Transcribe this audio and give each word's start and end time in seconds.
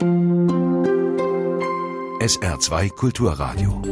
SR2 0.00 2.90
Kulturradio. 2.90 3.82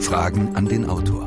Fragen 0.00 0.56
an 0.56 0.64
den 0.64 0.88
Autor. 0.88 1.26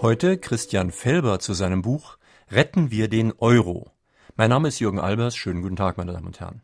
Heute 0.00 0.38
Christian 0.38 0.92
Felber 0.92 1.40
zu 1.40 1.52
seinem 1.52 1.82
Buch 1.82 2.16
Retten 2.50 2.90
wir 2.90 3.08
den 3.08 3.32
Euro. 3.32 3.90
Mein 4.34 4.48
Name 4.48 4.68
ist 4.68 4.80
Jürgen 4.80 4.98
Albers. 4.98 5.36
Schönen 5.36 5.60
guten 5.60 5.76
Tag, 5.76 5.98
meine 5.98 6.14
Damen 6.14 6.28
und 6.28 6.40
Herren. 6.40 6.62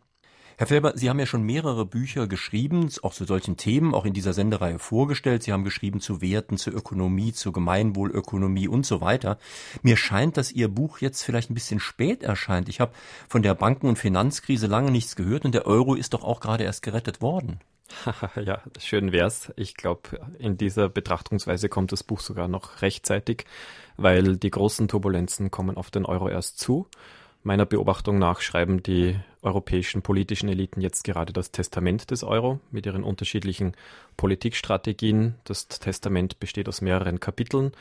Herr 0.59 0.67
Felber, 0.67 0.95
Sie 0.97 1.09
haben 1.09 1.21
ja 1.21 1.27
schon 1.27 1.45
mehrere 1.45 1.87
Bücher 1.87 2.27
geschrieben, 2.27 2.91
auch 3.03 3.15
zu 3.15 3.25
solchen 3.25 3.57
Themen, 3.57 3.95
auch 3.95 4.05
in 4.05 4.13
dieser 4.13 4.33
Sendereihe 4.33 4.81
vorgestellt. 4.81 5.45
Sie 5.45 5.53
haben 5.53 5.63
geschrieben 5.63 6.01
zu 6.01 6.21
Werten, 6.21 6.57
zur 6.57 6.75
Ökonomie, 6.75 7.33
zur 7.33 7.53
Gemeinwohlökonomie 7.53 8.67
und 8.67 8.85
so 8.85 9.01
weiter. 9.01 9.39
Mir 9.83 9.97
scheint, 9.97 10.37
dass 10.37 10.51
Ihr 10.51 10.67
Buch 10.67 10.99
jetzt 10.99 11.23
vielleicht 11.23 11.49
ein 11.49 11.55
bisschen 11.55 11.79
spät 11.79 12.25
erscheint. 12.25 12.69
Ich 12.69 12.81
habe 12.81 12.91
von 13.29 13.45
der 13.45 13.55
Banken- 13.55 13.87
und 13.87 14.01
Finanzkrise 14.01 14.67
lange 14.67 14.91
nichts 14.91 15.15
gehört 15.15 15.45
und 15.45 15.55
der 15.55 15.65
Euro 15.65 15.95
ist 15.95 16.13
doch 16.13 16.25
auch 16.25 16.41
gerade 16.41 16.65
erst 16.65 16.83
gerettet 16.83 17.23
worden. 17.23 17.61
ja, 18.45 18.61
schön 18.81 19.13
wär's. 19.13 19.53
Ich 19.55 19.77
glaube, 19.77 20.19
in 20.41 20.59
dieser 20.59 20.89
Betrachtungsweise 20.89 21.69
kommt 21.69 21.93
das 21.93 22.03
Buch 22.03 22.19
sogar 22.19 22.49
noch 22.49 22.83
rechtzeitig, 22.83 23.45
weil 23.97 24.37
die 24.37 24.51
großen 24.51 24.89
Turbulenzen 24.89 25.53
kommen 25.53 25.77
auf 25.77 25.93
den 25.93 26.05
Euro 26.05 26.29
erst 26.29 26.59
zu. 26.59 26.89
Meiner 27.49 27.65
Beobachtung 27.65 28.19
nach 28.19 28.43
schreiben 28.43 28.83
die 28.83 29.17
europäischen 29.41 30.03
politischen 30.03 30.51
Eliten 30.51 30.83
jetzt 30.83 31.03
gerade 31.03 31.33
das 31.33 31.51
Testament 31.51 32.11
des 32.11 32.23
Euro 32.23 32.61
mit 32.71 32.85
ihren 32.85 33.03
unterschiedlichen 33.03 33.73
Politikstrategien. 34.19 35.35
Das 35.45 35.67
Testament 35.67 36.41
besteht 36.41 36.69
aus 36.69 36.83
mehreren 36.83 37.21
Kapiteln. 37.21 37.73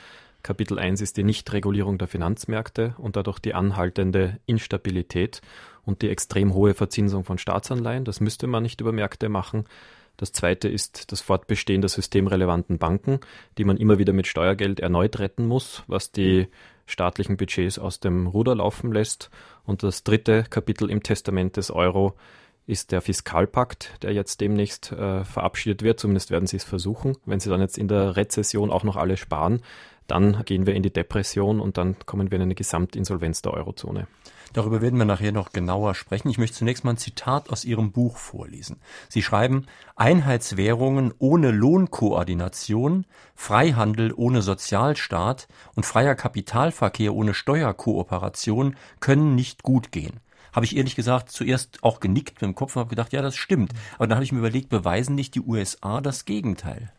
Kapitel 0.41 0.79
1 0.79 1.01
ist 1.01 1.17
die 1.17 1.25
Nichtregulierung 1.25 1.97
der 1.97 2.07
Finanzmärkte 2.07 2.95
und 2.97 3.17
dadurch 3.17 3.39
die 3.39 3.55
anhaltende 3.55 4.39
Instabilität 4.45 5.41
und 5.85 6.01
die 6.01 6.11
extrem 6.11 6.53
hohe 6.53 6.73
Verzinsung 6.73 7.25
von 7.25 7.37
Staatsanleihen. 7.37 8.05
Das 8.05 8.21
müsste 8.21 8.47
man 8.47 8.63
nicht 8.63 8.79
über 8.79 8.93
Märkte 8.93 9.27
machen. 9.27 9.65
Das 10.15 10.31
zweite 10.31 10.69
ist 10.69 11.11
das 11.11 11.19
Fortbestehen 11.19 11.81
der 11.81 11.89
systemrelevanten 11.89 12.77
Banken, 12.77 13.19
die 13.57 13.65
man 13.65 13.75
immer 13.75 13.99
wieder 13.99 14.13
mit 14.13 14.27
Steuergeld 14.27 14.79
erneut 14.79 15.19
retten 15.19 15.45
muss, 15.45 15.83
was 15.87 16.13
die 16.13 16.47
staatlichen 16.87 17.37
Budgets 17.37 17.77
aus 17.77 17.99
dem 17.99 18.25
Ruder 18.25 18.55
laufen 18.55 18.91
lässt. 18.91 19.29
Und 19.65 19.83
das 19.83 20.03
dritte 20.03 20.43
Kapitel 20.49 20.89
im 20.89 21.03
Testament 21.03 21.57
des 21.57 21.69
Euro 21.69 22.15
ist 22.65 22.91
der 22.91 23.01
Fiskalpakt, 23.01 23.93
der 24.01 24.13
jetzt 24.13 24.41
demnächst 24.41 24.91
äh, 24.91 25.23
verabschiedet 25.23 25.83
wird. 25.83 25.99
Zumindest 25.99 26.31
werden 26.31 26.47
sie 26.47 26.57
es 26.57 26.63
versuchen. 26.63 27.17
Wenn 27.25 27.39
sie 27.39 27.49
dann 27.49 27.61
jetzt 27.61 27.77
in 27.77 27.87
der 27.87 28.15
Rezession 28.15 28.71
auch 28.71 28.83
noch 28.83 28.95
alle 28.95 29.17
sparen, 29.17 29.61
dann 30.07 30.43
gehen 30.45 30.65
wir 30.65 30.73
in 30.73 30.83
die 30.83 30.91
Depression 30.91 31.59
und 31.59 31.77
dann 31.77 31.97
kommen 32.05 32.31
wir 32.31 32.37
in 32.37 32.41
eine 32.41 32.55
Gesamtinsolvenz 32.55 33.41
der 33.41 33.53
Eurozone. 33.53 34.07
Darüber 34.57 34.81
werden 34.81 34.97
wir 34.97 35.05
nachher 35.05 35.31
noch 35.31 35.51
genauer 35.51 35.93
sprechen. 35.93 36.31
Ich 36.31 36.39
möchte 36.39 36.57
zunächst 36.57 36.83
mal 36.83 36.93
ein 36.93 36.97
Zitat 36.97 37.51
aus 37.51 37.63
Ihrem 37.63 37.91
Buch 37.91 38.17
vorlesen. 38.17 38.77
Sie 39.07 39.21
schreiben, 39.21 39.67
Einheitswährungen 39.95 41.13
ohne 41.19 41.51
Lohnkoordination, 41.51 43.05
Freihandel 43.35 44.11
ohne 44.15 44.41
Sozialstaat 44.41 45.47
und 45.75 45.85
freier 45.85 46.15
Kapitalverkehr 46.15 47.13
ohne 47.13 47.35
Steuerkooperation 47.35 48.75
können 48.99 49.35
nicht 49.35 49.61
gut 49.61 49.91
gehen 49.91 50.21
habe 50.53 50.65
ich 50.65 50.75
ehrlich 50.75 50.95
gesagt 50.95 51.29
zuerst 51.29 51.83
auch 51.83 51.99
genickt 51.99 52.41
mit 52.41 52.41
dem 52.41 52.55
Kopf 52.55 52.75
und 52.75 52.79
habe 52.79 52.89
gedacht, 52.89 53.13
ja, 53.13 53.21
das 53.21 53.35
stimmt. 53.35 53.73
Aber 53.97 54.07
dann 54.07 54.15
habe 54.15 54.23
ich 54.23 54.31
mir 54.31 54.39
überlegt, 54.39 54.69
beweisen 54.69 55.13
nicht 55.13 55.35
die 55.35 55.41
USA 55.41 56.01
das 56.01 56.25
Gegenteil? 56.25 56.91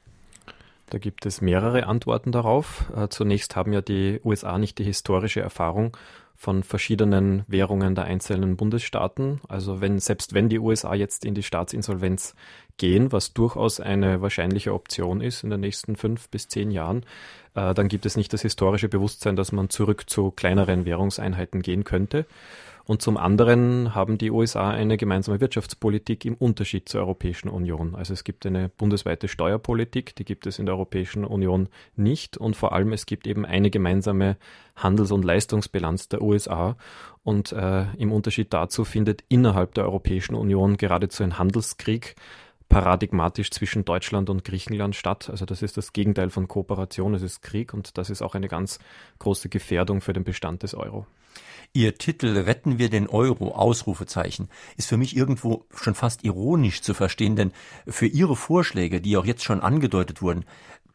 Da 0.91 0.99
gibt 0.99 1.27
es 1.27 1.41
mehrere 1.41 1.87
Antworten 1.87 2.31
darauf. 2.31 2.85
Äh, 2.95 3.09
zunächst 3.09 3.57
haben 3.57 3.73
ja 3.73 3.81
die 3.81 4.21
USA 4.25 4.59
nicht 4.59 4.79
die 4.79 4.85
historische 4.85 5.41
Erfahrung 5.41 5.97
von 6.41 6.63
verschiedenen 6.63 7.43
Währungen 7.49 7.97
der 7.97 8.05
einzelnen 8.05 8.57
Bundesstaaten. 8.57 9.41
Also 9.49 9.81
wenn, 9.81 9.99
selbst 9.99 10.35
wenn 10.35 10.49
die 10.49 10.61
USA 10.61 10.95
jetzt 10.95 11.25
in 11.25 11.35
die 11.35 11.43
Staatsinsolvenz 11.43 12.37
gehen, 12.77 13.11
was 13.11 13.35
durchaus 13.35 13.81
eine 13.81 14.23
wahrscheinliche 14.23 14.73
Option 14.73 15.21
ist 15.21 15.43
in 15.43 15.51
den 15.51 15.59
nächsten 15.59 15.97
fünf 15.97 16.29
bis 16.29 16.47
zehn 16.47 16.71
Jahren, 16.71 17.03
äh, 17.57 17.75
dann 17.75 17.89
gibt 17.89 18.07
es 18.07 18.17
nicht 18.17 18.33
das 18.33 18.43
historische 18.43 18.89
Bewusstsein, 18.89 19.35
dass 19.35 19.51
man 19.51 19.69
zurück 19.69 20.09
zu 20.09 20.31
kleineren 20.31 20.85
Währungseinheiten 20.85 21.61
gehen 21.61 21.83
könnte. 21.83 22.25
Und 22.89 23.03
zum 23.03 23.19
anderen 23.19 23.95
haben 23.95 24.17
die 24.17 24.31
USA 24.31 24.71
eine 24.71 24.97
gemeinsame 24.97 25.43
Wirtschaftspolitik 25.43 26.25
im 26.25 26.35
Unterschied 26.37 26.89
zur 26.89 27.03
Europäischen 27.03 27.51
Union. 27.51 27.95
Also 27.95 28.15
es 28.15 28.25
gibt 28.25 28.47
eine 28.47 28.71
bundesweite 28.71 29.29
Steuerpolitik, 29.29 30.17
die 30.17 30.25
gibt 30.25 30.47
es 30.47 30.59
in 30.59 30.65
der 30.65 30.75
Europäischen 30.75 31.27
Union 31.27 31.69
nicht. 31.97 32.39
Und 32.39 32.57
vor 32.57 32.73
allem 32.73 32.95
es 32.95 33.05
gibt 33.05 33.27
eben 33.27 33.45
eine 33.45 33.69
gemeinsame 33.69 34.39
Handels- 34.75 35.13
und 35.13 35.23
Leistungsbilanz 35.23 36.09
der 36.09 36.23
USA. 36.23 36.79
Und 37.25 37.53
äh, 37.53 37.93
im 37.99 38.11
Unterschied 38.11 38.55
dazu 38.55 38.87
findet 38.87 39.23
innerhalb 39.29 39.75
der 39.75 39.85
Europäischen 39.85 40.35
Union 40.35 40.79
geradezu 40.79 41.25
ein 41.25 41.39
Handelskrieg 41.39 42.17
paradigmatisch 42.71 43.51
zwischen 43.51 43.85
Deutschland 43.85 44.31
und 44.31 44.45
Griechenland 44.45 44.97
statt. 44.97 45.29
Also 45.29 45.45
das 45.45 45.61
ist 45.61 45.77
das 45.77 45.93
Gegenteil 45.93 46.31
von 46.31 46.49
Kooperation, 46.49 47.13
es 47.13 47.21
ist 47.21 47.43
Krieg 47.43 47.75
und 47.75 47.99
das 47.99 48.09
ist 48.09 48.23
auch 48.23 48.35
eine 48.35 48.49
ganz 48.49 48.79
große 49.19 49.51
Gefährdung 49.51 50.01
für 50.01 50.15
den 50.15 50.25
Bestand 50.25 50.63
des 50.63 50.75
Euro. 50.75 51.07
Ihr 51.73 51.97
Titel 51.97 52.37
Retten 52.37 52.79
wir 52.79 52.91
den 52.91 53.09
Euro, 53.09 53.53
Ausrufezeichen, 53.55 54.49
ist 54.77 54.89
für 54.89 54.97
mich 54.97 55.17
irgendwo 55.17 55.67
schon 55.75 55.95
fast 55.95 56.25
ironisch 56.25 56.83
zu 56.83 56.95
verstehen, 56.95 57.37
denn 57.37 57.53
für 57.87 58.07
Ihre 58.07 58.37
Vorschläge, 58.37 59.01
die 59.01 59.17
auch 59.17 59.27
jetzt 59.27 59.45
schon 59.45 59.61
angedeutet 59.61 60.23
wurden, 60.23 60.45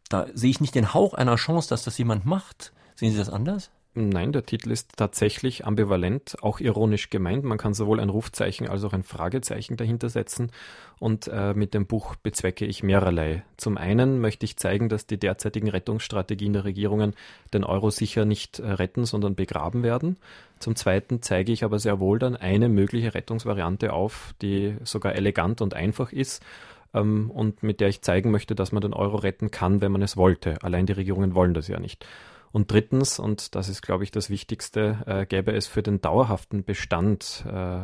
da 0.10 0.28
sehe 0.34 0.50
ich 0.50 0.62
nicht 0.62 0.76
den 0.76 0.94
Hauch 0.94 1.14
einer 1.14 1.36
Chance, 1.36 1.70
dass 1.70 1.84
das 1.84 1.98
jemand 1.98 2.26
macht. 2.26 2.74
Sehen 2.96 3.12
Sie 3.12 3.18
das 3.18 3.30
anders? 3.30 3.72
Nein, 3.96 4.32
der 4.32 4.44
Titel 4.44 4.72
ist 4.72 4.98
tatsächlich 4.98 5.68
ambivalent, 5.68 6.38
auch 6.42 6.60
ironisch 6.60 7.12
gemeint. 7.12 7.44
Man 7.44 7.60
kann 7.60 7.76
sowohl 7.76 8.00
ein 8.00 8.10
Rufzeichen 8.10 8.68
als 8.68 8.84
auch 8.84 8.94
ein 8.94 9.04
Fragezeichen 9.04 9.78
dahinter 9.78 10.10
setzen. 10.10 10.52
Und 10.98 11.28
äh, 11.28 11.54
mit 11.54 11.76
dem 11.76 11.86
Buch 11.86 12.16
bezwecke 12.16 12.66
ich 12.66 12.82
mehrerlei. 12.82 13.44
Zum 13.56 13.78
einen 13.78 14.20
möchte 14.20 14.46
ich 14.46 14.58
zeigen, 14.58 14.90
dass 14.90 15.06
die 15.06 15.20
derzeitigen 15.20 15.70
Rettungsstrategien 15.70 16.54
der 16.54 16.64
Regierungen 16.64 17.14
den 17.54 17.64
Euro 17.64 17.92
sicher 17.92 18.26
nicht 18.26 18.58
äh, 18.58 18.68
retten, 18.68 19.06
sondern 19.06 19.36
begraben 19.36 19.84
werden. 19.84 20.18
Zum 20.58 20.76
zweiten 20.76 21.22
zeige 21.22 21.52
ich 21.52 21.64
aber 21.64 21.78
sehr 21.78 22.00
wohl 22.00 22.18
dann 22.18 22.36
eine 22.36 22.70
mögliche 22.70 23.14
Rettungsvariante 23.14 23.94
auf, 23.94 24.34
die 24.42 24.76
sogar 24.84 25.14
elegant 25.14 25.62
und 25.62 25.76
einfach 25.76 26.12
ist 26.12 26.44
ähm, 26.96 27.30
und 27.30 27.62
mit 27.62 27.80
der 27.80 27.90
ich 27.90 28.02
zeigen 28.02 28.32
möchte, 28.32 28.56
dass 28.56 28.72
man 28.72 28.82
den 28.82 28.94
Euro 28.94 29.18
retten 29.18 29.52
kann, 29.52 29.82
wenn 29.82 29.92
man 29.92 30.02
es 30.02 30.18
wollte. 30.18 30.64
Allein 30.64 30.88
die 30.88 30.94
Regierungen 30.94 31.36
wollen 31.36 31.54
das 31.54 31.68
ja 31.68 31.80
nicht. 31.80 32.08
Und 32.54 32.72
drittens, 32.72 33.18
und 33.18 33.56
das 33.56 33.68
ist, 33.68 33.82
glaube 33.82 34.04
ich, 34.04 34.12
das 34.12 34.30
Wichtigste, 34.30 35.00
äh, 35.08 35.26
gäbe 35.26 35.52
es 35.54 35.66
für 35.66 35.82
den 35.82 36.02
dauerhaften 36.02 36.64
Bestand 36.64 37.44
äh, 37.48 37.80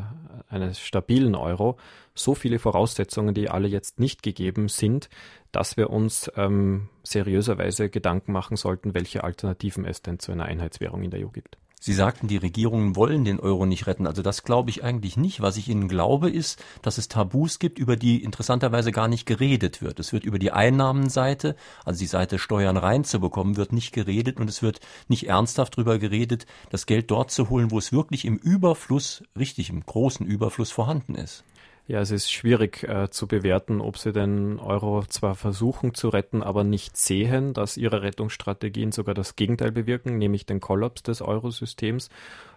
eines 0.48 0.80
stabilen 0.80 1.34
Euro 1.34 1.78
so 2.14 2.36
viele 2.36 2.60
Voraussetzungen, 2.60 3.34
die 3.34 3.50
alle 3.50 3.68
jetzt 3.68 4.00
nicht 4.00 4.22
gegeben 4.22 4.68
sind, 4.68 5.10
dass 5.52 5.76
wir 5.76 5.90
uns 5.90 6.32
ähm, 6.36 6.90
seriöserweise 7.02 7.90
Gedanken 7.90 8.32
machen 8.32 8.58
sollten, 8.58 8.94
welche 8.94 9.24
Alternativen 9.24 9.86
es 9.86 10.04
denn 10.04 10.20
zu 10.20 10.32
einer 10.32 10.46
Einheitswährung 10.46 11.02
in 11.02 11.10
der 11.10 11.26
EU 11.26 11.30
gibt. 11.30 11.58
Sie 11.82 11.94
sagten, 11.94 12.28
die 12.28 12.36
Regierungen 12.36 12.98
wollen 12.98 13.24
den 13.24 13.40
Euro 13.40 13.66
nicht 13.66 13.88
retten. 13.88 14.06
Also 14.06 14.22
das 14.22 14.44
glaube 14.44 14.70
ich 14.70 14.84
eigentlich 14.84 15.16
nicht. 15.16 15.42
Was 15.42 15.56
ich 15.56 15.70
Ihnen 15.70 15.88
glaube, 15.88 16.30
ist, 16.30 16.62
dass 16.82 16.98
es 16.98 17.08
Tabus 17.08 17.58
gibt, 17.58 17.80
über 17.80 17.96
die 17.96 18.22
interessanterweise 18.22 18.92
gar 18.92 19.08
nicht 19.08 19.26
geredet 19.26 19.82
wird. 19.82 20.00
Es 20.00 20.12
wird 20.12 20.26
über 20.26 20.40
die 20.40 20.52
Einnahmenseite, 20.52 21.56
also 21.86 22.00
die 22.00 22.08
Seite 22.08 22.38
Steuern 22.38 22.76
reinzubekommen, 22.76 23.56
wird 23.56 23.72
nicht 23.72 23.94
geredet 23.94 24.42
und 24.42 24.50
es 24.50 24.62
wird 24.62 24.82
nicht 25.08 25.28
ernsthaft 25.30 25.78
darüber 25.78 26.00
geredet, 26.00 26.46
das 26.70 26.86
Geld 26.86 27.10
dort 27.12 27.32
zu 27.32 27.50
holen, 27.50 27.72
wo 27.72 27.78
es 27.78 27.94
wirklich 27.94 28.26
im 28.26 28.36
Überfluss, 28.36 29.24
richtig 29.38 29.70
im 29.70 29.86
großen 29.86 30.26
Überfluss 30.26 30.72
vorhanden 30.72 31.16
ist. 31.16 31.46
Ja, 31.90 32.02
es 32.02 32.12
ist 32.12 32.32
schwierig 32.32 32.84
äh, 32.84 33.10
zu 33.10 33.26
bewerten, 33.28 33.82
ob 33.82 33.98
sie 33.98 34.14
den 34.14 34.60
Euro 34.60 35.04
zwar 35.08 35.34
versuchen 35.34 35.96
zu 35.96 36.10
retten, 36.10 36.44
aber 36.44 36.64
nicht 36.64 36.96
sehen, 36.96 37.56
dass 37.56 37.78
ihre 37.78 38.04
Rettungsstrategien 38.04 38.92
sogar 38.92 39.16
das 39.16 39.36
Gegenteil 39.36 39.72
bewirken, 39.72 40.20
nämlich 40.20 40.46
den 40.46 40.60
Kollaps 40.60 41.02
des 41.02 41.24
Eurosystems, 41.24 42.10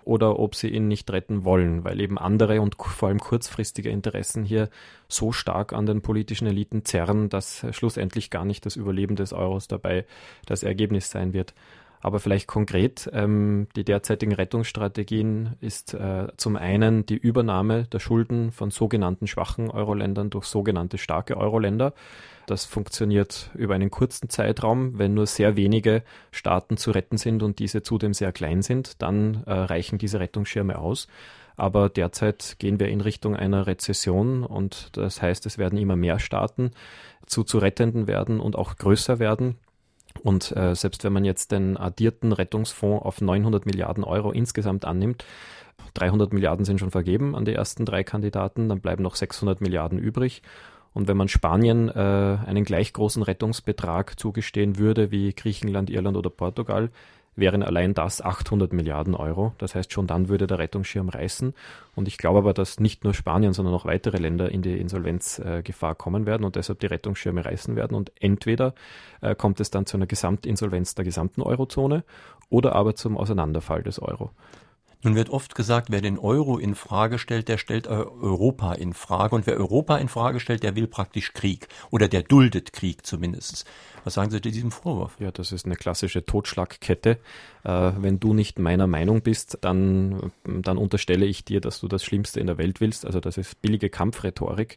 oder 0.04 0.38
ob 0.38 0.54
sie 0.54 0.68
ihn 0.68 0.86
nicht 0.86 1.10
retten 1.10 1.46
wollen, 1.46 1.82
weil 1.82 2.02
eben 2.02 2.18
andere 2.18 2.60
und 2.60 2.76
vor 2.76 3.08
allem 3.08 3.20
kurzfristige 3.20 3.88
Interessen 3.88 4.44
hier 4.44 4.68
so 5.08 5.32
stark 5.32 5.72
an 5.72 5.86
den 5.86 6.02
politischen 6.02 6.46
Eliten 6.46 6.84
zerren, 6.84 7.30
dass 7.30 7.64
schlussendlich 7.70 8.28
gar 8.28 8.44
nicht 8.44 8.66
das 8.66 8.76
Überleben 8.76 9.16
des 9.16 9.32
Euros 9.32 9.66
dabei 9.66 10.04
das 10.44 10.62
Ergebnis 10.62 11.08
sein 11.08 11.32
wird. 11.32 11.54
Aber 12.04 12.18
vielleicht 12.18 12.48
konkret, 12.48 13.08
ähm, 13.12 13.68
die 13.76 13.84
derzeitigen 13.84 14.32
Rettungsstrategien 14.32 15.54
ist 15.60 15.94
äh, 15.94 16.26
zum 16.36 16.56
einen 16.56 17.06
die 17.06 17.16
Übernahme 17.16 17.84
der 17.84 18.00
Schulden 18.00 18.50
von 18.50 18.72
sogenannten 18.72 19.28
schwachen 19.28 19.70
Euro-Ländern 19.70 20.28
durch 20.28 20.46
sogenannte 20.46 20.98
starke 20.98 21.36
Euro-Länder. 21.36 21.94
Das 22.46 22.64
funktioniert 22.64 23.50
über 23.54 23.76
einen 23.76 23.92
kurzen 23.92 24.28
Zeitraum. 24.28 24.98
Wenn 24.98 25.14
nur 25.14 25.26
sehr 25.26 25.54
wenige 25.54 26.02
Staaten 26.32 26.76
zu 26.76 26.90
retten 26.90 27.18
sind 27.18 27.40
und 27.44 27.60
diese 27.60 27.84
zudem 27.84 28.14
sehr 28.14 28.32
klein 28.32 28.62
sind, 28.62 29.00
dann 29.00 29.44
äh, 29.46 29.52
reichen 29.52 29.98
diese 29.98 30.18
Rettungsschirme 30.18 30.78
aus. 30.78 31.06
Aber 31.56 31.88
derzeit 31.88 32.56
gehen 32.58 32.80
wir 32.80 32.88
in 32.88 33.00
Richtung 33.00 33.36
einer 33.36 33.68
Rezession 33.68 34.42
und 34.42 34.96
das 34.96 35.22
heißt, 35.22 35.46
es 35.46 35.56
werden 35.56 35.78
immer 35.78 35.94
mehr 35.94 36.18
Staaten 36.18 36.72
zu 37.26 37.44
zu 37.44 37.58
rettenden 37.58 38.08
werden 38.08 38.40
und 38.40 38.56
auch 38.56 38.76
größer 38.76 39.20
werden. 39.20 39.56
Und 40.20 40.54
äh, 40.56 40.74
selbst 40.74 41.04
wenn 41.04 41.12
man 41.12 41.24
jetzt 41.24 41.52
den 41.52 41.76
addierten 41.76 42.32
Rettungsfonds 42.32 43.04
auf 43.04 43.20
900 43.20 43.66
Milliarden 43.66 44.04
Euro 44.04 44.30
insgesamt 44.32 44.84
annimmt, 44.84 45.24
300 45.94 46.32
Milliarden 46.32 46.64
sind 46.64 46.78
schon 46.78 46.90
vergeben 46.90 47.34
an 47.34 47.44
die 47.44 47.54
ersten 47.54 47.84
drei 47.84 48.04
Kandidaten, 48.04 48.68
dann 48.68 48.80
bleiben 48.80 49.02
noch 49.02 49.14
600 49.14 49.60
Milliarden 49.60 49.98
übrig. 49.98 50.42
Und 50.94 51.08
wenn 51.08 51.16
man 51.16 51.28
Spanien 51.28 51.88
äh, 51.88 52.38
einen 52.46 52.64
gleich 52.64 52.92
großen 52.92 53.22
Rettungsbetrag 53.22 54.18
zugestehen 54.18 54.78
würde 54.78 55.10
wie 55.10 55.32
Griechenland, 55.32 55.90
Irland 55.90 56.16
oder 56.16 56.30
Portugal, 56.30 56.90
wären 57.34 57.62
allein 57.62 57.94
das 57.94 58.20
800 58.20 58.72
Milliarden 58.72 59.14
Euro. 59.14 59.54
Das 59.58 59.74
heißt, 59.74 59.92
schon 59.92 60.06
dann 60.06 60.28
würde 60.28 60.46
der 60.46 60.58
Rettungsschirm 60.58 61.08
reißen. 61.08 61.54
Und 61.94 62.08
ich 62.08 62.18
glaube 62.18 62.38
aber, 62.38 62.52
dass 62.52 62.78
nicht 62.78 63.04
nur 63.04 63.14
Spanien, 63.14 63.52
sondern 63.52 63.74
auch 63.74 63.84
weitere 63.84 64.18
Länder 64.18 64.50
in 64.50 64.62
die 64.62 64.78
Insolvenzgefahr 64.78 65.92
äh, 65.92 65.94
kommen 65.94 66.26
werden 66.26 66.44
und 66.44 66.56
deshalb 66.56 66.80
die 66.80 66.86
Rettungsschirme 66.86 67.44
reißen 67.44 67.74
werden. 67.76 67.94
Und 67.94 68.12
entweder 68.20 68.74
äh, 69.20 69.34
kommt 69.34 69.60
es 69.60 69.70
dann 69.70 69.86
zu 69.86 69.96
einer 69.96 70.06
Gesamtinsolvenz 70.06 70.94
der 70.94 71.04
gesamten 71.04 71.42
Eurozone 71.42 72.04
oder 72.50 72.74
aber 72.74 72.94
zum 72.94 73.16
Auseinanderfall 73.16 73.82
des 73.82 74.00
Euro. 74.00 74.30
Nun 75.02 75.16
wird 75.16 75.30
oft 75.30 75.54
gesagt, 75.54 75.88
wer 75.90 76.00
den 76.00 76.18
Euro 76.18 76.58
in 76.58 76.74
Frage 76.74 77.18
stellt, 77.18 77.48
der 77.48 77.58
stellt 77.58 77.88
Europa 77.88 78.74
in 78.74 78.92
Frage. 78.92 79.34
Und 79.34 79.46
wer 79.46 79.56
Europa 79.56 79.96
in 79.96 80.08
Frage 80.08 80.38
stellt, 80.38 80.62
der 80.62 80.76
will 80.76 80.86
praktisch 80.86 81.32
Krieg. 81.32 81.68
Oder 81.90 82.06
der 82.06 82.22
duldet 82.22 82.72
Krieg 82.72 83.04
zumindest. 83.04 83.66
Was 84.04 84.14
sagen 84.14 84.30
Sie 84.30 84.40
zu 84.40 84.50
diesem 84.50 84.70
Vorwurf? 84.70 85.16
Ja, 85.18 85.30
das 85.30 85.52
ist 85.52 85.66
eine 85.66 85.76
klassische 85.76 86.24
Totschlagkette. 86.24 87.18
Äh, 87.64 87.92
wenn 87.98 88.20
du 88.20 88.32
nicht 88.34 88.58
meiner 88.58 88.86
Meinung 88.86 89.22
bist, 89.22 89.58
dann, 89.60 90.32
dann 90.44 90.78
unterstelle 90.78 91.26
ich 91.26 91.44
dir, 91.44 91.60
dass 91.60 91.80
du 91.80 91.88
das 91.88 92.04
Schlimmste 92.04 92.40
in 92.40 92.46
der 92.46 92.58
Welt 92.58 92.80
willst. 92.80 93.04
Also 93.04 93.20
das 93.20 93.36
ist 93.38 93.60
billige 93.60 93.90
Kampfrhetorik 93.90 94.76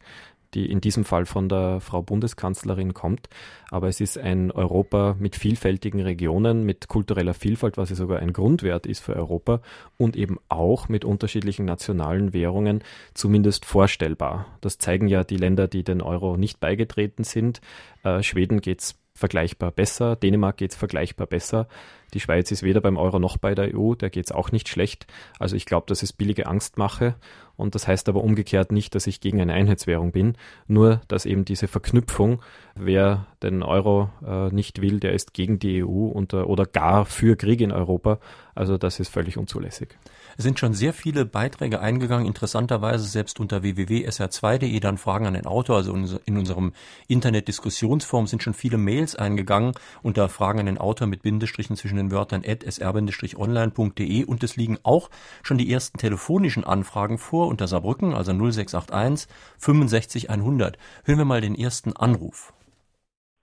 die 0.56 0.72
in 0.72 0.82
diesem 0.82 1.06
Fall 1.06 1.26
von 1.26 1.50
der 1.50 1.82
Frau 1.82 2.02
Bundeskanzlerin 2.02 2.94
kommt. 2.94 3.30
Aber 3.70 3.88
es 3.88 4.02
ist 4.02 4.18
ein 4.18 4.52
Europa 4.52 5.16
mit 5.20 5.36
vielfältigen 5.36 6.02
Regionen, 6.02 6.64
mit 6.64 6.88
kultureller 6.88 7.34
Vielfalt, 7.34 7.78
was 7.78 7.90
ja 7.90 7.96
sogar 7.96 8.20
ein 8.20 8.34
Grundwert 8.34 8.86
ist 8.86 9.02
für 9.02 9.16
Europa 9.16 9.62
und 9.98 10.16
eben 10.16 10.40
auch 10.50 10.90
mit 10.90 11.06
unterschiedlichen 11.06 11.66
nationalen 11.66 12.34
Währungen 12.34 12.84
zumindest 13.14 13.66
vorstellbar. 13.66 14.46
Das 14.62 14.78
zeigen 14.78 15.08
ja 15.08 15.24
die 15.24 15.38
Länder, 15.38 15.68
die 15.68 15.84
den 15.84 16.02
Euro 16.02 16.38
nicht 16.38 16.60
beigetreten 16.60 17.24
sind. 17.24 17.62
Äh, 18.04 18.24
Schweden 18.24 18.62
geht's 18.62 18.96
vergleichbar 19.16 19.72
besser, 19.72 20.16
Dänemark 20.16 20.58
geht's 20.58 20.76
vergleichbar 20.76 21.26
besser. 21.26 21.68
Die 22.14 22.20
Schweiz 22.20 22.52
ist 22.52 22.64
weder 22.64 22.82
beim 22.82 22.98
Euro 22.98 23.20
noch 23.20 23.38
bei 23.38 23.56
der 23.56 23.76
EU, 23.76 23.96
da 23.96 24.10
geht's 24.10 24.32
auch 24.32 24.52
nicht 24.52 24.70
schlecht. 24.70 25.08
Also 25.40 25.56
ich 25.56 25.66
glaube, 25.66 25.86
das 25.88 26.04
ist 26.04 26.14
billige 26.14 26.48
Angstmache 26.48 27.16
und 27.58 27.76
das 27.76 27.88
heißt 27.88 28.10
aber 28.10 28.24
umgekehrt 28.24 28.72
nicht, 28.72 28.96
dass 28.96 29.08
ich 29.08 29.22
gegen 29.22 29.42
eine 29.42 29.54
Einheitswährung 29.54 30.12
bin, 30.12 30.38
nur 30.68 31.02
dass 31.08 31.26
eben 31.26 31.46
diese 31.46 31.68
Verknüpfung, 31.68 32.42
wer 32.76 33.28
den 33.42 33.64
Euro 33.64 34.10
äh, 34.26 34.50
nicht 34.54 34.82
will, 34.82 35.00
der 35.00 35.14
ist 35.14 35.34
gegen 35.34 35.60
die 35.60 35.84
EU 35.84 36.08
und, 36.08 36.34
äh, 36.34 36.38
oder 36.38 36.66
gar 36.66 37.06
für 37.06 37.36
Krieg 37.36 37.62
in 37.62 37.72
Europa. 37.72 38.20
Also 38.56 38.78
das 38.78 39.00
ist 39.00 39.10
völlig 39.10 39.38
unzulässig. 39.38 39.98
Es 40.38 40.44
sind 40.44 40.60
schon 40.60 40.74
sehr 40.74 40.94
viele 40.94 41.26
Beiträge 41.26 41.80
eingegangen, 41.80 42.26
interessanterweise 42.26 43.06
selbst 43.06 43.40
unter 43.40 43.64
www.sr2.de 43.64 44.80
dann 44.80 44.98
Fragen 44.98 45.28
an 45.28 45.34
den 45.34 45.46
Autor, 45.46 45.78
also 45.78 45.94
in 46.26 46.38
unserem 46.38 46.74
Internet-Diskussionsforum 47.08 48.28
sind 48.28 48.44
schon 48.44 48.54
viele 48.54 48.78
Mails 48.78 49.16
eingegangen 49.16 49.74
unter 50.04 50.28
Fragen 50.28 50.60
an 50.60 50.66
den 50.66 50.78
Autor 50.78 51.08
mit 51.08 51.22
Bindestrichen 51.22 51.76
zwischen 51.76 51.98
den 51.98 52.12
Wörtern 52.12 52.44
sr-online.de 52.44 54.24
und 54.26 54.44
es 54.44 54.56
liegen 54.56 54.78
auch 54.84 55.10
schon 55.44 55.58
die 55.58 55.72
ersten 55.72 55.98
telefonischen 55.98 56.64
Anfragen 56.64 57.18
vor 57.18 57.45
unter 57.48 57.68
Saarbrücken, 57.68 58.14
also 58.14 58.32
0681 58.32 59.28
65 59.60 60.30
100. 60.30 60.78
Hören 61.06 61.18
wir 61.18 61.26
mal 61.26 61.42
den 61.42 61.56
ersten 61.56 61.94
Anruf. 61.94 62.54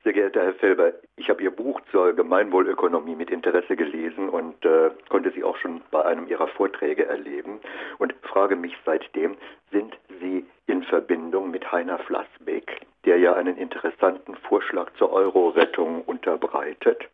Sehr 0.05 0.13
geehrter 0.15 0.43
Herr 0.43 0.55
Felber, 0.55 0.93
ich 1.15 1.31
habe 1.31 1.43
Ihr 1.45 1.53
Buch 1.53 1.81
zur 1.93 2.13
Gemeinwohlökonomie 2.13 3.15
mit 3.15 3.31
Interesse 3.31 3.77
gelesen 3.77 4.29
und 4.29 4.65
äh, 4.65 4.91
konnte 5.09 5.31
Sie 5.31 5.45
auch 5.45 5.57
schon 5.57 5.81
bei 5.93 6.05
einem 6.05 6.27
Ihrer 6.27 6.49
Vorträge 6.49 7.07
erleben 7.07 7.61
und 7.99 8.13
frage 8.23 8.57
mich 8.57 8.75
seitdem, 8.85 9.37
sind 9.71 9.97
Sie 10.21 10.45
in 10.67 10.83
Verbindung 10.83 11.53
mit 11.53 11.71
Heiner 11.71 12.01
Flassbeck, 12.01 12.81
der 13.05 13.19
ja 13.19 13.35
einen 13.35 13.57
interessanten 13.57 14.35
Vorschlag 14.49 14.93
zur 14.99 15.13
Euro-Rettung 15.13 16.03
unterbreitet, 16.03 17.09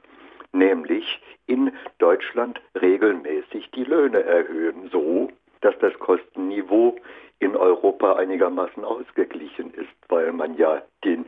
nämlich 0.53 1.21
in 1.47 1.73
Deutschland 1.99 2.59
regelmäßig 2.81 3.71
die 3.73 3.85
Löhne 3.85 4.23
erhöhen, 4.23 4.89
so 4.91 5.31
dass 5.61 5.75
das 5.81 5.93
Kostenniveau 5.99 6.97
in 7.41 7.57
Europa 7.57 8.15
einigermaßen 8.17 8.85
ausgeglichen 8.85 9.73
ist, 9.75 9.89
weil 10.09 10.33
man 10.33 10.57
ja 10.57 10.83
den 11.05 11.25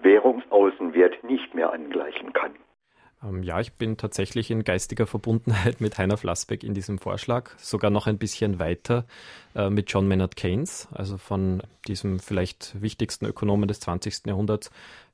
Währungsaußenwert 0.00 1.22
nicht 1.24 1.54
mehr 1.54 1.72
angleichen 1.72 2.32
kann. 2.32 2.52
Ähm, 3.22 3.42
ja, 3.42 3.60
ich 3.60 3.72
bin 3.74 3.96
tatsächlich 3.96 4.50
in 4.50 4.64
geistiger 4.64 5.06
Verbundenheit 5.06 5.80
mit 5.80 5.98
Heiner 5.98 6.16
Flassbeck 6.16 6.64
in 6.64 6.74
diesem 6.74 6.98
Vorschlag, 6.98 7.50
sogar 7.58 7.90
noch 7.90 8.06
ein 8.06 8.18
bisschen 8.18 8.58
weiter 8.58 9.06
äh, 9.54 9.70
mit 9.70 9.90
John 9.90 10.08
Maynard 10.08 10.36
Keynes, 10.36 10.88
also 10.92 11.18
von 11.18 11.62
diesem 11.86 12.18
vielleicht 12.18 12.80
wichtigsten 12.80 13.26
Ökonomen 13.26 13.68
des 13.68 13.80
20. 13.80 14.26
Jahrhunderts, 14.26 14.70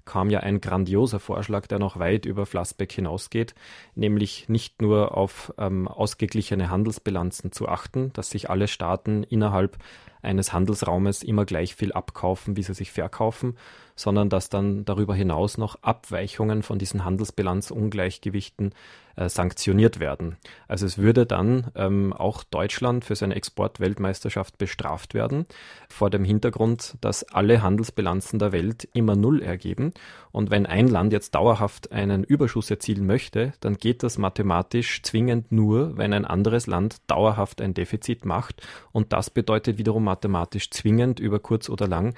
kam 0.08 0.31
ja 0.31 0.40
ein 0.40 0.62
grandioser 0.62 1.20
Vorschlag, 1.20 1.66
der 1.66 1.78
noch 1.78 1.99
weit 1.99 2.25
über 2.25 2.46
Flassbeck 2.46 2.90
hinausgeht, 2.90 3.55
nämlich 3.94 4.49
nicht 4.49 4.81
nur 4.81 5.14
auf 5.16 5.52
ähm, 5.58 5.87
ausgeglichene 5.87 6.70
Handelsbilanzen 6.70 7.52
zu 7.52 7.69
achten, 7.69 8.10
dass 8.14 8.31
sich 8.31 8.49
alle 8.49 8.69
Staaten 8.69 9.22
innerhalb 9.22 9.76
eines 10.22 10.55
Handelsraumes 10.55 11.22
immer 11.22 11.44
gleich 11.44 11.75
viel 11.75 11.93
abkaufen, 11.93 12.56
wie 12.56 12.62
sie 12.62 12.72
sich 12.72 12.90
verkaufen, 12.90 13.56
sondern 13.99 14.31
dass 14.31 14.49
dann 14.49 14.85
darüber 14.85 15.15
hinaus 15.15 15.59
noch 15.59 15.83
Abweichungen 15.83 16.62
von 16.62 16.79
diesen 16.79 17.05
Handelsbilanzungleichgewichten 17.05 18.73
äh, 19.17 19.29
sanktioniert 19.29 19.99
werden. 19.99 20.37
Also 20.69 20.87
es 20.87 20.99
würde 20.99 21.27
dann 21.27 21.73
ähm, 21.75 22.12
auch 22.12 22.45
Deutschland 22.45 23.05
für 23.05 23.17
seine 23.17 23.35
Exportweltmeisterschaft 23.35 24.56
bestraft 24.59 25.15
werden, 25.15 25.47
vor 25.89 26.11
dem 26.11 26.25
Hintergrund, 26.25 26.95
dass 27.00 27.25
alle 27.25 27.61
Handelsbilanzen 27.61 28.39
der 28.39 28.53
Welt 28.53 28.89
immer 28.93 29.17
Null 29.17 29.43
ergeben. 29.43 29.93
Und 30.31 30.53
wenn 30.53 30.67
ein 30.67 30.87
Land 30.87 31.12
jetzt 31.12 31.35
dauerhaft 31.35 31.91
einen 31.91 32.23
Überschuss 32.23 32.71
erzielen 32.71 33.06
möchte, 33.06 33.55
dann 33.59 33.79
geht 33.79 34.05
das 34.05 34.19
mathematisch 34.19 35.03
zwingend 35.03 35.50
nur, 35.50 35.99
wenn 35.99 36.12
ein 36.12 36.25
anderes 36.25 36.69
Land 36.69 36.99
dauerhaft 37.09 37.61
ein 37.61 37.75
Defizit 37.75 38.25
macht. 38.25 38.62
Und 38.93 39.12
das 39.12 39.31
bedeutet 39.31 39.79
wiederum 39.79 40.05
mathematisch 40.05 40.71
zwingend 40.71 41.19
über 41.19 41.41
kurz 41.41 41.69
oder 41.69 41.89
lang 41.89 42.15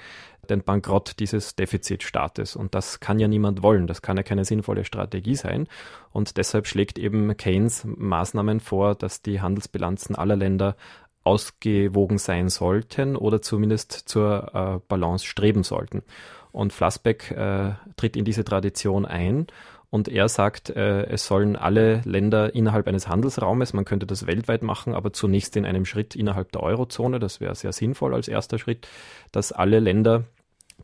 den 0.51 0.63
Bankrott 0.63 1.19
dieses 1.19 1.55
Defizitstaates. 1.55 2.55
Und 2.55 2.75
das 2.75 2.99
kann 2.99 3.19
ja 3.19 3.27
niemand 3.27 3.63
wollen. 3.63 3.87
Das 3.87 4.01
kann 4.01 4.17
ja 4.17 4.23
keine 4.23 4.45
sinnvolle 4.45 4.85
Strategie 4.85 5.35
sein. 5.35 5.67
Und 6.11 6.37
deshalb 6.37 6.67
schlägt 6.67 6.99
eben 6.99 7.35
Keynes 7.37 7.83
Maßnahmen 7.85 8.59
vor, 8.59 8.93
dass 8.93 9.21
die 9.21 9.41
Handelsbilanzen 9.41 10.15
aller 10.15 10.35
Länder 10.35 10.75
ausgewogen 11.23 12.17
sein 12.17 12.49
sollten 12.49 13.15
oder 13.15 13.41
zumindest 13.41 13.91
zur 13.91 14.51
äh, 14.53 14.79
Balance 14.87 15.25
streben 15.25 15.63
sollten. 15.63 16.03
Und 16.51 16.73
Flassbeck 16.73 17.31
äh, 17.31 17.71
tritt 17.95 18.15
in 18.15 18.25
diese 18.25 18.43
Tradition 18.43 19.05
ein 19.05 19.47
und 19.91 20.07
er 20.07 20.29
sagt, 20.29 20.69
äh, 20.69 21.03
es 21.07 21.27
sollen 21.27 21.57
alle 21.57 22.01
Länder 22.05 22.55
innerhalb 22.55 22.87
eines 22.87 23.09
Handelsraumes, 23.09 23.73
man 23.73 23.83
könnte 23.83 24.05
das 24.05 24.25
weltweit 24.25 24.63
machen, 24.63 24.95
aber 24.95 25.11
zunächst 25.11 25.55
in 25.57 25.65
einem 25.65 25.85
Schritt 25.85 26.15
innerhalb 26.15 26.51
der 26.53 26.63
Eurozone, 26.63 27.19
das 27.19 27.41
wäre 27.41 27.55
sehr 27.55 27.73
sinnvoll 27.73 28.13
als 28.13 28.29
erster 28.29 28.57
Schritt, 28.57 28.87
dass 29.33 29.51
alle 29.51 29.79
Länder 29.79 30.23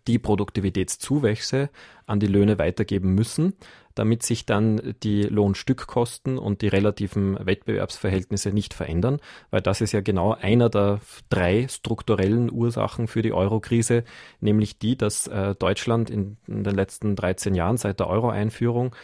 die 0.07 0.19
Produktivitätszuwächse 0.19 1.69
an 2.05 2.19
die 2.19 2.27
Löhne 2.27 2.59
weitergeben 2.59 3.13
müssen, 3.13 3.53
damit 3.95 4.23
sich 4.23 4.45
dann 4.45 4.95
die 5.03 5.23
Lohnstückkosten 5.23 6.37
und 6.37 6.61
die 6.61 6.67
relativen 6.67 7.37
Wettbewerbsverhältnisse 7.43 8.51
nicht 8.51 8.73
verändern, 8.73 9.19
weil 9.49 9.61
das 9.61 9.81
ist 9.81 9.91
ja 9.91 10.01
genau 10.01 10.33
einer 10.33 10.69
der 10.69 10.99
drei 11.29 11.67
strukturellen 11.67 12.51
Ursachen 12.51 13.07
für 13.07 13.21
die 13.21 13.33
Eurokrise, 13.33 14.03
nämlich 14.39 14.77
die, 14.77 14.97
dass 14.97 15.27
äh, 15.27 15.55
Deutschland 15.55 16.09
in, 16.09 16.37
in 16.47 16.63
den 16.63 16.75
letzten 16.75 17.15
13 17.15 17.55
Jahren 17.55 17.77
seit 17.77 17.99
der 17.99 18.07
Euro-Einführung 18.07 18.95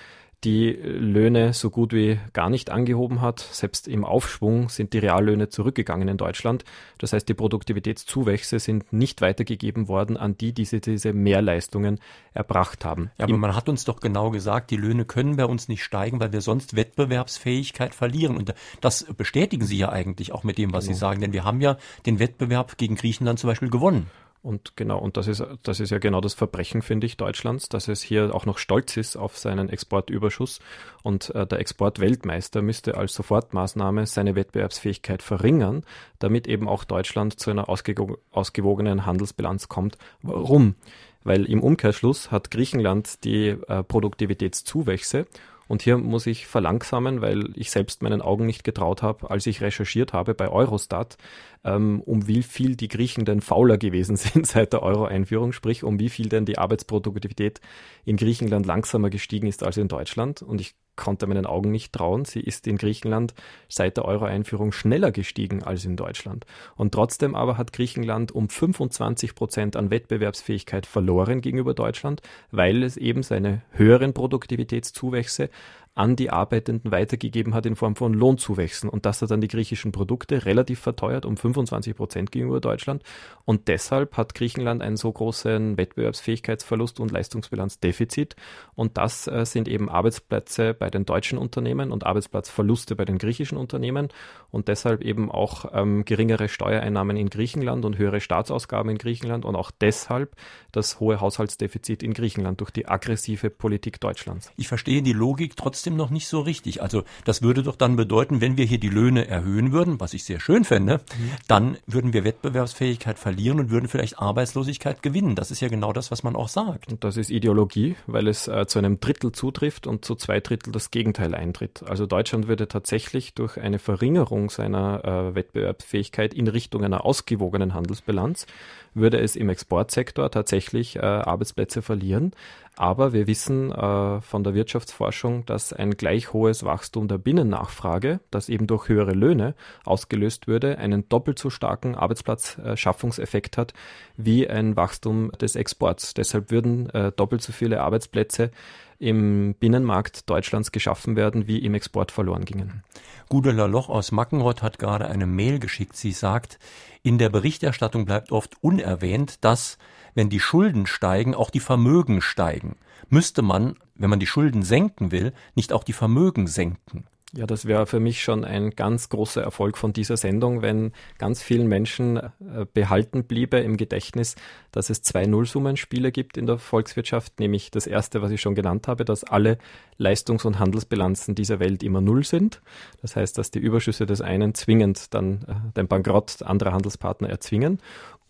die 0.43 0.71
Löhne 0.71 1.53
so 1.53 1.69
gut 1.69 1.93
wie 1.93 2.19
gar 2.33 2.49
nicht 2.49 2.69
angehoben 2.69 3.21
hat. 3.21 3.39
Selbst 3.39 3.87
im 3.87 4.03
Aufschwung 4.03 4.69
sind 4.69 4.93
die 4.93 4.99
Reallöhne 4.99 5.49
zurückgegangen 5.49 6.07
in 6.07 6.17
Deutschland. 6.17 6.65
Das 6.97 7.13
heißt, 7.13 7.27
die 7.29 7.33
Produktivitätszuwächse 7.33 8.59
sind 8.59 8.91
nicht 8.91 9.21
weitergegeben 9.21 9.87
worden 9.87 10.17
an 10.17 10.37
die, 10.37 10.53
die 10.53 10.63
diese 10.65 11.13
Mehrleistungen 11.13 11.99
erbracht 12.33 12.83
haben. 12.83 13.11
Ja, 13.17 13.25
aber 13.25 13.37
man 13.37 13.55
hat 13.55 13.69
uns 13.69 13.85
doch 13.85 13.99
genau 13.99 14.31
gesagt, 14.31 14.71
die 14.71 14.77
Löhne 14.77 15.05
können 15.05 15.37
bei 15.37 15.45
uns 15.45 15.67
nicht 15.67 15.83
steigen, 15.83 16.19
weil 16.19 16.33
wir 16.33 16.41
sonst 16.41 16.75
Wettbewerbsfähigkeit 16.75 17.95
verlieren. 17.95 18.37
Und 18.37 18.53
das 18.81 19.05
bestätigen 19.05 19.65
Sie 19.65 19.77
ja 19.77 19.89
eigentlich 19.89 20.31
auch 20.31 20.43
mit 20.43 20.57
dem, 20.57 20.73
was 20.73 20.85
genau. 20.85 20.93
Sie 20.93 20.99
sagen, 20.99 21.21
denn 21.21 21.33
wir 21.33 21.45
haben 21.45 21.61
ja 21.61 21.77
den 22.05 22.19
Wettbewerb 22.19 22.77
gegen 22.77 22.95
Griechenland 22.95 23.39
zum 23.39 23.49
Beispiel 23.49 23.69
gewonnen. 23.69 24.07
Und 24.43 24.75
genau, 24.75 24.99
und 24.99 25.15
das 25.15 25.27
ist, 25.29 25.41
das 25.63 25.79
ist 25.79 25.89
ja 25.89 25.99
genau 25.99 26.19
das 26.19 26.33
Verbrechen, 26.33 26.81
finde 26.81 27.07
ich, 27.07 27.15
Deutschlands, 27.15 27.69
dass 27.69 27.87
es 27.87 28.01
hier 28.01 28.35
auch 28.35 28.45
noch 28.45 28.57
stolz 28.57 28.97
ist 28.97 29.15
auf 29.15 29.37
seinen 29.37 29.69
Exportüberschuss. 29.69 30.59
Und 31.01 31.33
äh, 31.33 31.47
der 31.47 31.59
Exportweltmeister 31.59 32.61
müsste 32.61 32.97
als 32.97 33.13
Sofortmaßnahme 33.13 34.05
seine 34.05 34.35
Wettbewerbsfähigkeit 34.35 35.23
verringern, 35.23 35.85
damit 36.19 36.49
eben 36.49 36.67
auch 36.67 36.83
Deutschland 36.83 37.39
zu 37.39 37.51
einer 37.51 37.69
ausgewogenen 37.69 39.05
Handelsbilanz 39.05 39.69
kommt. 39.69 39.97
Warum? 40.21 40.75
Weil 41.23 41.45
im 41.45 41.63
Umkehrschluss 41.63 42.29
hat 42.29 42.51
Griechenland 42.51 43.23
die 43.23 43.47
äh, 43.47 43.81
Produktivitätszuwächse 43.81 45.25
Und 45.67 45.81
hier 45.81 45.97
muss 45.97 46.27
ich 46.27 46.47
verlangsamen, 46.47 47.21
weil 47.21 47.51
ich 47.55 47.71
selbst 47.71 48.01
meinen 48.01 48.21
Augen 48.21 48.45
nicht 48.45 48.63
getraut 48.63 49.01
habe, 49.01 49.29
als 49.29 49.45
ich 49.47 49.61
recherchiert 49.61 50.13
habe 50.13 50.33
bei 50.33 50.49
Eurostat, 50.49 51.17
ähm, 51.63 52.01
um 52.01 52.27
wie 52.27 52.43
viel 52.43 52.75
die 52.75 52.87
Griechen 52.87 53.25
denn 53.25 53.41
fauler 53.41 53.77
gewesen 53.77 54.15
sind 54.17 54.47
seit 54.47 54.73
der 54.73 54.83
Euro-Einführung, 54.83 55.53
sprich 55.53 55.83
um 55.83 55.99
wie 55.99 56.09
viel 56.09 56.29
denn 56.29 56.45
die 56.45 56.57
Arbeitsproduktivität 56.57 57.61
in 58.05 58.17
Griechenland 58.17 58.65
langsamer 58.65 59.09
gestiegen 59.09 59.47
ist 59.47 59.63
als 59.63 59.77
in 59.77 59.87
Deutschland. 59.87 60.41
Und 60.41 60.61
ich 60.61 60.75
konnte 60.95 61.27
meinen 61.27 61.45
Augen 61.45 61.71
nicht 61.71 61.93
trauen. 61.93 62.25
Sie 62.25 62.39
ist 62.39 62.67
in 62.67 62.77
Griechenland 62.77 63.33
seit 63.67 63.97
der 63.97 64.05
Euro-Einführung 64.05 64.71
schneller 64.71 65.11
gestiegen 65.11 65.63
als 65.63 65.85
in 65.85 65.95
Deutschland. 65.95 66.45
Und 66.75 66.93
trotzdem 66.93 67.35
aber 67.35 67.57
hat 67.57 67.73
Griechenland 67.73 68.31
um 68.31 68.49
25 68.49 69.35
Prozent 69.35 69.75
an 69.75 69.89
Wettbewerbsfähigkeit 69.89 70.85
verloren 70.85 71.41
gegenüber 71.41 71.73
Deutschland, 71.73 72.21
weil 72.51 72.83
es 72.83 72.97
eben 72.97 73.23
seine 73.23 73.61
höheren 73.71 74.13
Produktivitätszuwächse 74.13 75.49
an 75.95 76.15
die 76.15 76.31
Arbeitenden 76.31 76.91
weitergegeben 76.91 77.53
hat 77.53 77.67
in 77.67 77.75
Form 77.75 77.95
von 77.95 78.13
Lohnzuwächsen. 78.13 78.89
Und 78.89 79.05
das 79.05 79.21
hat 79.21 79.29
dann 79.29 79.41
die 79.41 79.47
griechischen 79.47 79.91
Produkte 79.91 80.45
relativ 80.45 80.79
verteuert, 80.79 81.25
um 81.25 81.37
25 81.37 81.95
Prozent 81.95 82.31
gegenüber 82.31 82.59
Deutschland. 82.59 83.03
Und 83.45 83.67
deshalb 83.67 84.17
hat 84.17 84.33
Griechenland 84.33 84.81
einen 84.81 84.97
so 84.97 85.11
großen 85.11 85.77
Wettbewerbsfähigkeitsverlust 85.77 86.99
und 86.99 87.11
Leistungsbilanzdefizit. 87.11 88.35
Und 88.73 88.97
das 88.97 89.27
äh, 89.27 89.45
sind 89.45 89.67
eben 89.67 89.87
Arbeitsplätze 89.87 90.73
bei 90.73 90.89
den 90.89 91.05
deutschen 91.05 91.37
Unternehmen 91.37 91.91
und 91.91 92.05
Arbeitsplatzverluste 92.05 92.95
bei 92.95 93.05
den 93.05 93.19
griechischen 93.19 93.57
Unternehmen. 93.57 94.09
Und 94.49 94.69
deshalb 94.69 95.03
eben 95.03 95.29
auch 95.31 95.65
ähm, 95.73 96.05
geringere 96.05 96.49
Steuereinnahmen 96.49 97.17
in 97.17 97.29
Griechenland 97.29 97.85
und 97.85 97.99
höhere 97.99 98.19
Staatsausgaben 98.19 98.89
in 98.89 98.97
Griechenland. 98.97 99.45
Und 99.45 99.55
auch 99.55 99.69
deshalb 99.69 100.35
das 100.71 100.99
hohe 100.99 101.21
Haushaltsdefizit 101.21 102.01
in 102.01 102.13
Griechenland 102.13 102.61
durch 102.61 102.71
die 102.71 102.87
aggressive 102.87 103.51
Politik 103.51 103.99
Deutschlands. 103.99 104.51
Ich 104.57 104.67
verstehe 104.67 105.03
die 105.03 105.13
Logik 105.13 105.55
trotzdem 105.55 105.82
trotzdem 105.83 105.97
noch 105.97 106.11
nicht 106.11 106.27
so 106.27 106.39
richtig. 106.39 106.81
Also 106.81 107.03
das 107.25 107.41
würde 107.41 107.61
doch 107.61 107.75
dann 107.75 107.97
bedeuten, 107.97 108.39
wenn 108.39 108.55
wir 108.55 108.63
hier 108.63 108.77
die 108.77 108.89
Löhne 108.89 109.27
erhöhen 109.27 109.73
würden, 109.73 109.99
was 109.99 110.13
ich 110.13 110.23
sehr 110.23 110.39
schön 110.39 110.63
fände, 110.63 110.97
mhm. 110.97 111.31
dann 111.49 111.77
würden 111.87 112.13
wir 112.13 112.23
Wettbewerbsfähigkeit 112.23 113.19
verlieren 113.19 113.59
und 113.59 113.69
würden 113.69 113.89
vielleicht 113.89 114.17
Arbeitslosigkeit 114.17 115.03
gewinnen. 115.03 115.35
Das 115.35 115.51
ist 115.51 115.59
ja 115.59 115.67
genau 115.67 115.91
das, 115.91 116.09
was 116.09 116.23
man 116.23 116.37
auch 116.37 116.47
sagt. 116.47 116.89
Und 116.89 117.03
das 117.03 117.17
ist 117.17 117.29
Ideologie, 117.29 117.97
weil 118.07 118.29
es 118.29 118.47
äh, 118.47 118.65
zu 118.65 118.79
einem 118.79 119.01
Drittel 119.01 119.33
zutrifft 119.33 119.85
und 119.85 120.05
zu 120.05 120.15
zwei 120.15 120.39
Drittel 120.39 120.71
das 120.71 120.89
Gegenteil 120.89 121.35
eintritt. 121.35 121.83
Also 121.85 122.05
Deutschland 122.05 122.47
würde 122.47 122.69
tatsächlich 122.69 123.33
durch 123.33 123.57
eine 123.57 123.79
Verringerung 123.79 124.49
seiner 124.49 125.03
äh, 125.03 125.35
Wettbewerbsfähigkeit 125.35 126.33
in 126.33 126.47
Richtung 126.47 126.85
einer 126.85 127.03
ausgewogenen 127.03 127.73
Handelsbilanz 127.73 128.47
würde 128.93 129.19
es 129.19 129.35
im 129.35 129.49
Exportsektor 129.49 130.29
tatsächlich 130.29 130.97
äh, 130.97 130.99
Arbeitsplätze 130.99 131.81
verlieren. 131.81 132.31
Aber 132.75 133.13
wir 133.13 133.27
wissen 133.27 133.71
äh, 133.71 134.21
von 134.21 134.43
der 134.43 134.55
Wirtschaftsforschung, 134.55 135.45
dass 135.45 135.73
ein 135.73 135.91
gleich 135.91 136.33
hohes 136.33 136.63
Wachstum 136.63 137.07
der 137.07 137.19
Binnennachfrage, 137.19 138.19
das 138.31 138.49
eben 138.49 138.65
durch 138.65 138.89
höhere 138.89 139.13
Löhne 139.13 139.53
ausgelöst 139.85 140.47
würde, 140.47 140.79
einen 140.79 141.07
doppelt 141.07 141.37
so 141.37 141.51
starken 141.51 141.93
Arbeitsplatzschaffungseffekt 141.93 143.57
hat 143.57 143.73
wie 144.17 144.49
ein 144.49 144.75
Wachstum 144.75 145.31
des 145.33 145.55
Exports. 145.55 146.15
Deshalb 146.15 146.49
würden 146.49 146.89
äh, 146.89 147.11
doppelt 147.11 147.43
so 147.43 147.51
viele 147.51 147.81
Arbeitsplätze 147.81 148.49
im 148.97 149.53
Binnenmarkt 149.59 150.29
Deutschlands 150.29 150.71
geschaffen 150.71 151.15
werden, 151.15 151.45
wie 151.45 151.59
im 151.59 151.73
Export 151.73 152.11
verloren 152.11 152.45
gingen. 152.45 152.83
Gudela 153.29 153.65
Loch 153.65 153.89
aus 153.89 154.11
Mackenroth 154.11 154.63
hat 154.63 154.79
gerade 154.79 155.07
eine 155.07 155.27
Mail 155.27 155.59
geschickt. 155.59 155.95
Sie 155.95 156.11
sagt, 156.11 156.57
in 157.03 157.17
der 157.17 157.29
Berichterstattung 157.29 158.05
bleibt 158.05 158.31
oft 158.31 158.55
unerwähnt, 158.61 159.43
dass, 159.43 159.77
wenn 160.15 160.29
die 160.29 160.39
Schulden 160.39 160.85
steigen, 160.85 161.35
auch 161.35 161.49
die 161.49 161.59
Vermögen 161.59 162.21
steigen. 162.21 162.75
Müsste 163.09 163.41
man, 163.41 163.75
wenn 163.95 164.09
man 164.09 164.19
die 164.19 164.27
Schulden 164.27 164.63
senken 164.63 165.11
will, 165.11 165.33
nicht 165.55 165.73
auch 165.73 165.83
die 165.83 165.93
Vermögen 165.93 166.47
senken? 166.47 167.05
Ja, 167.35 167.47
das 167.47 167.65
wäre 167.65 167.87
für 167.87 167.99
mich 167.99 168.21
schon 168.21 168.45
ein 168.45 168.69
ganz 168.71 169.09
großer 169.09 169.41
Erfolg 169.41 169.75
von 169.75 169.91
dieser 169.91 170.17
Sendung, 170.17 170.61
wenn 170.61 170.91
ganz 171.17 171.41
vielen 171.41 171.67
Menschen 171.67 172.17
äh, 172.17 172.29
behalten 172.71 173.23
bliebe 173.23 173.57
im 173.57 173.75
Gedächtnis, 173.75 174.35
dass 174.71 174.91
es 174.91 175.01
zwei 175.01 175.25
Nullsummenspiele 175.25 176.11
gibt 176.11 176.37
in 176.37 176.45
der 176.45 176.59
Volkswirtschaft, 176.59 177.39
nämlich 177.39 177.71
das 177.71 177.87
erste, 177.87 178.21
was 178.21 178.29
ich 178.29 178.39
schon 178.39 178.53
genannt 178.53 178.87
habe, 178.87 179.03
dass 179.03 179.23
alle 179.23 179.57
Leistungs- 179.97 180.45
und 180.45 180.59
Handelsbilanzen 180.59 181.33
dieser 181.33 181.59
Welt 181.59 181.81
immer 181.81 182.01
null 182.01 182.23
sind. 182.23 182.61
Das 183.01 183.15
heißt, 183.15 183.35
dass 183.35 183.49
die 183.49 183.59
Überschüsse 183.59 184.05
des 184.05 184.21
einen 184.21 184.53
zwingend 184.53 185.11
dann 185.15 185.41
äh, 185.47 185.73
den 185.75 185.87
Bankrott 185.87 186.43
anderer 186.43 186.73
Handelspartner 186.73 187.29
erzwingen 187.29 187.79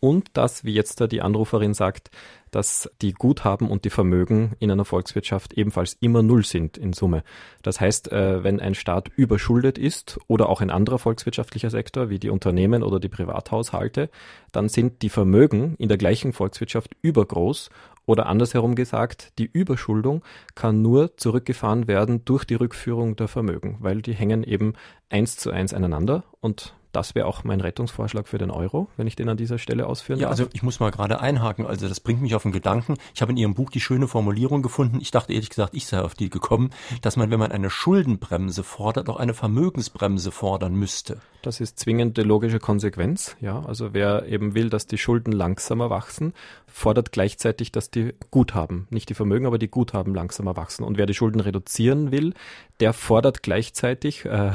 und 0.04 0.32
dass, 0.34 0.66
wie 0.66 0.74
jetzt 0.74 1.00
da 1.00 1.08
die 1.08 1.22
Anruferin 1.22 1.74
sagt, 1.74 2.12
dass 2.52 2.92
die 3.02 3.14
Guthaben 3.14 3.70
und 3.70 3.86
die 3.86 3.90
Vermögen 3.90 4.52
in 4.60 4.70
einer 4.70 4.84
Volkswirtschaft 4.84 5.54
ebenfalls 5.54 5.96
immer 6.02 6.22
null 6.22 6.44
sind 6.44 6.78
in 6.78 6.92
Summe. 6.92 7.24
Das 7.62 7.80
heißt, 7.80 8.12
äh, 8.12 8.44
wenn 8.44 8.60
ein 8.60 8.76
Staat 8.76 9.08
überschuldet 9.16 9.78
ist 9.78 10.20
oder 10.28 10.50
auch 10.50 10.60
ein 10.60 10.72
anderer 10.72 11.00
volkswirtschaftlicher 11.00 11.70
Sektor 11.70 12.10
wie 12.10 12.20
die 12.20 12.30
Unternehmen 12.30 12.84
oder 12.84 13.00
die 13.00 13.08
Privathaushalte, 13.08 14.10
dann 14.52 14.68
sind 14.68 15.04
die 15.04 15.10
Vermögen 15.10 15.76
in 15.78 15.88
der 15.88 15.98
gleichen 15.98 16.34
Volkswirtschaft 16.34 16.98
übergroß 17.02 17.70
oder 18.06 18.26
andersherum 18.26 18.76
gesagt, 18.76 19.32
die 19.40 19.50
Überschuldung 19.50 20.22
kann 20.54 20.82
nur 20.82 21.16
zurückgefahren 21.16 21.88
werden 21.88 22.26
durch 22.26 22.44
die 22.44 22.56
Rückführung 22.56 23.16
der 23.16 23.30
Vermögen, 23.30 23.78
weil 23.80 24.02
die 24.02 24.16
hängen 24.16 24.44
eben 24.44 24.74
eins 25.10 25.38
zu 25.38 25.50
eins 25.50 25.74
aneinander 25.74 26.26
und 26.42 26.74
das 26.94 27.16
wäre 27.16 27.26
auch 27.26 27.44
mein 27.44 27.60
Rettungsvorschlag 27.60 28.28
für 28.28 28.38
den 28.38 28.52
Euro, 28.52 28.88
wenn 28.98 29.08
ich 29.08 29.16
den 29.16 29.28
an 29.28 29.36
dieser 29.36 29.58
Stelle 29.58 29.88
ausführen 29.88 30.20
ja, 30.20 30.30
darf. 30.30 30.38
Ja, 30.38 30.44
also 30.46 30.52
ich 30.54 30.64
muss 30.64 30.80
mal 30.80 30.92
gerade 30.92 31.20
einhaken. 31.20 31.66
Also 31.66 31.90
das 31.90 32.00
bringt 32.00 32.22
mich 32.22 32.36
auf 32.36 32.46
einen 32.46 32.54
Gedanken. 32.54 32.96
Ich 33.16 33.22
habe 33.22 33.32
in 33.32 33.38
Ihrem 33.38 33.56
Buch 33.56 33.72
die 33.72 33.82
schöne 33.82 34.08
Formulierung 34.08 34.62
gefunden. 34.62 35.00
Ich 35.02 35.12
dachte 35.12 35.34
ehrlich 35.34 35.50
gesagt, 35.50 35.74
ich 35.74 35.88
sei 35.88 36.00
auf 36.00 36.14
die 36.14 36.30
gekommen, 36.30 36.70
dass 37.02 37.18
man, 37.18 37.32
wenn 37.32 37.40
man 37.40 37.52
eine 37.52 37.72
Schuldenbremse 37.72 38.64
fordert, 38.64 39.10
auch 39.10 39.18
eine 39.18 39.34
Vermögensbremse 39.34 40.32
fordern 40.32 40.76
müsste. 40.76 41.18
Das 41.42 41.60
ist 41.60 41.80
zwingende 41.80 42.22
logische 42.22 42.60
Konsequenz. 42.60 43.36
Ja, 43.42 43.66
also 43.66 43.94
wer 43.94 44.28
eben 44.28 44.54
will, 44.54 44.70
dass 44.70 44.86
die 44.86 45.00
Schulden 45.00 45.32
langsamer 45.32 45.90
wachsen, 45.90 46.34
fordert 46.68 47.12
gleichzeitig, 47.12 47.72
dass 47.72 47.90
die 47.90 48.14
Guthaben, 48.30 48.88
nicht 48.92 49.10
die 49.10 49.16
Vermögen, 49.16 49.48
aber 49.48 49.58
die 49.58 49.68
Guthaben 49.68 50.14
langsamer 50.14 50.56
wachsen. 50.56 50.84
Und 50.84 50.98
wer 50.98 51.08
die 51.08 51.16
Schulden 51.16 51.40
reduzieren 51.40 52.12
will, 52.12 52.34
der 52.80 52.94
fordert 52.94 53.42
gleichzeitig 53.42 54.26
äh, 54.26 54.52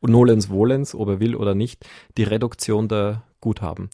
nolens 0.00 0.46
volens, 0.46 0.94
ob 0.94 1.08
er 1.08 1.20
will 1.20 1.36
oder 1.36 1.54
nicht, 1.54 1.84
die 2.16 2.24
Reduktion 2.24 2.88
der 2.88 3.22
Guthaben. 3.40 3.90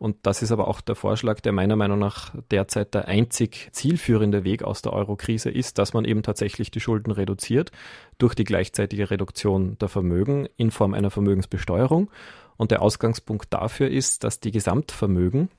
Und 0.00 0.16
das 0.22 0.40
ist 0.40 0.50
aber 0.50 0.66
auch 0.66 0.80
der 0.80 0.94
Vorschlag, 0.94 1.40
der 1.40 1.52
meiner 1.52 1.76
Meinung 1.76 1.98
nach 1.98 2.34
derzeit 2.50 2.94
der 2.94 3.06
einzig 3.06 3.68
zielführende 3.72 4.44
Weg 4.44 4.62
aus 4.62 4.80
der 4.80 4.94
Eurokrise 4.94 5.50
ist, 5.50 5.76
dass 5.76 5.92
man 5.92 6.06
eben 6.06 6.22
tatsächlich 6.22 6.70
die 6.70 6.80
Schulden 6.80 7.10
reduziert 7.10 7.70
durch 8.16 8.34
die 8.34 8.44
gleichzeitige 8.44 9.10
Reduktion 9.10 9.76
der 9.78 9.88
Vermögen 9.88 10.48
in 10.56 10.70
Form 10.70 10.94
einer 10.94 11.10
Vermögensbesteuerung. 11.10 12.10
Und 12.56 12.70
der 12.70 12.80
Ausgangspunkt 12.80 13.52
dafür 13.52 13.90
ist, 13.90 14.24
dass 14.24 14.40
die 14.40 14.52
Gesamtvermögen 14.52 15.50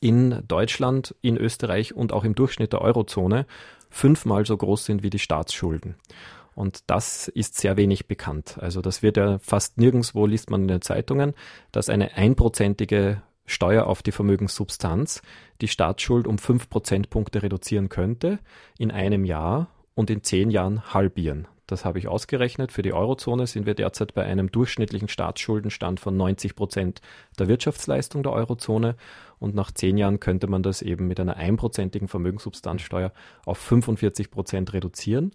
in 0.00 0.42
Deutschland, 0.48 1.14
in 1.22 1.36
Österreich 1.36 1.94
und 1.94 2.12
auch 2.12 2.24
im 2.24 2.34
Durchschnitt 2.34 2.72
der 2.72 2.82
Eurozone 2.82 3.46
fünfmal 3.90 4.44
so 4.44 4.56
groß 4.56 4.86
sind 4.86 5.04
wie 5.04 5.10
die 5.10 5.20
Staatsschulden. 5.20 5.94
Und 6.54 6.84
das 6.88 7.28
ist 7.28 7.56
sehr 7.56 7.76
wenig 7.76 8.06
bekannt. 8.06 8.56
Also 8.60 8.80
das 8.80 9.02
wird 9.02 9.16
ja 9.16 9.38
fast 9.38 9.78
nirgendswo, 9.78 10.26
liest 10.26 10.50
man 10.50 10.62
in 10.62 10.68
den 10.68 10.82
Zeitungen, 10.82 11.34
dass 11.72 11.88
eine 11.88 12.14
einprozentige 12.14 13.22
Steuer 13.46 13.86
auf 13.86 14.02
die 14.02 14.12
Vermögenssubstanz 14.12 15.22
die 15.60 15.68
Staatsschuld 15.68 16.26
um 16.26 16.38
fünf 16.38 16.70
Prozentpunkte 16.70 17.42
reduzieren 17.42 17.88
könnte 17.88 18.38
in 18.78 18.90
einem 18.90 19.24
Jahr 19.24 19.68
und 19.94 20.10
in 20.10 20.22
zehn 20.22 20.50
Jahren 20.50 20.94
halbieren. 20.94 21.46
Das 21.66 21.86
habe 21.86 21.98
ich 21.98 22.08
ausgerechnet. 22.08 22.72
Für 22.72 22.82
die 22.82 22.92
Eurozone 22.92 23.46
sind 23.46 23.64
wir 23.64 23.74
derzeit 23.74 24.12
bei 24.12 24.24
einem 24.24 24.52
durchschnittlichen 24.52 25.08
Staatsschuldenstand 25.08 25.98
von 25.98 26.16
90 26.16 26.56
Prozent 26.56 27.00
der 27.38 27.48
Wirtschaftsleistung 27.48 28.22
der 28.22 28.32
Eurozone. 28.32 28.96
Und 29.38 29.54
nach 29.54 29.72
zehn 29.72 29.96
Jahren 29.96 30.20
könnte 30.20 30.46
man 30.46 30.62
das 30.62 30.82
eben 30.82 31.08
mit 31.08 31.20
einer 31.20 31.36
einprozentigen 31.36 32.08
Vermögenssubstanzsteuer 32.08 33.12
auf 33.46 33.58
45 33.58 34.30
Prozent 34.30 34.74
reduzieren. 34.74 35.32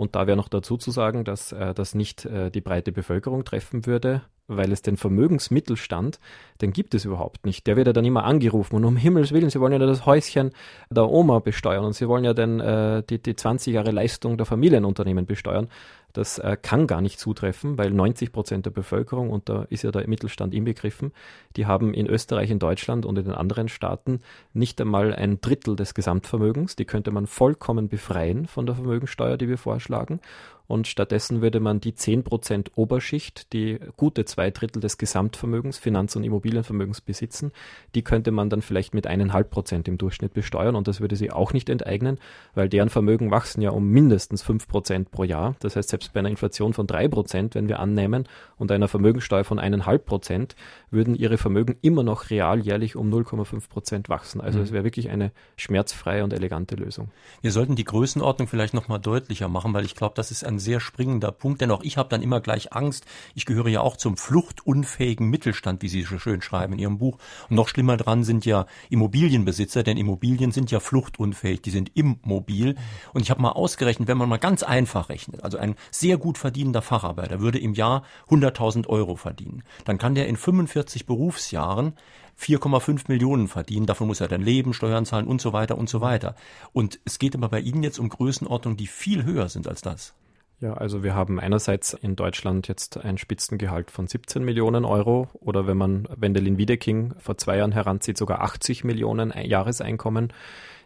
Und 0.00 0.16
da 0.16 0.26
wäre 0.26 0.38
noch 0.38 0.48
dazu 0.48 0.78
zu 0.78 0.92
sagen, 0.92 1.24
dass 1.24 1.52
äh, 1.52 1.74
das 1.74 1.94
nicht 1.94 2.24
äh, 2.24 2.50
die 2.50 2.62
breite 2.62 2.90
Bevölkerung 2.90 3.44
treffen 3.44 3.84
würde, 3.84 4.22
weil 4.50 4.72
es 4.72 4.82
den 4.82 4.96
Vermögensmittelstand, 4.96 6.18
den 6.60 6.72
gibt 6.72 6.94
es 6.94 7.04
überhaupt 7.04 7.46
nicht. 7.46 7.66
Der 7.66 7.76
wird 7.76 7.86
ja 7.86 7.92
dann 7.92 8.04
immer 8.04 8.24
angerufen 8.24 8.76
und 8.76 8.84
um 8.84 8.96
Himmels 8.96 9.32
Willen, 9.32 9.50
Sie 9.50 9.60
wollen 9.60 9.72
ja 9.72 9.78
das 9.78 10.06
Häuschen 10.06 10.50
der 10.90 11.08
Oma 11.08 11.38
besteuern 11.38 11.84
und 11.84 11.94
Sie 11.94 12.08
wollen 12.08 12.24
ja 12.24 12.34
dann 12.34 12.60
äh, 12.60 13.02
die, 13.08 13.22
die 13.22 13.36
20 13.36 13.74
Jahre 13.74 13.92
Leistung 13.92 14.36
der 14.36 14.46
Familienunternehmen 14.46 15.26
besteuern. 15.26 15.68
Das 16.12 16.38
äh, 16.38 16.56
kann 16.60 16.86
gar 16.86 17.00
nicht 17.00 17.20
zutreffen, 17.20 17.78
weil 17.78 17.90
90 17.90 18.32
Prozent 18.32 18.66
der 18.66 18.70
Bevölkerung, 18.70 19.30
und 19.30 19.48
da 19.48 19.62
ist 19.70 19.84
ja 19.84 19.92
der 19.92 20.08
Mittelstand 20.08 20.54
inbegriffen, 20.54 21.12
die 21.56 21.66
haben 21.66 21.94
in 21.94 22.08
Österreich, 22.08 22.50
in 22.50 22.58
Deutschland 22.58 23.06
und 23.06 23.16
in 23.16 23.26
den 23.26 23.34
anderen 23.34 23.68
Staaten 23.68 24.20
nicht 24.52 24.80
einmal 24.80 25.14
ein 25.14 25.40
Drittel 25.40 25.76
des 25.76 25.94
Gesamtvermögens. 25.94 26.74
Die 26.74 26.84
könnte 26.84 27.12
man 27.12 27.26
vollkommen 27.26 27.88
befreien 27.88 28.46
von 28.46 28.66
der 28.66 28.74
Vermögensteuer, 28.74 29.36
die 29.36 29.48
wir 29.48 29.58
vorschlagen. 29.58 30.20
Und 30.70 30.86
stattdessen 30.86 31.42
würde 31.42 31.58
man 31.58 31.80
die 31.80 31.92
10% 31.92 32.68
Oberschicht, 32.76 33.52
die 33.52 33.80
gute 33.96 34.24
zwei 34.24 34.50
Drittel 34.50 34.80
des 34.80 34.98
Gesamtvermögens, 34.98 35.78
Finanz- 35.78 36.14
und 36.14 36.22
Immobilienvermögens 36.22 37.00
besitzen, 37.00 37.50
die 37.94 38.02
könnte 38.02 38.30
man 38.30 38.50
dann 38.50 38.62
vielleicht 38.62 38.94
mit 38.94 39.06
eineinhalb 39.08 39.50
Prozent 39.50 39.88
im 39.88 39.98
Durchschnitt 39.98 40.32
besteuern 40.32 40.76
und 40.76 40.86
das 40.86 41.00
würde 41.00 41.16
sie 41.16 41.32
auch 41.32 41.52
nicht 41.52 41.68
enteignen, 41.68 42.18
weil 42.54 42.68
deren 42.68 42.88
Vermögen 42.88 43.32
wachsen 43.32 43.62
ja 43.62 43.70
um 43.70 43.88
mindestens 43.88 44.44
5% 44.44 45.06
pro 45.10 45.24
Jahr. 45.24 45.56
Das 45.58 45.74
heißt, 45.74 45.88
selbst 45.88 46.12
bei 46.12 46.20
einer 46.20 46.30
Inflation 46.30 46.72
von 46.72 46.86
3%, 46.86 47.54
wenn 47.54 47.68
wir 47.68 47.80
annehmen, 47.80 48.28
und 48.60 48.70
einer 48.70 48.88
Vermögensteuer 48.88 49.42
von 49.42 49.58
eineinhalb 49.58 50.04
Prozent, 50.04 50.54
würden 50.90 51.14
ihre 51.14 51.38
Vermögen 51.38 51.76
immer 51.80 52.02
noch 52.02 52.28
real 52.30 52.60
jährlich 52.60 52.94
um 52.94 53.12
0,5 53.12 53.68
Prozent 53.68 54.08
wachsen. 54.08 54.40
Also 54.40 54.58
mhm. 54.58 54.64
es 54.64 54.72
wäre 54.72 54.84
wirklich 54.84 55.08
eine 55.08 55.32
schmerzfreie 55.56 56.22
und 56.22 56.32
elegante 56.32 56.76
Lösung. 56.76 57.10
Wir 57.40 57.52
sollten 57.52 57.74
die 57.74 57.84
Größenordnung 57.84 58.46
vielleicht 58.46 58.74
nochmal 58.74 59.00
deutlicher 59.00 59.48
machen, 59.48 59.72
weil 59.72 59.86
ich 59.86 59.96
glaube, 59.96 60.14
das 60.14 60.30
ist 60.30 60.44
ein 60.44 60.58
sehr 60.60 60.80
springender 60.80 61.32
Punkt, 61.32 61.60
denn 61.60 61.70
auch 61.70 61.82
ich 61.82 61.96
habe 61.96 62.08
dann 62.08 62.22
immer 62.22 62.40
gleich 62.40 62.72
Angst. 62.72 63.06
Ich 63.34 63.46
gehöre 63.46 63.68
ja 63.68 63.80
auch 63.80 63.96
zum 63.96 64.16
fluchtunfähigen 64.16 65.28
Mittelstand, 65.28 65.82
wie 65.82 65.88
Sie 65.88 66.02
so 66.02 66.18
schön 66.18 66.42
schreiben 66.42 66.74
in 66.74 66.78
Ihrem 66.78 66.98
Buch. 66.98 67.18
Und 67.48 67.56
noch 67.56 67.68
schlimmer 67.68 67.96
dran 67.96 68.24
sind 68.24 68.44
ja 68.44 68.66
Immobilienbesitzer, 68.90 69.82
denn 69.82 69.96
Immobilien 69.96 70.52
sind 70.52 70.70
ja 70.70 70.80
fluchtunfähig, 70.80 71.62
die 71.62 71.70
sind 71.70 71.90
immobil. 71.96 72.76
Und 73.12 73.22
ich 73.22 73.30
habe 73.30 73.42
mal 73.42 73.52
ausgerechnet, 73.52 74.08
wenn 74.08 74.18
man 74.18 74.28
mal 74.28 74.38
ganz 74.38 74.62
einfach 74.62 75.08
rechnet, 75.08 75.42
also 75.42 75.58
ein 75.58 75.74
sehr 75.90 76.18
gut 76.18 76.38
verdienender 76.38 76.82
Facharbeiter 76.82 77.40
würde 77.40 77.58
im 77.58 77.74
Jahr 77.74 78.04
100.000 78.28 78.86
Euro 78.86 79.16
verdienen, 79.16 79.62
dann 79.84 79.98
kann 79.98 80.14
der 80.14 80.28
in 80.28 80.36
45 80.36 81.06
Berufsjahren 81.06 81.94
4,5 82.40 83.04
Millionen 83.08 83.48
verdienen. 83.48 83.86
Davon 83.86 84.06
muss 84.06 84.20
er 84.20 84.28
dann 84.28 84.40
leben, 84.40 84.72
Steuern 84.72 85.04
zahlen 85.04 85.26
und 85.26 85.40
so 85.40 85.52
weiter 85.52 85.76
und 85.76 85.88
so 85.88 86.00
weiter. 86.00 86.34
Und 86.72 86.98
es 87.04 87.18
geht 87.18 87.34
aber 87.34 87.48
bei 87.48 87.60
Ihnen 87.60 87.82
jetzt 87.82 87.98
um 87.98 88.08
Größenordnungen, 88.08 88.76
die 88.76 88.86
viel 88.86 89.24
höher 89.24 89.48
sind 89.48 89.68
als 89.68 89.82
das. 89.82 90.14
Ja, 90.60 90.74
also 90.74 91.02
wir 91.02 91.14
haben 91.14 91.40
einerseits 91.40 91.94
in 91.94 92.16
Deutschland 92.16 92.68
jetzt 92.68 92.98
ein 92.98 93.16
Spitzengehalt 93.16 93.90
von 93.90 94.06
17 94.06 94.44
Millionen 94.44 94.84
Euro 94.84 95.28
oder 95.32 95.66
wenn 95.66 95.78
man 95.78 96.06
Wendelin 96.14 96.58
Wiedeking 96.58 97.14
vor 97.18 97.38
zwei 97.38 97.56
Jahren 97.56 97.72
heranzieht, 97.72 98.18
sogar 98.18 98.42
80 98.42 98.84
Millionen 98.84 99.32
Jahreseinkommen. 99.42 100.34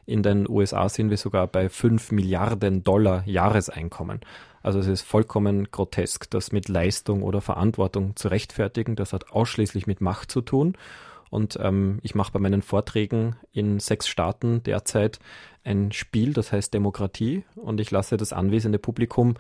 In 0.07 0.23
den 0.23 0.49
USA 0.49 0.89
sind 0.89 1.11
wir 1.11 1.17
sogar 1.17 1.49
bei 1.49 1.69
5 1.69 2.13
Milliarden 2.13 2.85
Dollar 2.85 3.25
Jahreseinkommen. 3.27 4.21
Also 4.63 4.79
es 4.79 4.87
ist 4.87 5.03
vollkommen 5.03 5.69
grotesk, 5.73 6.31
das 6.31 6.53
mit 6.53 6.69
Leistung 6.69 7.25
oder 7.25 7.41
Verantwortung 7.41 8.15
zu 8.15 8.29
rechtfertigen. 8.29 8.95
Das 8.95 9.13
hat 9.13 9.33
ausschließlich 9.33 9.89
mit 9.89 10.01
Macht 10.01 10.31
zu 10.31 10.41
tun. 10.41 10.77
Und 11.35 11.59
ähm, 11.61 11.99
ich 12.05 12.15
mache 12.15 12.31
bei 12.31 12.39
meinen 12.39 12.63
Vorträgen 12.63 13.35
in 13.51 13.81
sechs 13.81 14.07
Staaten 14.07 14.63
derzeit 14.63 15.19
ein 15.65 15.91
Spiel, 15.91 16.33
das 16.33 16.53
heißt 16.53 16.73
Demokratie. 16.73 17.43
Und 17.57 17.81
ich 17.81 17.91
lasse 17.91 18.17
das 18.17 18.33
anwesende 18.33 18.79
Publikum 18.79 19.35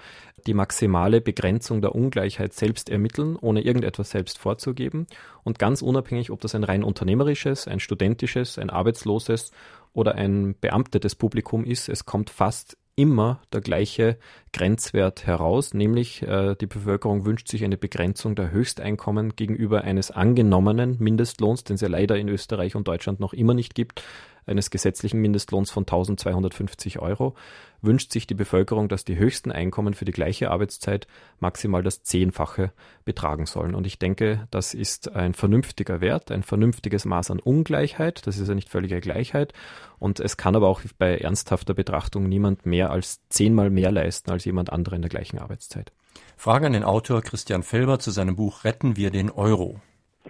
die 0.49 0.55
maximale 0.55 1.21
Begrenzung 1.21 1.83
der 1.83 1.95
Ungleichheit 1.95 2.53
selbst 2.53 2.91
ermitteln, 2.91 3.37
ohne 3.41 3.61
irgendetwas 3.61 4.11
selbst 4.11 4.39
vorzugeben. 4.39 5.07
Und 5.45 5.61
ganz 5.61 5.83
unabhängig, 5.83 6.33
ob 6.33 6.41
das 6.41 6.57
ein 6.57 6.65
rein 6.65 6.83
unternehmerisches, 6.83 7.69
ein 7.69 7.79
studentisches, 7.79 8.59
ein 8.59 8.71
arbeitsloses 8.71 9.53
oder 9.93 10.17
ein 10.17 10.57
beamtetes 10.61 11.15
Publikum 11.15 11.65
ist, 11.65 11.89
es 11.89 12.05
kommt 12.05 12.29
fast 12.29 12.77
immer 12.97 13.41
der 13.53 13.61
gleiche 13.61 14.19
Grenzwert 14.53 15.27
heraus, 15.27 15.75
nämlich 15.75 16.23
äh, 16.23 16.55
die 16.55 16.67
Bevölkerung 16.67 17.25
wünscht 17.25 17.49
sich 17.49 17.65
eine 17.65 17.77
Begrenzung 17.77 18.35
der 18.37 18.51
Höchsteinkommen 18.51 19.35
gegenüber 19.37 19.83
eines 19.83 20.11
angenommenen 20.11 20.97
Mindestlohns, 21.01 21.65
den 21.65 21.75
es 21.75 21.81
ja 21.81 21.89
leider 21.89 22.17
in 22.17 22.29
Österreich 22.29 22.77
und 22.77 22.87
Deutschland 22.87 23.21
noch 23.21 23.33
immer 23.33 23.55
nicht 23.55 23.75
gibt, 23.75 24.03
eines 24.47 24.71
gesetzlichen 24.71 25.21
Mindestlohns 25.21 25.71
von 25.71 25.83
1250 25.83 26.99
Euro, 27.01 27.35
wünscht 27.83 28.13
sich 28.13 28.27
die 28.27 28.35
Bevölkerung, 28.35 28.89
dass 28.89 29.05
die 29.05 29.17
höchsten 29.17 29.53
Einkommen 29.53 29.95
für 29.95 30.05
die 30.05 30.13
gleiche 30.13 30.51
Arbeitszeit 30.51 31.07
maximal 31.39 31.83
das 31.83 32.03
Zehnfache 32.03 32.73
betragen 33.05 33.47
sollen. 33.47 33.75
Und 33.75 33.87
ich 33.87 33.99
denke, 33.99 34.47
das 34.51 34.75
ist 34.75 35.15
ein 35.15 35.35
vernünftiger 35.35 36.01
Wert, 36.01 36.31
ein 36.31 36.43
vernünftiges 36.43 37.05
Maß 37.05 37.31
an 37.31 37.41
Ungleichheit. 37.41 38.27
Das 38.27 38.39
ist 38.39 38.49
ja 38.49 38.55
nicht 38.55 38.71
völlige 38.71 39.01
Gleichheit. 39.01 39.53
Und 39.99 40.21
es 40.21 40.37
kann 40.37 40.57
aber 40.57 40.69
auch 40.69 40.83
bei 40.99 41.19
ernsthafter 41.19 41.75
Betrachtung 41.75 42.29
niemand 42.29 42.67
mehr 42.67 42.91
als 42.91 43.21
zehnmal 43.29 43.71
mehr 43.71 43.93
leisten 43.93 44.31
als 44.31 44.45
jemand 44.45 44.73
anderer 44.73 44.97
in 44.97 45.03
der 45.03 45.11
gleichen 45.11 45.39
Arbeitszeit. 45.39 45.93
Frage 46.37 46.67
an 46.67 46.73
den 46.73 46.85
Autor 46.85 47.23
Christian 47.23 47.63
Felber 47.63 47.99
zu 47.99 48.11
seinem 48.11 48.37
Buch 48.37 48.65
Retten 48.65 48.97
wir 48.97 49.11
den 49.11 49.31
Euro. 49.31 49.81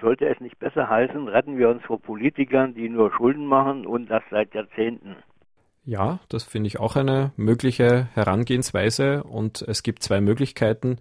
Sollte 0.00 0.26
es 0.26 0.40
nicht 0.40 0.58
besser 0.58 0.88
heißen, 0.88 1.28
retten 1.28 1.56
wir 1.56 1.68
uns 1.68 1.82
vor 1.84 2.00
Politikern, 2.00 2.74
die 2.74 2.88
nur 2.88 3.12
Schulden 3.12 3.46
machen 3.46 3.86
und 3.86 4.10
das 4.10 4.22
seit 4.30 4.52
Jahrzehnten? 4.54 5.16
Ja, 5.84 6.18
das 6.28 6.44
finde 6.44 6.68
ich 6.68 6.80
auch 6.80 6.96
eine 6.96 7.32
mögliche 7.36 8.08
Herangehensweise 8.14 9.22
und 9.22 9.62
es 9.62 9.82
gibt 9.82 10.02
zwei 10.02 10.20
Möglichkeiten, 10.20 10.98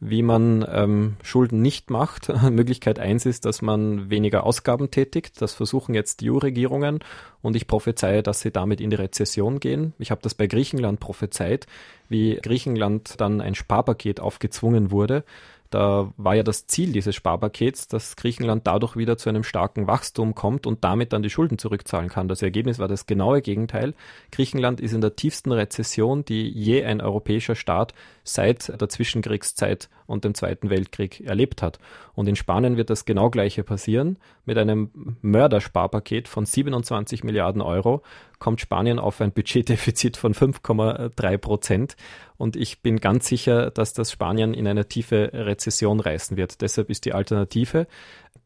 wie 0.00 0.22
man 0.22 0.66
ähm, 0.68 1.16
Schulden 1.22 1.62
nicht 1.62 1.88
macht. 1.88 2.28
Möglichkeit 2.50 2.98
eins 2.98 3.26
ist, 3.26 3.46
dass 3.46 3.62
man 3.62 4.10
weniger 4.10 4.44
Ausgaben 4.44 4.90
tätigt. 4.90 5.40
Das 5.40 5.54
versuchen 5.54 5.94
jetzt 5.94 6.20
die 6.20 6.30
EU-Regierungen 6.30 6.98
und 7.42 7.56
ich 7.56 7.66
prophezeie, 7.66 8.22
dass 8.22 8.40
sie 8.40 8.50
damit 8.50 8.80
in 8.80 8.90
die 8.90 8.96
Rezession 8.96 9.60
gehen. 9.60 9.94
Ich 9.98 10.10
habe 10.10 10.20
das 10.20 10.34
bei 10.34 10.46
Griechenland 10.46 11.00
prophezeit, 11.00 11.66
wie 12.08 12.36
Griechenland 12.36 13.20
dann 13.20 13.40
ein 13.40 13.54
Sparpaket 13.54 14.20
aufgezwungen 14.20 14.90
wurde 14.90 15.24
da 15.74 16.12
war 16.16 16.36
ja 16.36 16.44
das 16.44 16.68
Ziel 16.68 16.92
dieses 16.92 17.16
Sparpakets, 17.16 17.88
dass 17.88 18.14
Griechenland 18.14 18.64
dadurch 18.64 18.96
wieder 18.96 19.16
zu 19.16 19.28
einem 19.28 19.42
starken 19.42 19.88
Wachstum 19.88 20.36
kommt 20.36 20.68
und 20.68 20.84
damit 20.84 21.12
dann 21.12 21.24
die 21.24 21.30
Schulden 21.30 21.58
zurückzahlen 21.58 22.08
kann. 22.08 22.28
Das 22.28 22.42
Ergebnis 22.42 22.78
war 22.78 22.86
das 22.86 23.06
genaue 23.06 23.42
Gegenteil. 23.42 23.94
Griechenland 24.30 24.80
ist 24.80 24.92
in 24.92 25.00
der 25.00 25.16
tiefsten 25.16 25.50
Rezession, 25.50 26.24
die 26.24 26.48
je 26.48 26.84
ein 26.84 27.00
europäischer 27.00 27.56
Staat 27.56 27.92
seit 28.22 28.80
der 28.80 28.88
Zwischenkriegszeit 28.88 29.88
und 30.06 30.24
dem 30.24 30.34
Zweiten 30.34 30.70
Weltkrieg 30.70 31.20
erlebt 31.20 31.62
hat. 31.62 31.78
Und 32.14 32.28
in 32.28 32.36
Spanien 32.36 32.76
wird 32.76 32.90
das 32.90 33.04
genau 33.04 33.30
gleiche 33.30 33.64
passieren. 33.64 34.18
Mit 34.44 34.58
einem 34.58 35.16
Mördersparpaket 35.22 36.28
von 36.28 36.46
27 36.46 37.24
Milliarden 37.24 37.62
Euro 37.62 38.02
kommt 38.38 38.60
Spanien 38.60 38.98
auf 38.98 39.20
ein 39.20 39.32
Budgetdefizit 39.32 40.16
von 40.16 40.34
5,3 40.34 41.38
Prozent. 41.38 41.96
Und 42.36 42.56
ich 42.56 42.82
bin 42.82 43.00
ganz 43.00 43.26
sicher, 43.26 43.70
dass 43.70 43.92
das 43.92 44.10
Spanien 44.12 44.54
in 44.54 44.66
eine 44.66 44.88
tiefe 44.88 45.30
Rezession 45.32 46.00
reißen 46.00 46.36
wird. 46.36 46.60
Deshalb 46.60 46.90
ist 46.90 47.04
die 47.04 47.12
Alternative 47.12 47.86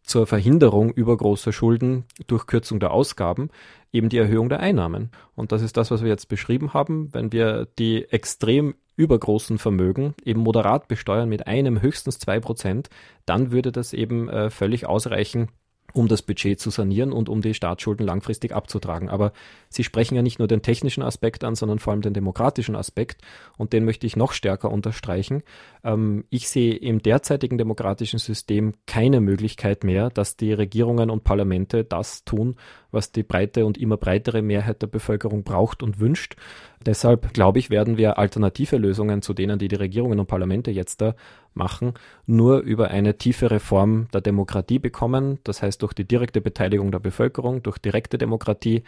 zur 0.03 0.27
Verhinderung 0.27 0.93
übergroßer 0.93 1.53
Schulden 1.53 2.05
durch 2.27 2.47
Kürzung 2.47 2.81
der 2.81 2.93
Ausgaben 2.93 3.51
eben 3.93 4.09
die 4.09 4.19
Erhöhung 4.19 4.49
der 4.49 4.61
Einnahmen. 4.61 5.11
Und 5.35 5.53
das 5.53 5.63
ist 5.63 5.77
das, 5.77 5.91
was 5.91 6.03
wir 6.03 6.09
jetzt 6.09 6.29
beschrieben 6.29 6.75
haben. 6.75 7.09
Wenn 7.13 7.33
wir 7.33 7.67
die 7.79 8.05
extrem 8.11 8.75
übergroßen 8.99 9.59
Vermögen 9.59 10.15
eben 10.25 10.41
moderat 10.41 10.89
besteuern 10.89 11.29
mit 11.29 11.47
einem 11.47 11.81
höchstens 11.81 12.19
zwei 12.19 12.41
Prozent, 12.41 12.91
dann 13.25 13.53
würde 13.53 13.73
das 13.73 13.93
eben 13.93 14.29
äh, 14.29 14.51
völlig 14.51 14.87
ausreichen, 14.87 15.49
um 15.95 16.07
das 16.07 16.23
Budget 16.23 16.61
zu 16.61 16.71
sanieren 16.71 17.13
und 17.13 17.29
um 17.29 17.41
die 17.41 17.55
Staatsschulden 17.55 18.05
langfristig 18.05 18.55
abzutragen. 18.55 19.09
Aber 19.09 19.33
Sie 19.71 19.85
sprechen 19.85 20.15
ja 20.15 20.23
nicht 20.23 20.39
nur 20.39 20.49
den 20.49 20.63
technischen 20.63 21.03
Aspekt 21.03 21.45
an, 21.45 21.55
sondern 21.55 21.79
vor 21.79 21.93
allem 21.93 22.03
den 22.03 22.15
demokratischen 22.15 22.77
Aspekt 22.77 23.23
und 23.57 23.73
den 23.73 23.85
möchte 23.85 24.07
ich 24.07 24.17
noch 24.17 24.33
stärker 24.33 24.71
unterstreichen. 24.71 25.43
Ähm, 25.85 26.25
ich 26.31 26.49
sehe 26.49 26.75
im 26.75 27.03
derzeitigen 27.03 27.59
demokratischen 27.59 28.19
System 28.19 28.75
keine 28.87 29.21
Möglichkeit 29.21 29.85
mehr, 29.85 30.11
dass 30.11 30.37
die 30.37 30.53
Regierungen 30.53 31.11
und 31.11 31.25
Parlamente 31.25 31.85
das 31.85 32.25
tun, 32.25 32.57
was 32.91 33.13
die 33.13 33.23
breite 33.23 33.67
und 33.67 33.79
immer 33.79 33.97
breitere 33.97 34.43
Mehrheit 34.43 34.83
der 34.83 34.87
Bevölkerung 34.87 35.43
braucht 35.43 35.83
und 35.83 36.01
wünscht. 36.01 36.37
Deshalb 36.85 37.35
glaube 37.35 37.59
ich, 37.59 37.71
werden 37.71 37.97
wir 37.97 38.19
alternative 38.19 38.77
Lösungen 38.77 39.21
zu 39.21 39.35
denen, 39.35 39.59
die 39.59 39.69
die 39.69 39.77
Regierungen 39.77 40.21
und 40.21 40.27
Parlamente 40.27 40.71
jetzt 40.71 41.01
da 41.01 41.15
machen, 41.59 41.93
nur 42.27 42.61
über 42.61 42.89
eine 42.89 43.19
tiefe 43.19 43.51
Reform 43.51 44.09
der 44.15 44.23
Demokratie 44.23 44.79
bekommen. 44.79 45.39
Das 45.45 45.61
heißt 45.61 45.83
durch 45.83 45.93
die 45.93 46.07
direkte 46.07 46.41
Beteiligung 46.41 46.91
der 46.91 47.01
Bevölkerung, 47.01 47.63
durch 47.63 47.77
direkte 47.77 48.17
Demokratie. 48.17 48.85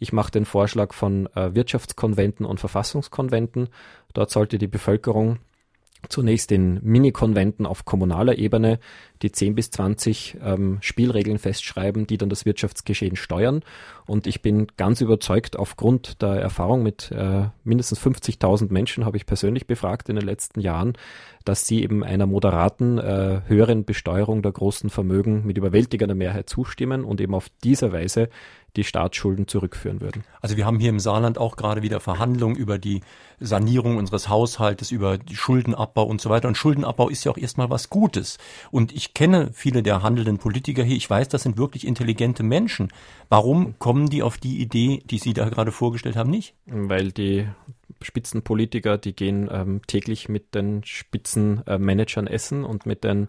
Ich 0.00 0.12
mache 0.12 0.32
den 0.32 0.44
Vorschlag 0.44 0.92
von 0.92 1.28
äh, 1.36 1.54
Wirtschaftskonventen 1.54 2.44
und 2.44 2.58
Verfassungskonventen. 2.58 3.68
Dort 4.12 4.30
sollte 4.30 4.58
die 4.58 4.66
Bevölkerung 4.66 5.38
zunächst 6.08 6.52
in 6.52 6.80
Mini-Konventen 6.82 7.66
auf 7.66 7.84
kommunaler 7.84 8.38
Ebene 8.38 8.78
die 9.22 9.32
10 9.32 9.54
bis 9.54 9.70
20 9.70 10.38
ähm, 10.42 10.78
Spielregeln 10.80 11.38
festschreiben, 11.38 12.06
die 12.06 12.18
dann 12.18 12.28
das 12.28 12.44
Wirtschaftsgeschehen 12.44 13.16
steuern. 13.16 13.62
Und 14.06 14.26
ich 14.26 14.42
bin 14.42 14.66
ganz 14.76 15.00
überzeugt, 15.00 15.56
aufgrund 15.56 16.20
der 16.20 16.34
Erfahrung 16.40 16.82
mit 16.82 17.10
äh, 17.10 17.48
mindestens 17.64 18.00
50.000 18.00 18.72
Menschen 18.72 19.06
habe 19.06 19.16
ich 19.16 19.24
persönlich 19.24 19.66
befragt 19.66 20.08
in 20.08 20.16
den 20.16 20.26
letzten 20.26 20.60
Jahren, 20.60 20.92
dass 21.44 21.66
sie 21.66 21.82
eben 21.82 22.04
einer 22.04 22.26
moderaten, 22.26 22.98
äh, 22.98 23.40
höheren 23.46 23.84
Besteuerung 23.84 24.42
der 24.42 24.52
großen 24.52 24.90
Vermögen 24.90 25.46
mit 25.46 25.56
überwältigender 25.56 26.14
Mehrheit 26.14 26.50
zustimmen 26.50 27.04
und 27.04 27.20
eben 27.20 27.34
auf 27.34 27.48
dieser 27.62 27.92
Weise 27.92 28.28
die 28.76 28.84
Staatsschulden 28.84 29.46
zurückführen 29.46 30.00
würden. 30.00 30.24
Also 30.40 30.56
wir 30.56 30.66
haben 30.66 30.80
hier 30.80 30.90
im 30.90 31.00
Saarland 31.00 31.38
auch 31.38 31.56
gerade 31.56 31.82
wieder 31.82 32.00
Verhandlungen 32.00 32.56
über 32.56 32.78
die 32.78 33.02
Sanierung 33.40 33.96
unseres 33.96 34.28
Haushaltes, 34.28 34.90
über 34.90 35.18
die 35.18 35.36
Schuldenabbau 35.36 36.04
und 36.04 36.20
so 36.20 36.30
weiter. 36.30 36.48
Und 36.48 36.56
Schuldenabbau 36.56 37.08
ist 37.08 37.24
ja 37.24 37.32
auch 37.32 37.38
erstmal 37.38 37.70
was 37.70 37.90
Gutes. 37.90 38.38
Und 38.70 38.92
ich 38.92 39.14
kenne 39.14 39.50
viele 39.52 39.82
der 39.82 40.02
handelnden 40.02 40.38
Politiker 40.38 40.82
hier. 40.82 40.96
Ich 40.96 41.08
weiß, 41.08 41.28
das 41.28 41.42
sind 41.42 41.56
wirklich 41.56 41.86
intelligente 41.86 42.42
Menschen. 42.42 42.88
Warum 43.28 43.78
kommen 43.78 44.10
die 44.10 44.22
auf 44.22 44.38
die 44.38 44.60
Idee, 44.60 45.02
die 45.04 45.18
Sie 45.18 45.34
da 45.34 45.48
gerade 45.48 45.72
vorgestellt 45.72 46.16
haben, 46.16 46.30
nicht? 46.30 46.54
Weil 46.66 47.12
die 47.12 47.46
Spitzenpolitiker, 48.02 48.98
die 48.98 49.14
gehen 49.14 49.48
ähm, 49.50 49.80
täglich 49.86 50.28
mit 50.28 50.54
den 50.54 50.84
Spitzenmanagern 50.84 52.26
äh, 52.26 52.32
essen 52.32 52.64
und 52.64 52.86
mit 52.86 53.04
den 53.04 53.28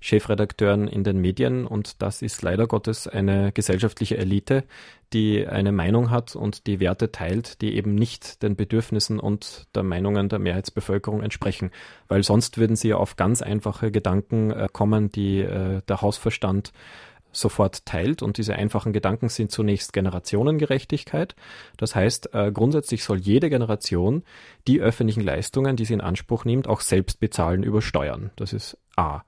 Chefredakteuren 0.00 0.88
in 0.88 1.04
den 1.04 1.20
Medien 1.20 1.66
und 1.66 2.02
das 2.02 2.22
ist 2.22 2.42
leider 2.42 2.66
Gottes 2.66 3.08
eine 3.08 3.52
gesellschaftliche 3.52 4.16
Elite, 4.18 4.64
die 5.12 5.46
eine 5.46 5.72
Meinung 5.72 6.10
hat 6.10 6.36
und 6.36 6.66
die 6.66 6.80
Werte 6.80 7.12
teilt, 7.12 7.60
die 7.60 7.74
eben 7.76 7.94
nicht 7.94 8.42
den 8.42 8.56
Bedürfnissen 8.56 9.18
und 9.18 9.66
der 9.74 9.82
Meinungen 9.82 10.28
der 10.28 10.38
Mehrheitsbevölkerung 10.38 11.22
entsprechen, 11.22 11.70
weil 12.08 12.22
sonst 12.22 12.58
würden 12.58 12.76
sie 12.76 12.92
auf 12.94 13.16
ganz 13.16 13.42
einfache 13.42 13.90
Gedanken 13.90 14.50
äh, 14.50 14.68
kommen, 14.72 15.10
die 15.12 15.40
äh, 15.40 15.80
der 15.88 16.02
Hausverstand 16.02 16.72
sofort 17.36 17.84
teilt. 17.86 18.22
Und 18.22 18.38
diese 18.38 18.54
einfachen 18.54 18.92
Gedanken 18.92 19.28
sind 19.28 19.50
zunächst 19.50 19.92
Generationengerechtigkeit. 19.92 21.36
Das 21.76 21.94
heißt, 21.94 22.34
äh, 22.34 22.50
grundsätzlich 22.52 23.04
soll 23.04 23.18
jede 23.18 23.50
Generation 23.50 24.24
die 24.66 24.80
öffentlichen 24.80 25.22
Leistungen, 25.22 25.76
die 25.76 25.84
sie 25.84 25.94
in 25.94 26.00
Anspruch 26.00 26.44
nimmt, 26.44 26.66
auch 26.66 26.80
selbst 26.80 27.20
bezahlen 27.20 27.62
über 27.62 27.82
Steuern. 27.82 28.30
Das 28.36 28.52
ist 28.52 28.78
A. 28.96 29.22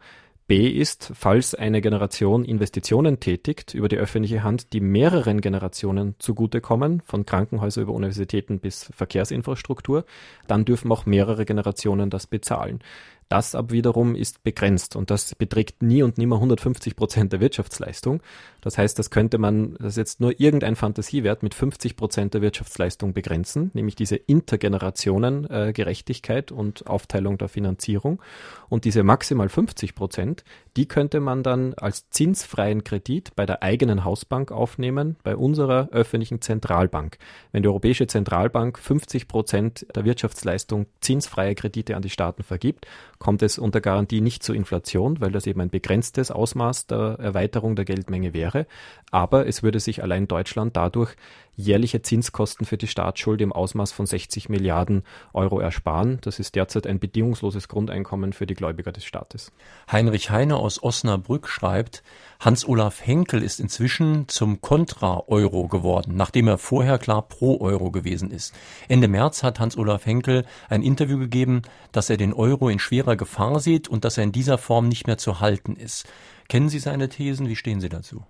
B 0.48 0.66
ist, 0.66 1.12
falls 1.14 1.54
eine 1.54 1.82
Generation 1.82 2.42
Investitionen 2.42 3.20
tätigt 3.20 3.74
über 3.74 3.87
die 3.87 3.98
öffentliche 3.98 4.42
Hand, 4.42 4.72
die 4.72 4.80
mehreren 4.80 5.42
Generationen 5.42 6.14
zugutekommen, 6.18 7.02
von 7.04 7.26
Krankenhäusern 7.26 7.82
über 7.82 7.92
Universitäten 7.92 8.58
bis 8.58 8.90
Verkehrsinfrastruktur, 8.96 10.06
dann 10.46 10.64
dürfen 10.64 10.90
auch 10.90 11.04
mehrere 11.04 11.44
Generationen 11.44 12.08
das 12.08 12.26
bezahlen. 12.26 12.80
Das 13.28 13.54
ab 13.54 13.72
wiederum 13.72 14.14
ist 14.14 14.42
begrenzt 14.42 14.96
und 14.96 15.10
das 15.10 15.34
beträgt 15.34 15.82
nie 15.82 16.02
und 16.02 16.16
nimmer 16.16 16.36
150 16.36 16.96
Prozent 16.96 17.30
der 17.32 17.40
Wirtschaftsleistung. 17.40 18.22
Das 18.62 18.78
heißt, 18.78 18.98
das 18.98 19.10
könnte 19.10 19.36
man, 19.36 19.74
das 19.74 19.92
ist 19.94 19.98
jetzt 19.98 20.20
nur 20.20 20.40
irgendein 20.40 20.76
Fantasiewert 20.76 21.42
mit 21.42 21.52
50 21.54 21.96
Prozent 21.96 22.32
der 22.32 22.40
Wirtschaftsleistung 22.40 23.12
begrenzen, 23.12 23.70
nämlich 23.74 23.96
diese 23.96 24.16
Intergenerationen-Gerechtigkeit 24.16 26.50
äh, 26.50 26.54
und 26.54 26.86
Aufteilung 26.86 27.36
der 27.36 27.48
Finanzierung. 27.48 28.22
Und 28.70 28.86
diese 28.86 29.02
maximal 29.02 29.50
50 29.50 29.94
Prozent, 29.94 30.42
die 30.78 30.86
könnte 30.86 31.18
man 31.18 31.42
dann 31.42 31.74
als 31.74 32.08
zinsfreien 32.10 32.84
Kredit 32.84 33.34
bei 33.34 33.46
der 33.46 33.64
eigenen 33.64 34.04
Hausbank 34.04 34.52
aufnehmen, 34.52 35.16
bei 35.24 35.34
unserer 35.34 35.88
öffentlichen 35.90 36.40
Zentralbank. 36.40 37.18
Wenn 37.50 37.64
die 37.64 37.68
Europäische 37.68 38.06
Zentralbank 38.06 38.78
50 38.78 39.26
Prozent 39.26 39.86
der 39.96 40.04
Wirtschaftsleistung 40.04 40.86
zinsfreie 41.00 41.56
Kredite 41.56 41.96
an 41.96 42.02
die 42.02 42.10
Staaten 42.10 42.44
vergibt, 42.44 42.86
kommt 43.18 43.42
es 43.42 43.58
unter 43.58 43.80
Garantie 43.80 44.20
nicht 44.20 44.44
zur 44.44 44.54
Inflation, 44.54 45.20
weil 45.20 45.32
das 45.32 45.48
eben 45.48 45.60
ein 45.60 45.70
begrenztes 45.70 46.30
Ausmaß 46.30 46.86
der 46.86 47.16
Erweiterung 47.18 47.74
der 47.74 47.84
Geldmenge 47.84 48.32
wäre. 48.32 48.68
Aber 49.10 49.48
es 49.48 49.64
würde 49.64 49.80
sich 49.80 50.04
allein 50.04 50.28
Deutschland 50.28 50.76
dadurch 50.76 51.16
jährliche 51.58 52.02
Zinskosten 52.02 52.64
für 52.64 52.78
die 52.78 52.86
Staatsschuld 52.86 53.40
im 53.40 53.52
Ausmaß 53.52 53.90
von 53.90 54.06
60 54.06 54.48
Milliarden 54.48 55.02
Euro 55.34 55.58
ersparen. 55.58 56.18
Das 56.22 56.38
ist 56.38 56.54
derzeit 56.54 56.86
ein 56.86 57.00
bedingungsloses 57.00 57.66
Grundeinkommen 57.66 58.32
für 58.32 58.46
die 58.46 58.54
Gläubiger 58.54 58.92
des 58.92 59.04
Staates. 59.04 59.52
Heinrich 59.90 60.30
Heine 60.30 60.56
aus 60.56 60.82
Osnabrück 60.82 61.48
schreibt, 61.48 62.04
Hans-Olaf 62.38 63.04
Henkel 63.04 63.42
ist 63.42 63.58
inzwischen 63.58 64.28
zum 64.28 64.60
Kontra-Euro 64.60 65.66
geworden, 65.66 66.14
nachdem 66.14 66.46
er 66.46 66.58
vorher 66.58 66.98
klar 66.98 67.22
pro 67.22 67.60
Euro 67.60 67.90
gewesen 67.90 68.30
ist. 68.30 68.54
Ende 68.86 69.08
März 69.08 69.42
hat 69.42 69.58
Hans-Olaf 69.58 70.06
Henkel 70.06 70.44
ein 70.68 70.82
Interview 70.82 71.18
gegeben, 71.18 71.62
dass 71.90 72.08
er 72.08 72.16
den 72.16 72.32
Euro 72.32 72.68
in 72.68 72.78
schwerer 72.78 73.16
Gefahr 73.16 73.58
sieht 73.58 73.88
und 73.88 74.04
dass 74.04 74.16
er 74.16 74.24
in 74.24 74.32
dieser 74.32 74.58
Form 74.58 74.86
nicht 74.86 75.08
mehr 75.08 75.18
zu 75.18 75.40
halten 75.40 75.74
ist. 75.74 76.06
Kennen 76.48 76.68
Sie 76.68 76.78
seine 76.78 77.08
Thesen? 77.08 77.48
Wie 77.48 77.56
stehen 77.56 77.80
Sie 77.80 77.88
dazu? 77.88 78.22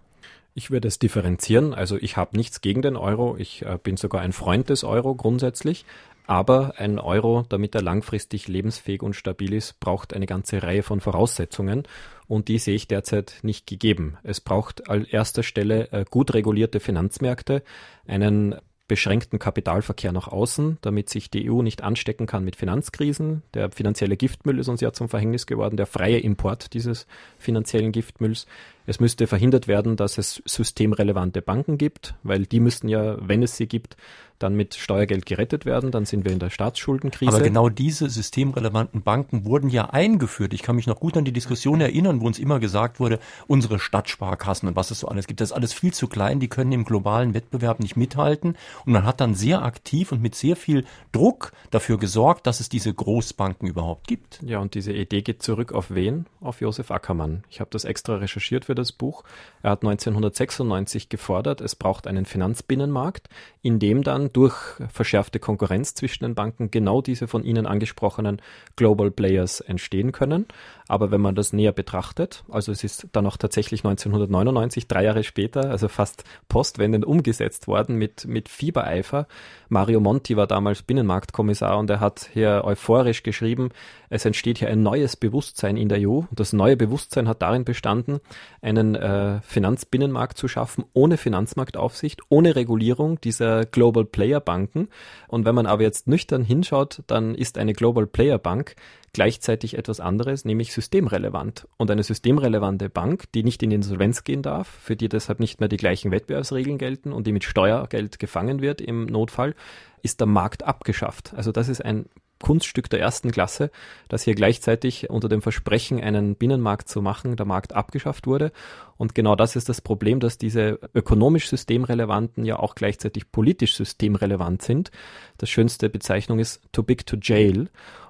Ich 0.58 0.72
würde 0.72 0.88
es 0.88 0.98
differenzieren. 0.98 1.72
Also 1.72 1.96
ich 1.96 2.16
habe 2.16 2.36
nichts 2.36 2.60
gegen 2.60 2.82
den 2.82 2.96
Euro. 2.96 3.36
Ich 3.38 3.64
äh, 3.64 3.78
bin 3.80 3.96
sogar 3.96 4.22
ein 4.22 4.32
Freund 4.32 4.70
des 4.70 4.82
Euro 4.82 5.14
grundsätzlich. 5.14 5.84
Aber 6.26 6.74
ein 6.78 6.98
Euro, 6.98 7.46
damit 7.48 7.76
er 7.76 7.80
langfristig 7.82 8.48
lebensfähig 8.48 9.00
und 9.04 9.14
stabil 9.14 9.52
ist, 9.52 9.78
braucht 9.78 10.14
eine 10.14 10.26
ganze 10.26 10.60
Reihe 10.60 10.82
von 10.82 11.00
Voraussetzungen. 11.00 11.84
Und 12.26 12.48
die 12.48 12.58
sehe 12.58 12.74
ich 12.74 12.88
derzeit 12.88 13.38
nicht 13.42 13.68
gegeben. 13.68 14.18
Es 14.24 14.40
braucht 14.40 14.90
an 14.90 15.04
erster 15.04 15.44
Stelle 15.44 15.92
äh, 15.92 16.04
gut 16.10 16.34
regulierte 16.34 16.80
Finanzmärkte, 16.80 17.62
einen 18.08 18.56
beschränkten 18.88 19.38
Kapitalverkehr 19.38 20.10
nach 20.10 20.26
außen, 20.26 20.78
damit 20.80 21.08
sich 21.08 21.30
die 21.30 21.48
EU 21.48 21.62
nicht 21.62 21.84
anstecken 21.84 22.26
kann 22.26 22.42
mit 22.42 22.56
Finanzkrisen. 22.56 23.42
Der 23.54 23.70
finanzielle 23.70 24.16
Giftmüll 24.16 24.58
ist 24.58 24.68
uns 24.68 24.80
ja 24.80 24.92
zum 24.92 25.08
Verhängnis 25.08 25.46
geworden, 25.46 25.76
der 25.76 25.86
freie 25.86 26.18
Import 26.18 26.74
dieses 26.74 27.06
finanziellen 27.38 27.92
Giftmülls. 27.92 28.46
Es 28.88 29.00
müsste 29.00 29.26
verhindert 29.26 29.68
werden, 29.68 29.96
dass 29.96 30.16
es 30.16 30.42
systemrelevante 30.46 31.42
Banken 31.42 31.76
gibt, 31.76 32.14
weil 32.22 32.46
die 32.46 32.58
müssten 32.58 32.88
ja, 32.88 33.18
wenn 33.20 33.42
es 33.42 33.54
sie 33.54 33.66
gibt, 33.66 33.98
dann 34.38 34.54
mit 34.54 34.74
Steuergeld 34.74 35.26
gerettet 35.26 35.66
werden, 35.66 35.90
dann 35.90 36.04
sind 36.04 36.24
wir 36.24 36.32
in 36.32 36.38
der 36.38 36.50
Staatsschuldenkrise. 36.50 37.32
Aber 37.32 37.42
genau 37.42 37.68
diese 37.68 38.08
systemrelevanten 38.08 39.02
Banken 39.02 39.44
wurden 39.44 39.68
ja 39.68 39.90
eingeführt. 39.90 40.54
Ich 40.54 40.62
kann 40.62 40.76
mich 40.76 40.86
noch 40.86 41.00
gut 41.00 41.16
an 41.16 41.24
die 41.24 41.32
Diskussion 41.32 41.80
erinnern, 41.80 42.20
wo 42.20 42.26
uns 42.26 42.38
immer 42.38 42.60
gesagt 42.60 43.00
wurde, 43.00 43.18
unsere 43.46 43.78
Stadtsparkassen 43.78 44.68
und 44.68 44.76
was 44.76 44.90
es 44.90 45.00
so 45.00 45.08
alles 45.08 45.26
gibt, 45.26 45.40
das 45.40 45.50
ist 45.50 45.56
alles 45.56 45.72
viel 45.72 45.92
zu 45.92 46.08
klein, 46.08 46.40
die 46.40 46.48
können 46.48 46.72
im 46.72 46.84
globalen 46.84 47.34
Wettbewerb 47.34 47.80
nicht 47.80 47.96
mithalten. 47.96 48.56
Und 48.86 48.92
man 48.92 49.04
hat 49.04 49.20
dann 49.20 49.34
sehr 49.34 49.62
aktiv 49.62 50.12
und 50.12 50.22
mit 50.22 50.34
sehr 50.34 50.56
viel 50.56 50.84
Druck 51.12 51.52
dafür 51.70 51.98
gesorgt, 51.98 52.46
dass 52.46 52.60
es 52.60 52.68
diese 52.68 52.94
Großbanken 52.94 53.68
überhaupt 53.68 54.06
gibt. 54.06 54.40
Ja, 54.42 54.60
und 54.60 54.74
diese 54.74 54.92
Idee 54.92 55.22
geht 55.22 55.42
zurück 55.42 55.72
auf 55.72 55.90
wen? 55.90 56.26
Auf 56.40 56.60
Josef 56.60 56.90
Ackermann. 56.90 57.42
Ich 57.50 57.60
habe 57.60 57.70
das 57.70 57.84
extra 57.84 58.16
recherchiert 58.16 58.66
für 58.66 58.74
das 58.78 58.92
Buch. 58.92 59.24
Er 59.62 59.72
hat 59.72 59.82
1996 59.82 61.08
gefordert, 61.08 61.60
es 61.60 61.74
braucht 61.74 62.06
einen 62.06 62.24
Finanzbinnenmarkt, 62.24 63.28
in 63.60 63.78
dem 63.78 64.02
dann 64.02 64.32
durch 64.32 64.54
verschärfte 64.92 65.38
Konkurrenz 65.38 65.94
zwischen 65.94 66.24
den 66.24 66.34
Banken 66.34 66.70
genau 66.70 67.02
diese 67.02 67.28
von 67.28 67.44
Ihnen 67.44 67.66
angesprochenen 67.66 68.40
Global 68.76 69.10
Players 69.10 69.60
entstehen 69.60 70.12
können. 70.12 70.46
Aber 70.88 71.10
wenn 71.10 71.20
man 71.20 71.34
das 71.34 71.52
näher 71.52 71.72
betrachtet, 71.72 72.44
also 72.48 72.72
es 72.72 72.82
ist 72.82 73.08
dann 73.12 73.26
auch 73.26 73.36
tatsächlich 73.36 73.84
1999, 73.84 74.88
drei 74.88 75.04
Jahre 75.04 75.22
später, 75.22 75.70
also 75.70 75.86
fast 75.86 76.24
postwendend 76.48 77.04
umgesetzt 77.04 77.68
worden 77.68 77.96
mit, 77.96 78.26
mit 78.26 78.48
Fiebereifer. 78.48 79.26
Mario 79.68 80.00
Monti 80.00 80.36
war 80.36 80.46
damals 80.46 80.82
Binnenmarktkommissar 80.82 81.78
und 81.78 81.90
er 81.90 82.00
hat 82.00 82.30
hier 82.32 82.62
euphorisch 82.64 83.22
geschrieben, 83.22 83.68
es 84.10 84.24
entsteht 84.24 84.58
hier 84.58 84.68
ein 84.68 84.82
neues 84.82 85.16
Bewusstsein 85.16 85.76
in 85.76 85.88
der 85.90 85.98
EU. 86.00 86.20
Und 86.20 86.40
das 86.40 86.54
neue 86.54 86.76
Bewusstsein 86.76 87.28
hat 87.28 87.42
darin 87.42 87.64
bestanden, 87.64 88.20
einen 88.62 88.94
äh, 88.94 89.40
Finanzbinnenmarkt 89.42 90.38
zu 90.38 90.48
schaffen, 90.48 90.84
ohne 90.94 91.18
Finanzmarktaufsicht, 91.18 92.22
ohne 92.30 92.56
Regulierung 92.56 93.20
dieser 93.20 93.66
Global 93.66 94.06
Player 94.06 94.40
Banken. 94.40 94.88
Und 95.26 95.44
wenn 95.44 95.54
man 95.54 95.66
aber 95.66 95.82
jetzt 95.82 96.08
nüchtern 96.08 96.42
hinschaut, 96.42 97.02
dann 97.06 97.34
ist 97.34 97.58
eine 97.58 97.74
Global 97.74 98.06
Player 98.06 98.38
Bank 98.38 98.74
gleichzeitig 99.18 99.76
etwas 99.76 99.98
anderes, 99.98 100.44
nämlich 100.44 100.72
systemrelevant. 100.72 101.66
Und 101.76 101.90
eine 101.90 102.04
systemrelevante 102.04 102.88
Bank, 102.88 103.24
die 103.34 103.42
nicht 103.42 103.60
in 103.64 103.72
Insolvenz 103.72 104.22
gehen 104.22 104.42
darf, 104.42 104.68
für 104.68 104.94
die 104.94 105.08
deshalb 105.08 105.40
nicht 105.40 105.58
mehr 105.58 105.68
die 105.68 105.76
gleichen 105.76 106.12
Wettbewerbsregeln 106.12 106.78
gelten 106.78 107.12
und 107.12 107.26
die 107.26 107.32
mit 107.32 107.42
Steuergeld 107.42 108.20
gefangen 108.20 108.60
wird 108.60 108.80
im 108.80 109.06
Notfall, 109.06 109.56
ist 110.02 110.20
der 110.20 110.28
Markt 110.28 110.62
abgeschafft. 110.62 111.34
Also 111.34 111.50
das 111.50 111.68
ist 111.68 111.84
ein 111.84 112.06
Kunststück 112.40 112.88
der 112.90 113.00
ersten 113.00 113.32
Klasse, 113.32 113.72
dass 114.08 114.22
hier 114.22 114.36
gleichzeitig 114.36 115.10
unter 115.10 115.28
dem 115.28 115.42
Versprechen, 115.42 116.00
einen 116.00 116.36
Binnenmarkt 116.36 116.88
zu 116.88 117.02
machen, 117.02 117.34
der 117.34 117.44
Markt 117.44 117.72
abgeschafft 117.72 118.28
wurde. 118.28 118.52
Und 118.98 119.16
genau 119.16 119.34
das 119.34 119.56
ist 119.56 119.68
das 119.68 119.80
Problem, 119.80 120.20
dass 120.20 120.38
diese 120.38 120.78
ökonomisch 120.94 121.48
systemrelevanten 121.48 122.44
ja 122.44 122.60
auch 122.60 122.76
gleichzeitig 122.76 123.32
politisch 123.32 123.74
systemrelevant 123.74 124.62
sind. 124.62 124.92
Das 125.38 125.50
schönste 125.50 125.88
Bezeichnung 125.88 126.38
ist 126.38 126.62
too 126.70 126.84
big 126.84 127.04
to 127.04 127.16
jail. 127.20 127.68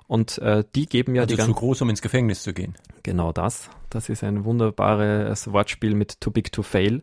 Und 0.08 0.38
äh, 0.38 0.64
die 0.74 0.86
geben 0.86 1.14
ja 1.14 1.22
also 1.22 1.36
die 1.36 1.42
zu 1.42 1.52
groß, 1.52 1.82
um 1.82 1.90
ins 1.90 2.02
Gefängnis 2.02 2.42
zu 2.42 2.52
gehen. 2.52 2.74
Genau 3.04 3.30
das. 3.30 3.70
Das 3.90 4.08
ist 4.08 4.24
ein 4.24 4.44
wunderbares 4.44 5.52
Wortspiel 5.52 5.94
mit 5.94 6.20
too 6.20 6.30
big 6.30 6.50
to 6.50 6.62
fail. 6.62 7.02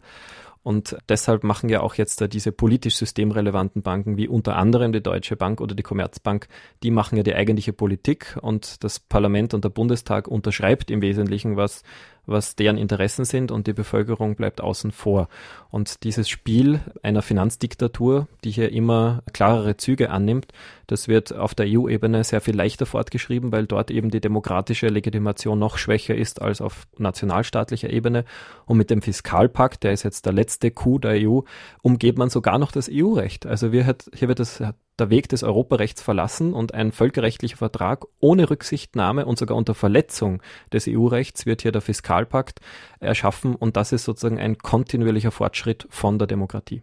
Und 0.63 0.97
deshalb 1.09 1.43
machen 1.43 1.69
ja 1.69 1.81
auch 1.81 1.93
jetzt 1.93 2.19
da 2.21 2.27
diese 2.27 2.51
politisch 2.51 2.95
systemrelevanten 2.95 3.83
Banken, 3.83 4.17
wie 4.17 4.27
unter 4.27 4.55
anderem 4.55 4.91
die 4.91 5.03
Deutsche 5.03 5.35
Bank 5.35 5.61
oder 5.61 5.75
die 5.75 5.83
Commerzbank, 5.83 6.47
die 6.81 6.89
machen 6.89 7.17
ja 7.17 7.21
die 7.21 7.35
eigentliche 7.35 7.71
Politik 7.71 8.35
und 8.41 8.83
das 8.83 8.99
Parlament 8.99 9.53
und 9.53 9.63
der 9.63 9.69
Bundestag 9.69 10.27
unterschreibt 10.27 10.89
im 10.89 11.03
Wesentlichen, 11.03 11.55
was 11.55 11.83
was 12.25 12.55
deren 12.55 12.77
Interessen 12.77 13.25
sind 13.25 13.51
und 13.51 13.67
die 13.67 13.73
Bevölkerung 13.73 14.35
bleibt 14.35 14.61
außen 14.61 14.91
vor. 14.91 15.27
Und 15.69 16.03
dieses 16.03 16.29
Spiel 16.29 16.79
einer 17.03 17.21
Finanzdiktatur, 17.21 18.27
die 18.43 18.51
hier 18.51 18.71
immer 18.71 19.23
klarere 19.33 19.77
Züge 19.77 20.09
annimmt, 20.09 20.51
das 20.87 21.07
wird 21.07 21.33
auf 21.33 21.55
der 21.55 21.65
EU-Ebene 21.67 22.23
sehr 22.23 22.41
viel 22.41 22.55
leichter 22.55 22.85
fortgeschrieben, 22.85 23.51
weil 23.51 23.65
dort 23.65 23.91
eben 23.91 24.09
die 24.09 24.21
demokratische 24.21 24.87
Legitimation 24.87 25.59
noch 25.59 25.77
schwächer 25.77 26.15
ist 26.15 26.41
als 26.41 26.61
auf 26.61 26.87
nationalstaatlicher 26.97 27.89
Ebene. 27.89 28.25
Und 28.65 28.77
mit 28.77 28.89
dem 28.89 29.01
Fiskalpakt, 29.01 29.83
der 29.83 29.93
ist 29.93 30.03
jetzt 30.03 30.25
der 30.25 30.33
letzte 30.33 30.71
Coup 30.71 31.01
der 31.01 31.27
EU, 31.27 31.41
umgeht 31.81 32.17
man 32.17 32.29
sogar 32.29 32.59
noch 32.59 32.71
das 32.71 32.89
EU-Recht. 32.91 33.45
Also 33.45 33.71
hier 33.71 33.87
wird 33.87 34.39
das 34.39 34.63
der 34.99 35.09
Weg 35.09 35.29
des 35.29 35.43
Europarechts 35.43 36.01
verlassen 36.01 36.53
und 36.53 36.73
ein 36.73 36.91
völkerrechtlicher 36.91 37.57
Vertrag 37.57 38.05
ohne 38.19 38.49
Rücksichtnahme 38.49 39.25
und 39.25 39.37
sogar 39.37 39.57
unter 39.57 39.75
Verletzung 39.75 40.41
des 40.71 40.87
EU-Rechts 40.87 41.45
wird 41.45 41.61
hier 41.61 41.71
der 41.71 41.81
Fiskalpakt 41.81 42.59
erschaffen 42.99 43.55
und 43.55 43.77
das 43.77 43.91
ist 43.91 44.05
sozusagen 44.05 44.39
ein 44.39 44.57
kontinuierlicher 44.57 45.31
Fortschritt 45.31 45.87
von 45.89 46.17
der 46.17 46.27
Demokratie. 46.27 46.81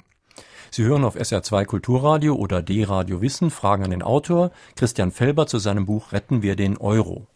Sie 0.71 0.85
hören 0.85 1.05
auf 1.05 1.17
SR2 1.17 1.67
Kulturradio 1.67 2.35
oder 2.35 2.63
D-Radio 2.63 3.21
Wissen 3.21 3.51
Fragen 3.51 3.85
an 3.85 3.91
den 3.91 4.03
Autor 4.03 4.53
Christian 4.77 5.11
Felber 5.11 5.47
zu 5.47 5.59
seinem 5.59 5.85
Buch 5.87 6.13
Retten 6.13 6.43
wir 6.43 6.57
den 6.57 6.79
Euro. 6.79 7.27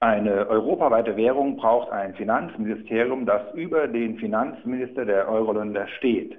Eine 0.00 0.48
europaweite 0.48 1.16
Währung 1.16 1.56
braucht 1.56 1.90
ein 1.90 2.14
Finanzministerium, 2.14 3.26
das 3.26 3.42
über 3.54 3.88
den 3.88 4.16
Finanzminister 4.18 5.04
der 5.04 5.28
Euro-Länder 5.28 5.88
steht. 5.98 6.38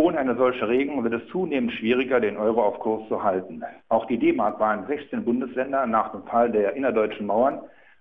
Ohne 0.00 0.16
eine 0.18 0.36
solche 0.36 0.68
Regelung 0.68 1.02
wird 1.02 1.14
es 1.14 1.28
zunehmend 1.28 1.72
schwieriger, 1.72 2.20
den 2.20 2.36
Euro 2.36 2.62
auf 2.62 2.78
Kurs 2.78 3.08
zu 3.08 3.20
halten. 3.20 3.64
Auch 3.88 4.06
die 4.06 4.16
D-Mark 4.16 4.60
war 4.60 4.72
in 4.72 4.86
16 4.86 5.24
Bundesländern 5.24 5.90
nach 5.90 6.12
dem 6.12 6.22
Fall 6.22 6.52
der 6.52 6.74
innerdeutschen 6.74 7.26
Mauern 7.26 7.58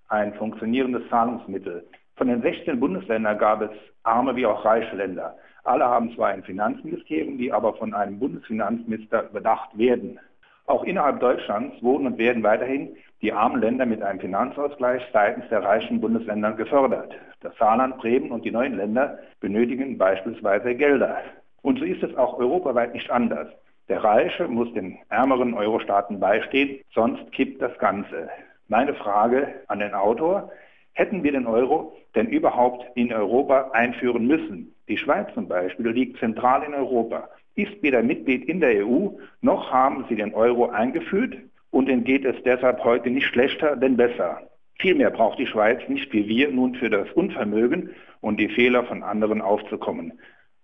ein 0.08 0.36
funktionierendes 0.36 1.10
Zahlungsmittel. 1.10 1.88
Von 2.16 2.28
den 2.28 2.44
16 2.44 2.80
Bundesländern 2.80 3.40
gab 3.40 3.64
es 3.64 3.72
arme 4.04 4.36
wie 4.36 4.46
auch 4.46 4.64
reiche 4.64 4.96
Länder. 4.96 5.38
Alle 5.64 5.86
haben 5.86 6.14
zwar 6.14 6.30
ein 6.30 6.44
Finanzministerium, 6.44 7.40
die 7.40 7.52
aber 7.52 7.74
von 7.74 7.96
einem 7.96 8.20
Bundesfinanzminister 8.20 9.32
überdacht 9.32 9.76
werden. 9.76 10.20
Auch 10.68 10.84
innerhalb 10.84 11.20
Deutschlands 11.20 11.82
wurden 11.82 12.06
und 12.06 12.20
werden 12.20 12.44
weiterhin 12.44 12.96
die 13.24 13.34
armen 13.34 13.60
Länder 13.60 13.88
mit 13.88 14.04
einem 14.04 14.20
Finanzausgleich 14.20 15.02
seitens 15.14 15.50
der 15.50 15.64
reichen 15.64 16.00
Bundesländer 16.00 16.52
gefördert. 16.52 17.16
Das 17.42 17.58
Saarland, 17.58 17.98
Bremen 17.98 18.30
und 18.30 18.46
die 18.46 18.52
neuen 18.52 18.78
Länder 18.78 19.18
benötigen 19.40 19.98
beispielsweise 19.98 20.76
Gelder. 20.76 21.18
Und 21.62 21.80
so 21.80 21.86
ist 21.86 22.04
es 22.04 22.16
auch 22.16 22.38
europaweit 22.38 22.94
nicht 22.94 23.10
anders. 23.10 23.48
Der 23.90 24.04
Reiche 24.04 24.48
muss 24.48 24.74
den 24.74 24.98
ärmeren 25.10 25.54
Euro-Staaten 25.54 26.20
beistehen, 26.20 26.82
sonst 26.94 27.32
kippt 27.32 27.62
das 27.62 27.78
Ganze. 27.80 28.30
Meine 28.68 28.94
Frage 28.94 29.48
an 29.68 29.80
den 29.80 29.94
Autor, 29.94 30.52
hätten 30.94 31.24
wir 31.24 31.32
den 31.32 31.48
Euro 31.48 31.96
denn 32.16 32.28
überhaupt 32.28 32.86
in 32.96 33.14
Europa 33.14 33.70
einführen 33.72 34.28
müssen? 34.28 34.76
Die 34.90 34.98
Schweiz 34.98 35.34
zum 35.34 35.48
Beispiel 35.48 35.88
liegt 35.90 36.20
zentral 36.20 36.64
in 36.64 36.74
Europa, 36.74 37.30
ist 37.56 37.82
weder 37.82 38.04
Mitglied 38.04 38.46
in 38.46 38.60
der 38.60 38.86
EU, 38.86 39.10
noch 39.42 39.72
haben 39.72 40.06
sie 40.10 40.16
den 40.16 40.34
Euro 40.34 40.70
eingeführt 40.70 41.38
und 41.72 41.88
ihnen 41.88 42.04
geht 42.04 42.26
es 42.26 42.36
deshalb 42.44 42.84
heute 42.84 43.10
nicht 43.10 43.28
schlechter, 43.28 43.76
denn 43.76 43.96
besser. 43.96 44.42
Vielmehr 44.80 45.10
braucht 45.10 45.40
die 45.40 45.48
Schweiz 45.48 45.80
nicht 45.88 46.12
wie 46.14 46.28
wir 46.28 46.52
nun 46.52 46.76
für 46.76 46.90
das 46.90 47.12
Unvermögen 47.14 47.92
und 48.22 48.40
die 48.40 48.50
Fehler 48.50 48.84
von 48.84 49.02
anderen 49.02 49.42
aufzukommen. 49.42 50.14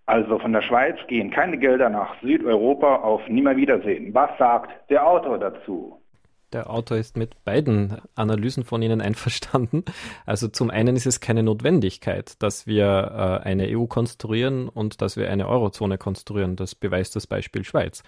Also 0.06 0.38
von 0.38 0.52
der 0.52 0.62
Schweiz 0.62 0.96
gehen 1.08 1.30
keine 1.30 1.58
Gelder 1.58 1.88
nach 1.88 2.20
Südeuropa 2.20 2.96
auf 2.96 3.26
Nimmerwiedersehen. 3.28 4.12
Was 4.12 4.30
sagt 4.38 4.90
der 4.90 5.06
Autor 5.06 5.38
dazu? 5.38 5.98
Der 6.52 6.70
Autor 6.70 6.98
ist 6.98 7.16
mit 7.16 7.42
beiden 7.44 7.96
Analysen 8.14 8.64
von 8.64 8.80
Ihnen 8.80 9.00
einverstanden. 9.00 9.84
Also 10.24 10.48
zum 10.48 10.70
einen 10.70 10.94
ist 10.94 11.06
es 11.06 11.20
keine 11.20 11.42
Notwendigkeit, 11.42 12.40
dass 12.42 12.66
wir 12.66 13.40
äh, 13.42 13.48
eine 13.48 13.66
EU 13.76 13.86
konstruieren 13.86 14.68
und 14.68 15.02
dass 15.02 15.16
wir 15.16 15.30
eine 15.30 15.48
Eurozone 15.48 15.98
konstruieren. 15.98 16.54
Das 16.54 16.74
beweist 16.74 17.16
das 17.16 17.26
Beispiel 17.26 17.64
Schweiz. 17.64 18.04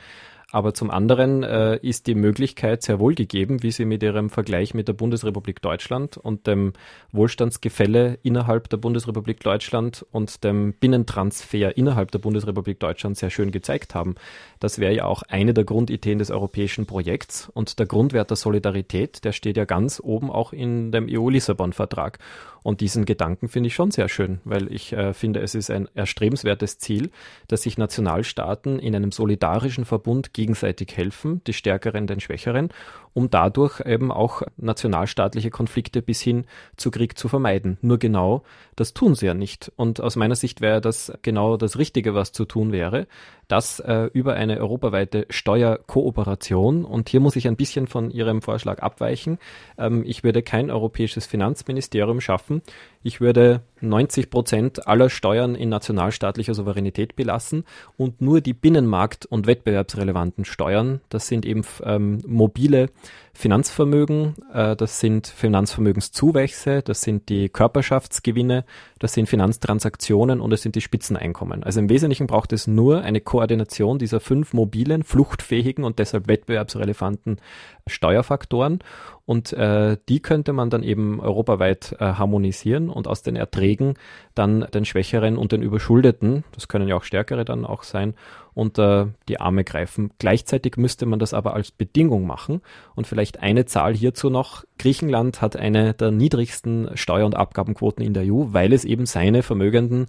Aber 0.53 0.75
zum 0.75 0.93
anderen 0.93 1.43
äh, 1.43 1.77
ist 1.83 2.07
die 2.07 2.15
Möglichkeit 2.15 2.83
sehr 2.83 3.01
wohl 3.01 3.17
gegeben, 3.17 3.65
wie 3.65 3.73
Sie 3.73 3.85
mit 3.85 4.01
Ihrem 4.05 4.31
Vergleich 4.31 4.75
mit 4.75 4.87
der 4.87 4.93
Bundesrepublik 4.93 5.61
Deutschland 5.61 6.17
und 6.17 6.47
dem 6.47 6.73
Wohlstandsgefälle 7.11 8.21
innerhalb 8.23 8.69
der 8.69 8.77
Bundesrepublik 8.77 9.41
Deutschland 9.41 10.07
und 10.13 10.45
dem 10.45 10.73
Binnentransfer 10.75 11.77
innerhalb 11.77 12.13
der 12.13 12.21
Bundesrepublik 12.21 12.79
Deutschland 12.79 13.17
sehr 13.17 13.31
schön 13.31 13.51
gezeigt 13.51 13.97
haben. 13.97 14.15
Das 14.61 14.79
wäre 14.79 14.95
ja 14.95 15.07
auch 15.07 15.25
eine 15.25 15.53
der 15.53 15.65
Grundideen 15.65 16.21
des 16.21 16.31
europäischen 16.31 16.87
Projekts 16.87 17.51
und 17.53 17.81
der 17.81 17.87
Grundwert 17.87 18.31
der 18.31 18.37
Solidarität, 18.37 19.25
der 19.25 19.33
steht 19.33 19.57
ja 19.57 19.65
ganz 19.65 20.01
oben 20.01 20.31
auch 20.31 20.53
in 20.53 20.93
dem 20.93 21.09
EU-Lissabon-Vertrag. 21.11 22.21
Und 22.67 22.81
diesen 22.81 23.05
Gedanken 23.05 23.47
finde 23.47 23.69
ich 23.69 23.77
schon 23.77 23.93
sehr 23.93 24.09
schön, 24.09 24.41
weil 24.43 24.73
ich 24.73 24.93
äh, 24.93 25.15
finde, 25.15 25.39
es 25.39 25.55
ist 25.55 25.71
ein 25.71 25.89
erstrebenswertes 25.95 26.79
Ziel, 26.79 27.13
dass 27.47 27.63
sich 27.63 27.79
Nationalstaaten 27.79 28.81
in 28.81 28.97
einem 28.97 29.13
solidarischen 29.13 29.85
Verbund 29.85 30.33
gegenseitig 30.33 30.97
helfen, 30.97 31.43
die 31.47 31.53
Stärkeren 31.53 32.09
den 32.09 32.19
Schwächeren, 32.19 32.71
um 33.17 33.31
dadurch 33.31 33.81
eben 33.81 34.13
auch 34.13 34.43
nationalstaatliche 34.59 35.49
Konflikte 35.49 36.03
bis 36.03 36.21
hin 36.21 36.45
zu 36.77 36.91
Krieg 36.91 37.17
zu 37.17 37.29
vermeiden. 37.29 37.79
Nur 37.81 37.99
genau, 37.99 38.43
das 38.77 38.93
tun 38.93 39.15
sie 39.15 39.25
ja 39.25 39.33
nicht. 39.33 39.73
Und 39.77 40.03
aus 40.03 40.17
meiner 40.17 40.37
Sicht 40.37 40.61
wäre 40.61 40.83
das 40.83 41.11
genau 41.23 41.57
das 41.57 41.79
Richtige, 41.79 42.15
was 42.15 42.33
zu 42.33 42.45
tun 42.45 42.73
wäre, 42.73 43.07
dass 43.49 43.81
äh, 43.81 44.11
über 44.13 44.35
eine 44.35 44.59
europaweite 44.59 45.25
Steuerkooperation, 45.31 46.85
und 46.85 47.09
hier 47.09 47.21
muss 47.21 47.37
ich 47.37 47.49
ein 47.49 47.57
bisschen 47.57 47.87
von 47.87 48.11
Ihrem 48.11 48.43
Vorschlag 48.43 48.81
abweichen, 48.81 49.39
ähm, 49.79 50.05
ich 50.05 50.23
würde 50.23 50.43
kein 50.43 50.71
europäisches 50.71 51.25
Finanzministerium 51.25 52.21
schaffen, 52.21 52.61
ich 53.07 53.21
würde 53.21 53.61
90 53.81 54.31
Prozent 54.31 54.89
aller 54.89 55.11
Steuern 55.11 55.55
in 55.55 55.69
nationalstaatlicher 55.69 56.55
Souveränität 56.55 57.15
belassen 57.15 57.65
und 57.97 58.21
nur 58.21 58.41
die 58.41 58.53
Binnenmarkt- 58.53 59.27
und 59.27 59.47
wettbewerbsrelevanten 59.47 60.45
Steuern, 60.45 61.01
das 61.09 61.29
sind 61.29 61.47
eben 61.47 61.63
ähm, 61.85 62.19
mobile 62.27 62.89
Finanzvermögen, 63.37 64.35
äh, 64.53 64.75
das 64.77 65.01
sind 65.01 65.27
Finanzvermögenszuwächse, 65.27 66.83
das 66.83 67.03
sind 67.03 67.29
die 67.29 67.49
Körperschaftsgewinne, 67.49 68.65
das 68.99 69.13
sind 69.13 69.29
Finanztransaktionen 69.29 70.41
und 70.41 70.53
es 70.53 70.63
sind 70.63 70.75
die 70.75 70.81
Spitzeneinkommen. 70.81 71.63
Also 71.63 71.81
im 71.81 71.89
Wesentlichen 71.89 72.27
braucht 72.27 72.53
es 72.53 72.67
nur 72.67 73.03
eine 73.03 73.21
Koordination 73.21 73.99
dieser 73.99 74.21
fünf 74.21 74.53
mobilen, 74.53 75.03
fluchtfähigen 75.03 75.85
und 75.85 75.99
deshalb 75.99 76.29
wettbewerbsrelevanten 76.29 77.41
Steuerfaktoren 77.87 78.81
und 79.27 79.53
äh, 79.53 79.97
die 80.09 80.21
könnte 80.21 80.53
man 80.53 80.71
dann 80.71 80.83
eben 80.83 81.21
europaweit 81.21 81.97
äh, 81.99 82.05
harmonisieren 82.05 82.89
und 82.89 83.07
aus 83.07 83.23
den 83.23 83.37
Erträgen 83.37 83.95
dann 84.35 84.67
den 84.73 84.85
Schwächeren 84.85 85.37
und 85.37 85.53
den 85.53 85.63
Überschuldeten, 85.63 86.45
das 86.53 86.69
können 86.69 86.89
ja 86.89 86.97
auch 86.97 87.05
Stärkere 87.05 87.45
dann 87.45 87.65
auch 87.65 87.83
sein, 87.83 88.15
unter 88.57 89.11
die 89.29 89.39
Arme 89.39 89.65
greifen. 89.65 90.11
Gleichzeitig 90.19 90.79
müsste 90.79 91.05
man 91.05 91.19
das 91.19 91.35
aber 91.35 91.53
als 91.53 91.71
Bedingung 91.71 92.27
machen. 92.27 92.63
Und 92.95 93.07
vielleicht 93.07 93.41
eine 93.43 93.67
Zahl 93.67 93.95
hierzu 93.95 94.31
noch. 94.31 94.65
Griechenland 94.79 95.43
hat 95.43 95.57
eine 95.57 95.93
der 95.93 96.11
niedrigsten 96.11 96.97
Steuer- 96.97 97.27
und 97.27 97.37
Abgabenquoten 97.37 98.03
in 98.03 98.15
der 98.15 98.25
EU, 98.25 98.47
weil 98.53 98.73
es 98.73 98.87
eben 98.87 99.05
seine 99.05 99.43
Vermögenden 99.43 100.07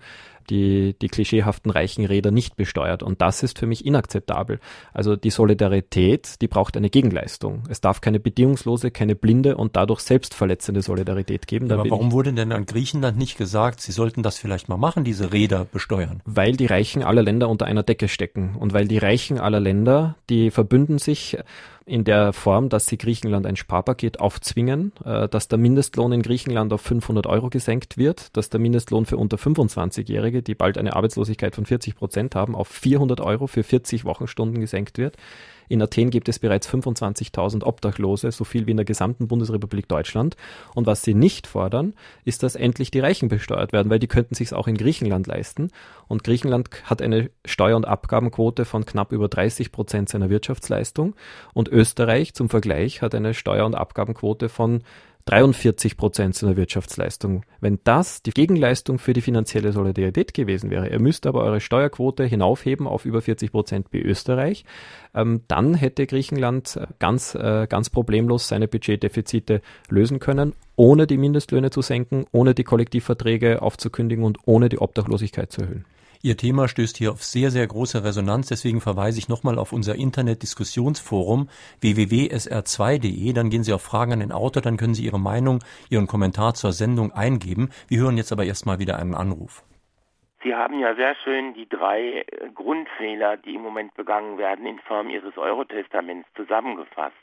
die, 0.49 0.95
die 1.01 1.07
klischeehaften 1.07 1.71
reichen 1.71 2.05
Räder 2.05 2.31
nicht 2.31 2.55
besteuert. 2.55 3.03
Und 3.03 3.21
das 3.21 3.43
ist 3.43 3.59
für 3.59 3.67
mich 3.67 3.85
inakzeptabel. 3.85 4.59
Also 4.93 5.15
die 5.15 5.29
Solidarität, 5.29 6.41
die 6.41 6.47
braucht 6.47 6.77
eine 6.77 6.89
Gegenleistung. 6.89 7.63
Es 7.69 7.81
darf 7.81 8.01
keine 8.01 8.19
bedingungslose, 8.19 8.91
keine 8.91 9.15
blinde 9.15 9.57
und 9.57 9.75
dadurch 9.75 10.01
selbstverletzende 10.01 10.81
Solidarität 10.81 11.47
geben. 11.47 11.71
Aber 11.71 11.89
warum 11.89 12.11
wurde 12.11 12.33
denn 12.33 12.51
an 12.51 12.65
Griechenland 12.65 13.17
nicht 13.17 13.37
gesagt, 13.37 13.81
sie 13.81 13.91
sollten 13.91 14.23
das 14.23 14.37
vielleicht 14.37 14.69
mal 14.69 14.77
machen, 14.77 15.03
diese 15.03 15.33
Räder 15.33 15.65
besteuern? 15.65 16.21
Weil 16.25 16.53
die 16.53 16.65
Reichen 16.65 17.03
aller 17.03 17.23
Länder 17.23 17.49
unter 17.49 17.65
einer 17.65 17.83
Decke 17.83 18.07
stecken 18.07 18.55
und 18.57 18.73
weil 18.73 18.87
die 18.87 18.97
Reichen 18.97 19.39
aller 19.39 19.59
Länder, 19.59 20.15
die 20.29 20.51
verbünden 20.51 20.97
sich 20.97 21.37
in 21.87 22.03
der 22.03 22.33
Form, 22.33 22.67
dass 22.67 22.85
sie 22.85 22.97
Griechenland 22.97 23.45
ein 23.45 23.55
Sparpaket 23.55 24.19
aufzwingen, 24.19 24.91
äh, 25.05 25.29
dass 25.29 25.47
der 25.47 25.57
Mindestlohn 25.57 26.11
in 26.11 26.21
Griechenland 26.21 26.73
auf 26.73 26.81
500 26.81 27.25
Euro 27.27 27.49
gesenkt 27.49 27.97
wird, 27.97 28.35
dass 28.35 28.49
der 28.49 28.59
Mindestlohn 28.59 29.05
für 29.05 29.17
unter 29.17 29.37
25-Jährige, 29.37 30.43
die 30.43 30.53
bald 30.53 30.77
eine 30.77 30.95
Arbeitslosigkeit 30.95 31.55
von 31.55 31.65
40 31.65 31.95
Prozent 31.95 32.35
haben, 32.35 32.55
auf 32.55 32.67
400 32.67 33.21
Euro 33.21 33.47
für 33.47 33.63
40 33.63 34.03
Wochenstunden 34.03 34.59
gesenkt 34.59 34.97
wird. 34.97 35.15
In 35.67 35.81
Athen 35.81 36.09
gibt 36.09 36.29
es 36.29 36.39
bereits 36.39 36.69
25.000 36.69 37.63
Obdachlose, 37.63 38.31
so 38.31 38.43
viel 38.43 38.67
wie 38.67 38.71
in 38.71 38.77
der 38.77 38.85
gesamten 38.85 39.27
Bundesrepublik 39.27 39.87
Deutschland. 39.87 40.35
Und 40.75 40.87
was 40.87 41.03
sie 41.03 41.13
nicht 41.13 41.47
fordern, 41.47 41.93
ist, 42.25 42.43
dass 42.43 42.55
endlich 42.55 42.91
die 42.91 42.99
Reichen 42.99 43.29
besteuert 43.29 43.73
werden, 43.73 43.89
weil 43.89 43.99
die 43.99 44.07
könnten 44.07 44.35
sich 44.35 44.53
auch 44.53 44.67
in 44.67 44.77
Griechenland 44.77 45.27
leisten. 45.27 45.69
Und 46.07 46.23
Griechenland 46.23 46.69
hat 46.83 47.01
eine 47.01 47.29
Steuer- 47.45 47.75
und 47.75 47.85
Abgabenquote 47.85 48.65
von 48.65 48.85
knapp 48.85 49.11
über 49.11 49.27
30 49.27 49.71
Prozent 49.71 50.09
seiner 50.09 50.29
Wirtschaftsleistung. 50.29 51.15
Und 51.53 51.69
Österreich 51.69 52.33
zum 52.33 52.49
Vergleich 52.49 53.01
hat 53.01 53.13
eine 53.13 53.33
Steuer- 53.33 53.65
und 53.65 53.75
Abgabenquote 53.75 54.49
von 54.49 54.83
43 55.27 55.97
Prozent 55.97 56.35
seiner 56.35 56.55
Wirtschaftsleistung. 56.55 57.43
Wenn 57.59 57.79
das 57.83 58.23
die 58.23 58.31
Gegenleistung 58.31 58.97
für 58.97 59.11
die 59.11 59.21
finanzielle 59.21 59.73
Solidarität 59.73 60.33
gewesen 60.33 60.69
wäre, 60.69 60.87
ihr 60.87 61.01
müsst 61.01 61.27
aber 61.27 61.43
eure 61.43 61.59
Steuerquote 61.59 62.23
hinaufheben 62.23 62.87
auf 62.87 63.03
über 63.03 63.21
40 63.21 63.51
Prozent 63.51 63.87
wie 63.91 64.01
Österreich, 64.01 64.63
ähm, 65.13 65.41
dann 65.49 65.73
hätte 65.73 66.07
Griechenland 66.07 66.79
ganz, 66.99 67.35
äh, 67.35 67.67
ganz 67.67 67.89
problemlos 67.89 68.47
seine 68.47 68.69
Budgetdefizite 68.69 69.61
lösen 69.89 70.19
können, 70.19 70.53
ohne 70.77 71.07
die 71.07 71.17
Mindestlöhne 71.17 71.71
zu 71.71 71.81
senken, 71.81 72.25
ohne 72.31 72.53
die 72.53 72.63
Kollektivverträge 72.63 73.61
aufzukündigen 73.61 74.23
und 74.23 74.37
ohne 74.45 74.69
die 74.69 74.79
Obdachlosigkeit 74.79 75.51
zu 75.51 75.61
erhöhen. 75.61 75.85
Ihr 76.21 76.37
Thema 76.37 76.67
stößt 76.67 76.97
hier 76.97 77.11
auf 77.11 77.23
sehr, 77.23 77.51
sehr 77.51 77.67
große 77.67 78.03
Resonanz. 78.03 78.47
Deswegen 78.47 78.81
verweise 78.81 79.19
ich 79.19 79.29
nochmal 79.29 79.59
auf 79.59 79.71
unser 79.71 79.95
Internet-Diskussionsforum 79.95 81.49
www.sr2.de. 81.81 83.33
Dann 83.33 83.49
gehen 83.49 83.63
Sie 83.63 83.73
auf 83.73 83.81
Fragen 83.81 84.13
an 84.13 84.19
den 84.19 84.31
Autor, 84.31 84.61
dann 84.61 84.77
können 84.77 84.93
Sie 84.93 85.05
Ihre 85.05 85.19
Meinung, 85.19 85.63
Ihren 85.89 86.07
Kommentar 86.07 86.53
zur 86.53 86.71
Sendung 86.71 87.11
eingeben. 87.11 87.69
Wir 87.87 87.99
hören 87.99 88.17
jetzt 88.17 88.31
aber 88.31 88.45
erstmal 88.45 88.79
wieder 88.79 88.97
einen 88.97 89.15
Anruf. 89.15 89.63
Sie 90.43 90.55
haben 90.55 90.79
ja 90.79 90.95
sehr 90.95 91.15
schön 91.15 91.53
die 91.55 91.67
drei 91.67 92.21
äh, 92.21 92.49
Grundfehler, 92.53 93.37
die 93.37 93.55
im 93.55 93.61
Moment 93.63 93.93
begangen 93.95 94.37
werden, 94.37 94.65
in 94.65 94.79
Form 94.79 95.09
Ihres 95.09 95.37
Eurotestaments 95.37 96.27
zusammengefasst. 96.35 97.15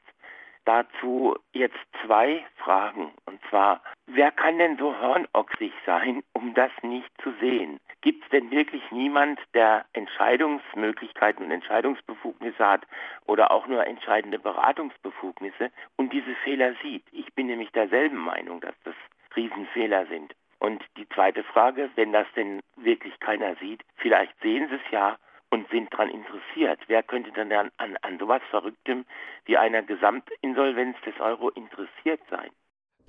Dazu 0.64 1.36
jetzt 1.52 1.78
zwei 2.04 2.44
Fragen. 2.56 3.12
Und 3.26 3.38
zwar, 3.50 3.82
wer 4.06 4.30
kann 4.30 4.58
denn 4.58 4.78
so 4.78 4.98
hornochsig 4.98 5.72
sein, 5.84 6.22
um 6.32 6.54
das 6.54 6.70
nicht 6.82 7.10
zu 7.22 7.32
sehen? 7.40 7.80
Gibt 8.04 8.22
es 8.22 8.28
denn 8.28 8.50
wirklich 8.50 8.82
niemand, 8.90 9.40
der 9.54 9.86
Entscheidungsmöglichkeiten 9.94 11.42
und 11.42 11.50
Entscheidungsbefugnisse 11.50 12.62
hat 12.62 12.82
oder 13.24 13.50
auch 13.50 13.66
nur 13.66 13.86
entscheidende 13.86 14.38
Beratungsbefugnisse 14.38 15.70
und 15.96 16.12
diese 16.12 16.34
Fehler 16.44 16.74
sieht? 16.82 17.02
Ich 17.12 17.32
bin 17.32 17.46
nämlich 17.46 17.72
derselben 17.72 18.18
Meinung, 18.18 18.60
dass 18.60 18.74
das 18.84 18.94
Riesenfehler 19.34 20.04
sind. 20.04 20.34
Und 20.58 20.84
die 20.98 21.08
zweite 21.08 21.44
Frage, 21.44 21.88
wenn 21.94 22.12
das 22.12 22.26
denn 22.36 22.60
wirklich 22.76 23.18
keiner 23.20 23.56
sieht, 23.56 23.82
vielleicht 23.96 24.38
sehen 24.42 24.68
sie 24.68 24.74
es 24.74 24.90
ja 24.90 25.16
und 25.48 25.66
sind 25.70 25.90
daran 25.90 26.10
interessiert. 26.10 26.80
Wer 26.88 27.02
könnte 27.02 27.32
dann 27.32 27.50
an, 27.52 27.70
an, 27.78 27.96
an 28.02 28.18
sowas 28.18 28.42
Verrücktem 28.50 29.06
wie 29.46 29.56
einer 29.56 29.80
Gesamtinsolvenz 29.80 31.00
des 31.06 31.18
Euro 31.20 31.48
interessiert 31.48 32.20
sein? 32.28 32.50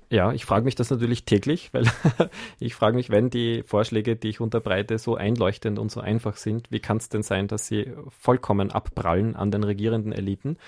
Ja, 0.08 0.32
ich 0.32 0.44
frage 0.44 0.64
mich 0.64 0.76
das 0.76 0.90
natürlich 0.90 1.24
täglich, 1.24 1.70
weil 1.72 1.84
ich 2.60 2.74
frage 2.76 2.96
mich, 2.96 3.10
wenn 3.10 3.28
die 3.28 3.64
Vorschläge, 3.64 4.14
die 4.14 4.28
ich 4.28 4.40
unterbreite, 4.40 4.98
so 4.98 5.16
einleuchtend 5.16 5.80
und 5.80 5.90
so 5.90 6.00
einfach 6.00 6.36
sind, 6.36 6.70
wie 6.70 6.78
kann 6.78 6.98
es 6.98 7.08
denn 7.08 7.24
sein, 7.24 7.48
dass 7.48 7.66
sie 7.66 7.92
vollkommen 8.16 8.70
abprallen 8.70 9.34
an 9.34 9.50
den 9.50 9.64
regierenden 9.64 10.12
Eliten? 10.12 10.58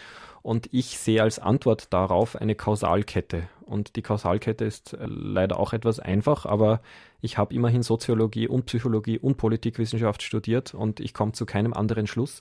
Und 0.43 0.69
ich 0.73 0.99
sehe 0.99 1.23
als 1.23 1.39
Antwort 1.39 1.93
darauf 1.93 2.35
eine 2.35 2.55
Kausalkette. 2.57 3.49
Und 3.65 3.97
die 3.97 4.03
Kausalkette 4.03 4.65
ist 4.65 4.95
äh, 4.95 5.07
leider 5.07 5.61
auch 5.61 5.73
etwas 5.73 6.01
einfach, 6.01 6.45
aber 6.45 6.81
ich 7.21 7.39
habe 7.39 7.55
immerhin 7.55 7.83
Soziologie 7.83 8.49
und 8.49 8.67
Psychologie 8.67 9.19
und 9.19 9.37
Politikwissenschaft 9.37 10.23
studiert 10.23 10.75
und 10.75 11.01
ich 11.01 11.15
komme 11.15 11.33
zu 11.33 11.47
keinem 11.47 11.75
anderen 11.75 12.07
Schluss, 12.07 12.41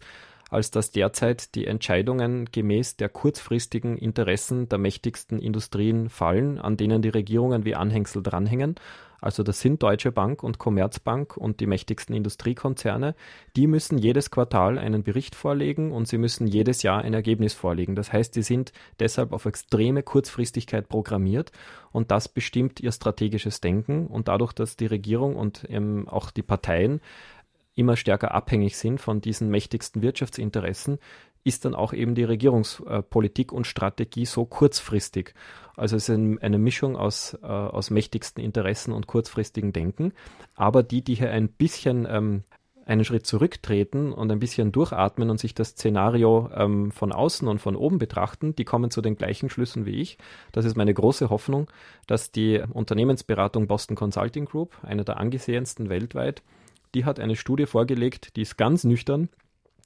als 0.49 0.71
dass 0.71 0.91
derzeit 0.91 1.55
die 1.55 1.67
Entscheidungen 1.67 2.45
gemäß 2.51 2.97
der 2.97 3.09
kurzfristigen 3.09 3.97
Interessen 3.97 4.69
der 4.69 4.79
mächtigsten 4.79 5.39
Industrien 5.39 6.09
fallen, 6.09 6.59
an 6.59 6.77
denen 6.77 7.01
die 7.01 7.09
Regierungen 7.09 7.65
wie 7.65 7.75
Anhängsel 7.75 8.23
dranhängen. 8.23 8.75
Also 9.19 9.41
das 9.43 9.59
sind 9.59 9.81
Deutsche 9.81 10.11
Bank 10.11 10.43
und 10.43 10.59
Commerzbank 10.59 11.37
und 11.37 11.59
die 11.59 11.65
mächtigsten 11.65 12.15
Industriekonzerne. 12.15 13.15
Die 13.55 13.67
müssen 13.67 13.97
jedes 13.97 14.29
Quartal 14.29 14.77
einen 14.77 15.03
Bericht 15.03 15.33
vorlegen 15.33 15.91
und 15.91 16.07
sie 16.07 16.19
müssen 16.19 16.45
jedes 16.45 16.83
Jahr 16.83 17.01
ein 17.01 17.13
Ergebnis 17.13 17.53
vorlegen. 17.53 17.95
Das 17.95 18.13
heißt, 18.13 18.35
sie 18.35 18.43
sind 18.43 18.73
deshalb 18.99 19.33
auf 19.33 19.45
extreme 19.45 20.03
Kurzfristigkeit 20.03 20.87
programmiert 20.87 21.51
und 21.91 22.11
das 22.11 22.27
bestimmt 22.27 22.79
ihr 22.79 22.91
strategisches 22.91 23.59
Denken. 23.59 24.05
Und 24.05 24.27
dadurch, 24.27 24.53
dass 24.53 24.77
die 24.77 24.85
Regierung 24.85 25.35
und 25.35 25.65
ähm, 25.69 26.07
auch 26.07 26.29
die 26.29 26.43
Parteien 26.43 27.01
immer 27.77 27.95
stärker 27.95 28.33
abhängig 28.33 28.77
sind 28.77 28.99
von 28.99 29.21
diesen 29.21 29.49
mächtigsten 29.49 30.01
Wirtschaftsinteressen, 30.01 30.99
ist 31.43 31.63
dann 31.63 31.75
auch 31.75 31.93
eben 31.93 32.13
die 32.15 32.25
Regierungspolitik 32.25 33.53
und 33.53 33.65
Strategie 33.65 34.25
so 34.25 34.45
kurzfristig. 34.45 35.33
Also 35.77 35.95
es 35.95 36.09
ist 36.09 36.15
eine 36.41 36.57
Mischung 36.57 36.97
aus, 36.97 37.37
äh, 37.41 37.45
aus 37.45 37.89
mächtigsten 37.89 38.43
Interessen 38.43 38.91
und 38.91 39.07
kurzfristigen 39.07 39.71
Denken. 39.71 40.11
Aber 40.55 40.83
die, 40.83 41.03
die 41.03 41.15
hier 41.15 41.31
ein 41.31 41.47
bisschen 41.47 42.05
ähm, 42.09 42.43
einen 42.87 43.05
Schritt 43.05 43.25
zurücktreten 43.25 44.11
und 44.11 44.31
ein 44.31 44.39
bisschen 44.39 44.71
durchatmen 44.71 45.29
und 45.29 45.39
sich 45.39 45.53
das 45.53 45.69
Szenario 45.69 46.49
ähm, 46.53 46.91
von 46.91 47.11
außen 47.11 47.47
und 47.47 47.59
von 47.59 47.75
oben 47.75 47.97
betrachten, 47.97 48.55
die 48.55 48.65
kommen 48.65 48.91
zu 48.91 49.01
den 49.01 49.17
gleichen 49.17 49.49
Schlüssen 49.49 49.85
wie 49.85 50.01
ich. 50.01 50.17
Das 50.51 50.65
ist 50.65 50.77
meine 50.77 50.93
große 50.93 51.29
Hoffnung, 51.29 51.69
dass 52.07 52.31
die 52.31 52.61
Unternehmensberatung 52.73 53.67
Boston 53.67 53.95
Consulting 53.95 54.45
Group, 54.45 54.77
eine 54.83 55.03
der 55.03 55.17
angesehensten 55.17 55.89
weltweit, 55.89 56.43
die 56.95 57.05
hat 57.05 57.19
eine 57.19 57.35
Studie 57.35 57.65
vorgelegt, 57.65 58.35
die 58.35 58.41
ist 58.41 58.57
ganz 58.57 58.83
nüchtern, 58.83 59.29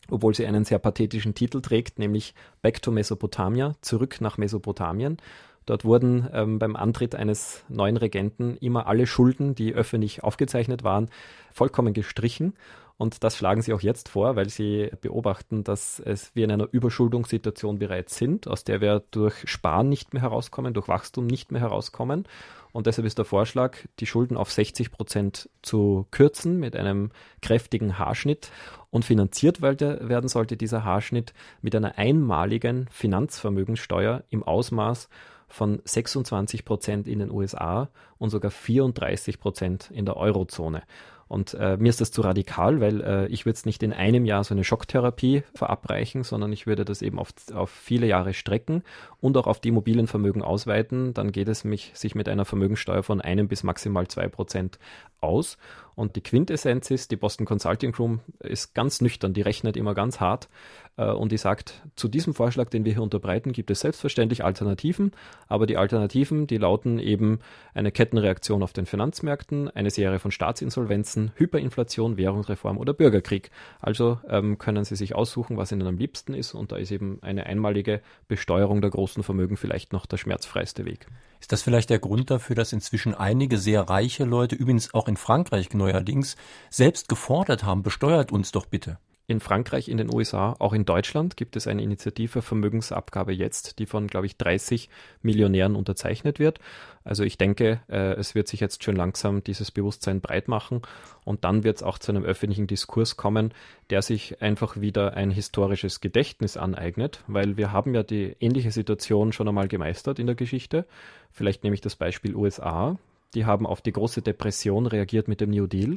obwohl 0.09 0.33
sie 0.33 0.45
einen 0.45 0.65
sehr 0.65 0.79
pathetischen 0.79 1.35
Titel 1.35 1.61
trägt, 1.61 1.99
nämlich 1.99 2.33
Back 2.61 2.81
to 2.81 2.91
Mesopotamia, 2.91 3.75
zurück 3.81 4.21
nach 4.21 4.37
Mesopotamien. 4.37 5.17
Dort 5.65 5.85
wurden 5.85 6.27
ähm, 6.33 6.59
beim 6.59 6.75
Antritt 6.75 7.15
eines 7.15 7.63
neuen 7.69 7.97
Regenten 7.97 8.57
immer 8.57 8.87
alle 8.87 9.05
Schulden, 9.05 9.53
die 9.53 9.73
öffentlich 9.73 10.23
aufgezeichnet 10.23 10.83
waren, 10.83 11.09
vollkommen 11.53 11.93
gestrichen. 11.93 12.53
Und 12.97 13.23
das 13.23 13.35
schlagen 13.35 13.61
sie 13.61 13.73
auch 13.73 13.81
jetzt 13.81 14.09
vor, 14.09 14.35
weil 14.35 14.49
sie 14.49 14.91
beobachten, 15.01 15.63
dass 15.63 15.99
es 15.99 16.35
wir 16.35 16.45
in 16.45 16.51
einer 16.51 16.67
Überschuldungssituation 16.71 17.79
bereits 17.79 18.17
sind, 18.17 18.47
aus 18.47 18.63
der 18.63 18.81
wir 18.81 19.03
durch 19.11 19.49
Sparen 19.49 19.89
nicht 19.89 20.13
mehr 20.13 20.21
herauskommen, 20.21 20.73
durch 20.73 20.87
Wachstum 20.87 21.25
nicht 21.25 21.51
mehr 21.51 21.61
herauskommen. 21.61 22.25
Und 22.73 22.87
deshalb 22.87 23.05
ist 23.05 23.17
der 23.17 23.25
Vorschlag, 23.25 23.77
die 23.99 24.05
Schulden 24.05 24.37
auf 24.37 24.51
60 24.51 24.91
Prozent 24.91 25.49
zu 25.61 26.05
kürzen 26.11 26.59
mit 26.59 26.75
einem 26.75 27.11
kräftigen 27.41 27.99
Haarschnitt. 27.99 28.51
Und 28.89 29.05
finanziert 29.05 29.61
werden 29.61 30.27
sollte 30.27 30.57
dieser 30.57 30.83
Haarschnitt 30.83 31.33
mit 31.61 31.75
einer 31.75 31.97
einmaligen 31.97 32.87
Finanzvermögenssteuer 32.91 34.23
im 34.29 34.43
Ausmaß 34.43 35.09
von 35.47 35.81
26 35.83 36.65
Prozent 36.65 37.07
in 37.07 37.19
den 37.19 37.31
USA 37.31 37.89
und 38.17 38.29
sogar 38.29 38.51
34 38.51 39.39
Prozent 39.39 39.91
in 39.91 40.05
der 40.05 40.17
Eurozone. 40.17 40.83
Und 41.31 41.53
äh, 41.53 41.77
mir 41.77 41.87
ist 41.87 42.01
das 42.01 42.11
zu 42.11 42.23
radikal, 42.23 42.81
weil 42.81 42.99
äh, 42.99 43.27
ich 43.27 43.45
würde 43.45 43.55
es 43.55 43.65
nicht 43.65 43.83
in 43.83 43.93
einem 43.93 44.25
Jahr 44.25 44.43
so 44.43 44.53
eine 44.53 44.65
Schocktherapie 44.65 45.43
verabreichen, 45.55 46.25
sondern 46.25 46.51
ich 46.51 46.67
würde 46.67 46.83
das 46.83 47.01
eben 47.01 47.17
auf, 47.17 47.29
auf 47.53 47.69
viele 47.69 48.05
Jahre 48.05 48.33
strecken 48.33 48.83
und 49.21 49.37
auch 49.37 49.47
auf 49.47 49.61
die 49.61 49.69
Immobilienvermögen 49.69 50.41
ausweiten. 50.41 51.13
Dann 51.13 51.31
geht 51.31 51.47
es 51.47 51.63
mich, 51.63 51.91
sich 51.93 52.15
mit 52.15 52.27
einer 52.27 52.43
Vermögenssteuer 52.43 53.01
von 53.01 53.21
einem 53.21 53.47
bis 53.47 53.63
maximal 53.63 54.09
zwei 54.09 54.27
Prozent 54.27 54.77
aus. 55.21 55.57
Und 56.01 56.15
die 56.15 56.21
Quintessenz 56.21 56.89
ist, 56.89 57.11
die 57.11 57.15
Boston 57.15 57.45
Consulting 57.45 57.93
Room 57.93 58.21
ist 58.39 58.73
ganz 58.73 59.01
nüchtern, 59.01 59.35
die 59.35 59.43
rechnet 59.43 59.77
immer 59.77 59.93
ganz 59.93 60.19
hart 60.19 60.49
äh, 60.97 61.11
und 61.11 61.31
die 61.31 61.37
sagt, 61.37 61.83
zu 61.95 62.07
diesem 62.07 62.33
Vorschlag, 62.33 62.69
den 62.71 62.85
wir 62.85 62.93
hier 62.93 63.03
unterbreiten, 63.03 63.51
gibt 63.51 63.69
es 63.69 63.81
selbstverständlich 63.81 64.43
Alternativen, 64.43 65.11
aber 65.47 65.67
die 65.67 65.77
Alternativen, 65.77 66.47
die 66.47 66.57
lauten 66.57 66.97
eben 66.97 67.37
eine 67.75 67.91
Kettenreaktion 67.91 68.63
auf 68.63 68.73
den 68.73 68.87
Finanzmärkten, 68.87 69.69
eine 69.69 69.91
Serie 69.91 70.17
von 70.17 70.31
Staatsinsolvenzen, 70.31 71.33
Hyperinflation, 71.35 72.17
Währungsreform 72.17 72.79
oder 72.79 72.95
Bürgerkrieg. 72.95 73.51
Also 73.79 74.17
ähm, 74.27 74.57
können 74.57 74.85
Sie 74.85 74.95
sich 74.95 75.13
aussuchen, 75.13 75.55
was 75.57 75.71
Ihnen 75.71 75.85
am 75.85 75.99
liebsten 75.99 76.33
ist 76.33 76.55
und 76.55 76.71
da 76.71 76.77
ist 76.77 76.89
eben 76.89 77.19
eine 77.21 77.45
einmalige 77.45 78.01
Besteuerung 78.27 78.81
der 78.81 78.89
großen 78.89 79.21
Vermögen 79.21 79.55
vielleicht 79.55 79.93
noch 79.93 80.07
der 80.07 80.17
schmerzfreiste 80.17 80.83
Weg. 80.83 81.05
Ist 81.41 81.51
das 81.51 81.63
vielleicht 81.63 81.89
der 81.89 81.99
Grund 81.99 82.29
dafür, 82.29 82.55
dass 82.55 82.71
inzwischen 82.71 83.15
einige 83.15 83.57
sehr 83.57 83.81
reiche 83.81 84.25
Leute, 84.25 84.55
übrigens 84.55 84.93
auch 84.93 85.07
in 85.07 85.17
Frankreich 85.17 85.73
neuerdings, 85.73 86.35
selbst 86.69 87.09
gefordert 87.09 87.63
haben, 87.63 87.81
besteuert 87.81 88.31
uns 88.31 88.51
doch 88.51 88.67
bitte? 88.67 88.99
In 89.31 89.39
Frankreich, 89.39 89.87
in 89.87 89.95
den 89.95 90.13
USA, 90.13 90.57
auch 90.59 90.73
in 90.73 90.83
Deutschland 90.83 91.37
gibt 91.37 91.55
es 91.55 91.65
eine 91.65 91.81
Initiative 91.81 92.41
Vermögensabgabe 92.41 93.31
jetzt, 93.31 93.79
die 93.79 93.85
von, 93.85 94.07
glaube 94.07 94.25
ich, 94.25 94.35
30 94.35 94.89
Millionären 95.21 95.77
unterzeichnet 95.77 96.37
wird. 96.37 96.59
Also 97.05 97.23
ich 97.23 97.37
denke, 97.37 97.79
äh, 97.87 98.11
es 98.15 98.35
wird 98.35 98.49
sich 98.49 98.59
jetzt 98.59 98.83
schon 98.83 98.97
langsam 98.97 99.41
dieses 99.41 99.71
Bewusstsein 99.71 100.19
breit 100.19 100.49
machen 100.49 100.81
und 101.23 101.45
dann 101.45 101.63
wird 101.63 101.77
es 101.77 101.81
auch 101.81 101.97
zu 101.97 102.11
einem 102.11 102.25
öffentlichen 102.25 102.67
Diskurs 102.67 103.15
kommen, 103.15 103.53
der 103.89 104.01
sich 104.01 104.41
einfach 104.41 104.81
wieder 104.81 105.13
ein 105.13 105.31
historisches 105.31 106.01
Gedächtnis 106.01 106.57
aneignet, 106.57 107.23
weil 107.27 107.55
wir 107.55 107.71
haben 107.71 107.95
ja 107.95 108.03
die 108.03 108.35
ähnliche 108.41 108.71
Situation 108.71 109.31
schon 109.31 109.47
einmal 109.47 109.69
gemeistert 109.69 110.19
in 110.19 110.27
der 110.27 110.35
Geschichte. 110.35 110.85
Vielleicht 111.31 111.63
nehme 111.63 111.73
ich 111.73 111.81
das 111.81 111.95
Beispiel 111.95 112.35
USA. 112.35 112.97
Die 113.33 113.45
haben 113.45 113.65
auf 113.65 113.81
die 113.81 113.91
große 113.91 114.21
Depression 114.21 114.85
reagiert 114.85 115.27
mit 115.27 115.41
dem 115.41 115.51
New 115.51 115.67
Deal. 115.67 115.95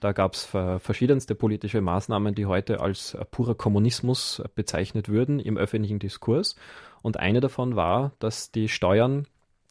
Da 0.00 0.12
gab 0.12 0.32
es 0.32 0.44
verschiedenste 0.44 1.34
politische 1.34 1.82
Maßnahmen, 1.82 2.34
die 2.34 2.46
heute 2.46 2.80
als 2.80 3.18
purer 3.30 3.54
Kommunismus 3.54 4.42
bezeichnet 4.54 5.10
würden 5.10 5.40
im 5.40 5.58
öffentlichen 5.58 5.98
Diskurs. 5.98 6.56
Und 7.02 7.18
eine 7.18 7.40
davon 7.40 7.76
war, 7.76 8.12
dass 8.18 8.50
die 8.50 8.68
Steuern 8.68 9.26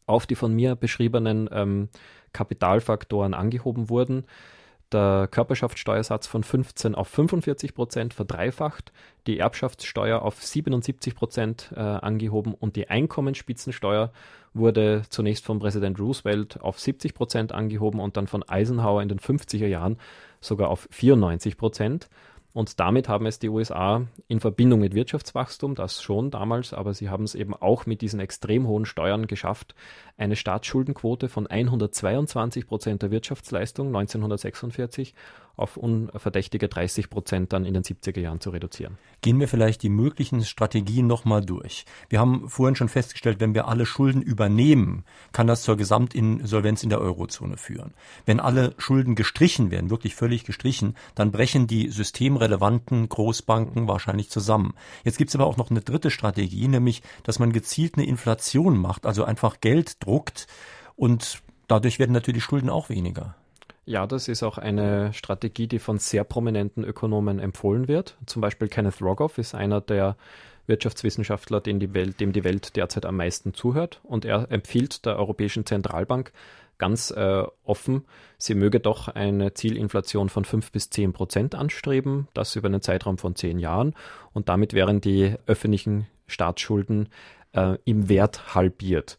auf 0.05 0.27
die 0.27 0.35
von 0.35 0.53
mir 0.53 0.75
beschriebenen 0.75 1.49
ähm, 1.51 1.89
Kapitalfaktoren 2.33 3.33
angehoben 3.33 3.89
wurden 3.89 4.25
der 4.91 5.27
Körperschaftssteuersatz 5.29 6.27
von 6.27 6.43
15 6.43 6.95
auf 6.95 7.07
45 7.07 7.73
Prozent 7.73 8.13
verdreifacht, 8.13 8.91
die 9.27 9.39
Erbschaftssteuer 9.39 10.21
auf 10.21 10.43
77 10.43 11.15
Prozent 11.15 11.71
äh, 11.75 11.79
angehoben 11.79 12.53
und 12.53 12.75
die 12.75 12.89
Einkommensspitzensteuer 12.89 14.11
wurde 14.53 15.03
zunächst 15.09 15.45
von 15.45 15.59
Präsident 15.59 15.99
Roosevelt 15.99 16.59
auf 16.61 16.79
70 16.79 17.13
Prozent 17.13 17.51
angehoben 17.51 17.99
und 17.99 18.17
dann 18.17 18.27
von 18.27 18.47
Eisenhower 18.47 19.01
in 19.01 19.09
den 19.09 19.19
50er 19.19 19.67
Jahren 19.67 19.97
sogar 20.41 20.69
auf 20.69 20.87
94 20.91 21.57
Prozent. 21.57 22.09
Und 22.51 22.79
damit 22.79 23.07
haben 23.07 23.27
es 23.27 23.37
die 23.37 23.49
USA 23.49 24.07
in 24.27 24.39
Verbindung 24.39 24.79
mit 24.79 24.95
Wirtschaftswachstum, 24.95 25.75
das 25.75 26.01
schon 26.01 26.31
damals, 26.31 26.73
aber 26.73 26.95
sie 26.95 27.09
haben 27.09 27.23
es 27.23 27.35
eben 27.35 27.53
auch 27.53 27.85
mit 27.85 28.01
diesen 28.01 28.19
extrem 28.19 28.67
hohen 28.67 28.85
Steuern 28.85 29.27
geschafft, 29.27 29.75
eine 30.17 30.35
Staatsschuldenquote 30.35 31.29
von 31.29 31.45
122 31.45 32.65
Prozent 32.65 33.03
der 33.03 33.11
Wirtschaftsleistung 33.11 33.87
1946 33.87 35.13
auf 35.59 35.77
unverdächtige 35.77 36.67
30 36.67 37.09
Prozent 37.09 37.53
dann 37.53 37.65
in 37.65 37.73
den 37.73 37.83
70er 37.83 38.19
Jahren 38.19 38.39
zu 38.39 38.49
reduzieren. 38.49 38.97
Gehen 39.21 39.39
wir 39.39 39.47
vielleicht 39.47 39.83
die 39.83 39.89
möglichen 39.89 40.43
Strategien 40.43 41.07
nochmal 41.07 41.43
durch. 41.43 41.85
Wir 42.07 42.19
haben 42.19 42.49
vorhin 42.49 42.75
schon 42.75 42.89
festgestellt, 42.89 43.39
wenn 43.39 43.53
wir 43.53 43.67
alle 43.67 43.85
Schulden 43.85 44.21
übernehmen, 44.21 45.03
kann 45.31 45.47
das 45.47 45.63
zur 45.63 45.77
Gesamtinsolvenz 45.77 46.83
in 46.83 46.89
der 46.89 47.01
Eurozone 47.01 47.57
führen. 47.57 47.93
Wenn 48.25 48.39
alle 48.39 48.73
Schulden 48.77 49.15
gestrichen 49.15 49.71
werden, 49.71 49.89
wirklich 49.89 50.15
völlig 50.15 50.45
gestrichen, 50.45 50.95
dann 51.15 51.31
brechen 51.31 51.67
die 51.67 51.89
systemrelevanten 51.89 53.09
Großbanken 53.09 53.87
wahrscheinlich 53.87 54.29
zusammen. 54.29 54.73
Jetzt 55.03 55.17
gibt 55.17 55.29
es 55.29 55.35
aber 55.35 55.45
auch 55.45 55.57
noch 55.57 55.69
eine 55.69 55.81
dritte 55.81 56.11
Strategie, 56.11 56.67
nämlich, 56.67 57.01
dass 57.23 57.39
man 57.39 57.51
gezielt 57.51 57.95
eine 57.97 58.07
Inflation 58.07 58.77
macht, 58.77 59.05
also 59.05 59.23
einfach 59.23 59.59
Geld 59.59 60.03
druckt 60.03 60.47
und 60.95 61.41
dadurch 61.67 61.99
werden 61.99 62.13
natürlich 62.13 62.43
Schulden 62.43 62.69
auch 62.69 62.89
weniger. 62.89 63.35
Ja, 63.89 64.05
das 64.05 64.27
ist 64.27 64.43
auch 64.43 64.59
eine 64.59 65.11
Strategie, 65.13 65.65
die 65.65 65.79
von 65.79 65.97
sehr 65.97 66.23
prominenten 66.23 66.83
Ökonomen 66.83 67.39
empfohlen 67.39 67.87
wird. 67.87 68.17
Zum 68.27 68.39
Beispiel 68.39 68.67
Kenneth 68.67 69.01
Rogoff 69.01 69.39
ist 69.39 69.55
einer 69.55 69.81
der 69.81 70.15
Wirtschaftswissenschaftler, 70.67 71.59
dem 71.59 71.79
die 71.79 71.91
Welt, 71.95 72.19
dem 72.19 72.31
die 72.31 72.43
Welt 72.43 72.75
derzeit 72.75 73.07
am 73.07 73.17
meisten 73.17 73.55
zuhört. 73.55 73.99
Und 74.03 74.25
er 74.25 74.51
empfiehlt 74.51 75.07
der 75.07 75.17
Europäischen 75.17 75.65
Zentralbank 75.65 76.31
ganz 76.77 77.09
äh, 77.09 77.43
offen, 77.63 78.05
sie 78.37 78.53
möge 78.53 78.79
doch 78.79 79.07
eine 79.07 79.55
Zielinflation 79.55 80.29
von 80.29 80.45
5 80.45 80.71
bis 80.71 80.91
10 80.91 81.11
Prozent 81.11 81.55
anstreben, 81.55 82.27
das 82.35 82.55
über 82.55 82.67
einen 82.67 82.83
Zeitraum 82.83 83.17
von 83.17 83.35
zehn 83.35 83.57
Jahren. 83.57 83.95
Und 84.33 84.49
damit 84.49 84.73
wären 84.73 85.01
die 85.01 85.33
öffentlichen 85.47 86.05
Staatsschulden 86.27 87.09
äh, 87.53 87.79
im 87.85 88.07
Wert 88.07 88.53
halbiert. 88.53 89.17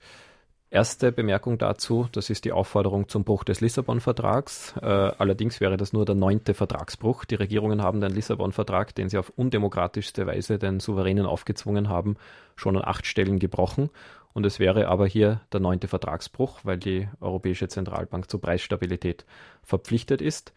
Erste 0.72 1.10
Bemerkung 1.10 1.58
dazu, 1.58 2.06
das 2.12 2.30
ist 2.30 2.44
die 2.44 2.52
Aufforderung 2.52 3.08
zum 3.08 3.24
Bruch 3.24 3.42
des 3.42 3.60
Lissabon-Vertrags. 3.60 4.74
Äh, 4.80 4.86
allerdings 4.86 5.60
wäre 5.60 5.76
das 5.76 5.92
nur 5.92 6.04
der 6.04 6.14
neunte 6.14 6.54
Vertragsbruch. 6.54 7.24
Die 7.24 7.34
Regierungen 7.34 7.82
haben 7.82 8.00
den 8.00 8.12
Lissabon-Vertrag, 8.12 8.94
den 8.94 9.08
sie 9.08 9.18
auf 9.18 9.32
undemokratischste 9.34 10.28
Weise 10.28 10.60
den 10.60 10.78
Souveränen 10.78 11.26
aufgezwungen 11.26 11.88
haben, 11.88 12.16
schon 12.54 12.76
an 12.76 12.84
acht 12.84 13.04
Stellen 13.04 13.40
gebrochen. 13.40 13.90
Und 14.32 14.46
es 14.46 14.60
wäre 14.60 14.86
aber 14.86 15.08
hier 15.08 15.40
der 15.52 15.58
neunte 15.58 15.88
Vertragsbruch, 15.88 16.60
weil 16.62 16.78
die 16.78 17.08
Europäische 17.20 17.66
Zentralbank 17.66 18.30
zur 18.30 18.40
Preisstabilität 18.40 19.26
verpflichtet 19.64 20.22
ist. 20.22 20.52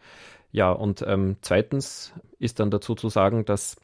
Ja, 0.52 0.70
und 0.70 1.04
ähm, 1.04 1.38
zweitens 1.40 2.12
ist 2.38 2.60
dann 2.60 2.70
dazu 2.70 2.94
zu 2.94 3.08
sagen, 3.08 3.44
dass 3.44 3.78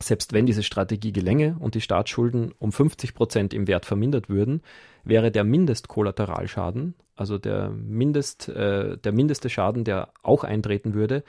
selbst 0.00 0.32
wenn 0.32 0.46
diese 0.46 0.62
Strategie 0.62 1.12
gelänge 1.12 1.56
und 1.60 1.74
die 1.74 1.82
Staatsschulden 1.82 2.52
um 2.58 2.72
50 2.72 3.14
Prozent 3.14 3.52
im 3.52 3.66
Wert 3.66 3.84
vermindert 3.84 4.30
würden, 4.30 4.62
wäre 5.04 5.30
der 5.30 5.44
Mindestkollateralschaden, 5.44 6.94
also 7.16 7.38
der, 7.38 7.70
Mindest, 7.70 8.48
äh, 8.48 8.96
der 8.98 9.12
mindeste 9.12 9.48
Schaden, 9.48 9.84
der 9.84 10.08
auch 10.22 10.44
eintreten 10.44 10.94
würde, 10.94 11.22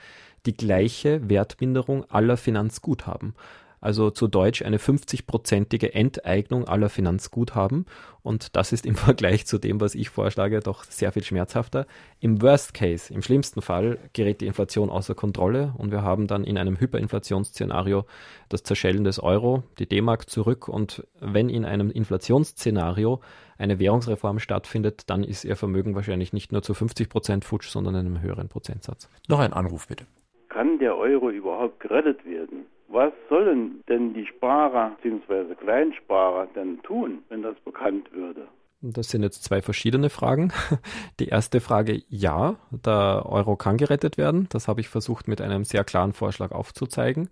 die 0.46 0.56
gleiche 0.56 1.28
Wertminderung 1.28 2.04
aller 2.10 2.36
Finanzguthaben 2.36 3.34
also 3.80 4.10
zu 4.10 4.28
Deutsch 4.28 4.62
eine 4.62 4.78
50-prozentige 4.78 5.92
Enteignung 5.92 6.66
aller 6.66 6.88
Finanzguthaben. 6.88 7.86
Und 8.22 8.56
das 8.56 8.72
ist 8.72 8.86
im 8.86 8.94
Vergleich 8.96 9.46
zu 9.46 9.58
dem, 9.58 9.80
was 9.80 9.94
ich 9.94 10.10
vorschlage, 10.10 10.60
doch 10.60 10.84
sehr 10.84 11.12
viel 11.12 11.22
schmerzhafter. 11.22 11.86
Im 12.20 12.42
Worst 12.42 12.74
Case, 12.74 13.12
im 13.12 13.22
schlimmsten 13.22 13.62
Fall, 13.62 13.98
gerät 14.12 14.40
die 14.40 14.46
Inflation 14.46 14.90
außer 14.90 15.14
Kontrolle 15.14 15.74
und 15.78 15.90
wir 15.90 16.02
haben 16.02 16.26
dann 16.26 16.44
in 16.44 16.58
einem 16.58 16.78
Hyperinflationsszenario 16.78 18.04
das 18.48 18.62
Zerschellen 18.62 19.04
des 19.04 19.20
Euro, 19.20 19.62
die 19.78 19.86
D-Mark 19.86 20.28
zurück. 20.28 20.68
Und 20.68 21.06
wenn 21.20 21.48
in 21.48 21.64
einem 21.64 21.90
Inflationsszenario 21.90 23.20
eine 23.58 23.78
Währungsreform 23.78 24.38
stattfindet, 24.38 25.08
dann 25.08 25.24
ist 25.24 25.44
ihr 25.44 25.56
Vermögen 25.56 25.94
wahrscheinlich 25.94 26.32
nicht 26.32 26.52
nur 26.52 26.62
zu 26.62 26.74
50 26.74 27.08
Prozent 27.08 27.44
futsch, 27.44 27.68
sondern 27.68 27.94
in 27.94 28.06
einem 28.06 28.20
höheren 28.20 28.48
Prozentsatz. 28.48 29.08
Noch 29.28 29.38
ein 29.38 29.52
Anruf 29.52 29.88
bitte. 29.88 30.06
Kann 30.48 30.78
der 30.78 30.96
Euro 30.96 31.30
überhaupt 31.30 31.80
gerettet 31.80 32.24
werden? 32.24 32.66
Was 32.88 33.12
sollen 33.28 33.82
denn 33.88 34.14
die 34.14 34.26
Sparer 34.26 34.96
bzw. 35.02 35.54
Kleinsparer 35.54 36.46
denn 36.54 36.82
tun, 36.82 37.22
wenn 37.28 37.42
das 37.42 37.56
bekannt 37.64 38.12
würde? 38.12 38.46
Das 38.80 39.08
sind 39.08 39.22
jetzt 39.22 39.42
zwei 39.42 39.62
verschiedene 39.62 40.10
Fragen. 40.10 40.52
Die 41.18 41.28
erste 41.28 41.60
Frage, 41.60 42.02
ja, 42.08 42.56
der 42.70 43.24
Euro 43.26 43.56
kann 43.56 43.78
gerettet 43.78 44.18
werden. 44.18 44.48
Das 44.50 44.68
habe 44.68 44.80
ich 44.80 44.88
versucht 44.88 45.28
mit 45.28 45.40
einem 45.40 45.64
sehr 45.64 45.82
klaren 45.82 46.12
Vorschlag 46.12 46.52
aufzuzeigen. 46.52 47.28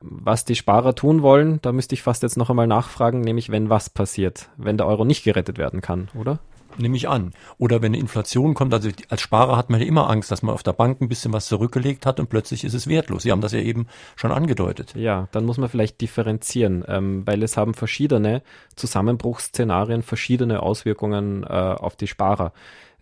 Was 0.00 0.44
die 0.44 0.56
Sparer 0.56 0.96
tun 0.96 1.22
wollen, 1.22 1.60
da 1.62 1.70
müsste 1.70 1.94
ich 1.94 2.02
fast 2.02 2.24
jetzt 2.24 2.36
noch 2.36 2.50
einmal 2.50 2.66
nachfragen, 2.66 3.20
nämlich 3.20 3.50
wenn 3.50 3.70
was 3.70 3.88
passiert, 3.88 4.50
wenn 4.56 4.76
der 4.76 4.88
Euro 4.88 5.04
nicht 5.04 5.22
gerettet 5.22 5.58
werden 5.58 5.80
kann, 5.80 6.08
oder? 6.18 6.40
Nehme 6.78 6.96
ich 6.96 7.08
an. 7.08 7.32
Oder 7.58 7.82
wenn 7.82 7.92
eine 7.92 7.98
Inflation 7.98 8.54
kommt, 8.54 8.72
also 8.74 8.88
als 9.08 9.20
Sparer 9.20 9.56
hat 9.56 9.70
man 9.70 9.80
ja 9.80 9.86
immer 9.86 10.08
Angst, 10.10 10.30
dass 10.30 10.42
man 10.42 10.54
auf 10.54 10.62
der 10.62 10.72
Bank 10.72 11.00
ein 11.00 11.08
bisschen 11.08 11.32
was 11.32 11.46
zurückgelegt 11.46 12.06
hat 12.06 12.20
und 12.20 12.28
plötzlich 12.28 12.64
ist 12.64 12.74
es 12.74 12.86
wertlos. 12.86 13.22
Sie 13.22 13.32
haben 13.32 13.40
das 13.40 13.52
ja 13.52 13.60
eben 13.60 13.86
schon 14.16 14.32
angedeutet. 14.32 14.94
Ja, 14.94 15.28
dann 15.32 15.44
muss 15.44 15.58
man 15.58 15.68
vielleicht 15.68 16.00
differenzieren, 16.00 16.84
ähm, 16.88 17.26
weil 17.26 17.42
es 17.42 17.56
haben 17.56 17.74
verschiedene 17.74 18.42
Zusammenbruchsszenarien 18.76 20.02
verschiedene 20.02 20.62
Auswirkungen 20.62 21.44
äh, 21.44 21.46
auf 21.46 21.96
die 21.96 22.06
Sparer. 22.06 22.52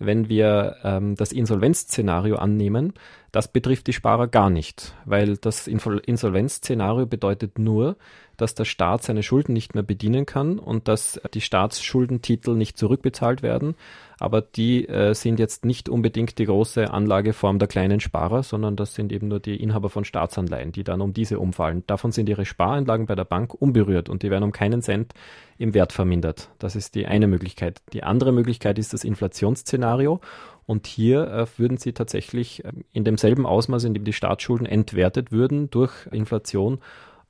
Wenn 0.02 0.30
wir 0.30 0.76
ähm, 0.82 1.14
das 1.14 1.30
Insolvenzszenario 1.30 2.36
annehmen, 2.36 2.94
das 3.32 3.48
betrifft 3.48 3.86
die 3.86 3.92
Sparer 3.92 4.28
gar 4.28 4.48
nicht, 4.48 4.94
weil 5.04 5.36
das 5.36 5.68
Insolvenzszenario 5.68 7.04
bedeutet 7.04 7.58
nur, 7.58 7.96
dass 8.38 8.54
der 8.54 8.64
Staat 8.64 9.02
seine 9.02 9.22
Schulden 9.22 9.52
nicht 9.52 9.74
mehr 9.74 9.82
bedienen 9.82 10.24
kann 10.24 10.58
und 10.58 10.88
dass 10.88 11.20
die 11.34 11.42
Staatsschuldentitel 11.42 12.54
nicht 12.54 12.78
zurückbezahlt 12.78 13.42
werden. 13.42 13.74
Aber 14.20 14.42
die 14.42 14.86
äh, 14.86 15.14
sind 15.14 15.38
jetzt 15.38 15.64
nicht 15.64 15.88
unbedingt 15.88 16.38
die 16.38 16.44
große 16.44 16.92
Anlageform 16.92 17.58
der 17.58 17.68
kleinen 17.68 18.00
Sparer, 18.00 18.42
sondern 18.42 18.76
das 18.76 18.94
sind 18.94 19.12
eben 19.12 19.28
nur 19.28 19.40
die 19.40 19.56
Inhaber 19.56 19.88
von 19.88 20.04
Staatsanleihen, 20.04 20.72
die 20.72 20.84
dann 20.84 21.00
um 21.00 21.14
diese 21.14 21.38
umfallen. 21.40 21.84
Davon 21.86 22.12
sind 22.12 22.28
ihre 22.28 22.44
Spareinlagen 22.44 23.06
bei 23.06 23.14
der 23.14 23.24
Bank 23.24 23.54
unberührt 23.54 24.10
und 24.10 24.22
die 24.22 24.30
werden 24.30 24.44
um 24.44 24.52
keinen 24.52 24.82
Cent 24.82 25.14
im 25.56 25.72
Wert 25.72 25.94
vermindert. 25.94 26.50
Das 26.58 26.76
ist 26.76 26.94
die 26.94 27.06
eine 27.06 27.28
Möglichkeit. 27.28 27.80
Die 27.94 28.02
andere 28.02 28.32
Möglichkeit 28.32 28.78
ist 28.78 28.92
das 28.92 29.04
Inflationsszenario. 29.04 30.20
Und 30.66 30.86
hier 30.86 31.26
äh, 31.26 31.46
würden 31.58 31.78
sie 31.78 31.94
tatsächlich 31.94 32.62
äh, 32.64 32.72
in 32.92 33.04
demselben 33.04 33.46
Ausmaß, 33.46 33.84
in 33.84 33.94
dem 33.94 34.04
die 34.04 34.12
Staatsschulden 34.12 34.66
entwertet 34.66 35.32
würden 35.32 35.70
durch 35.70 35.92
Inflation, 36.12 36.78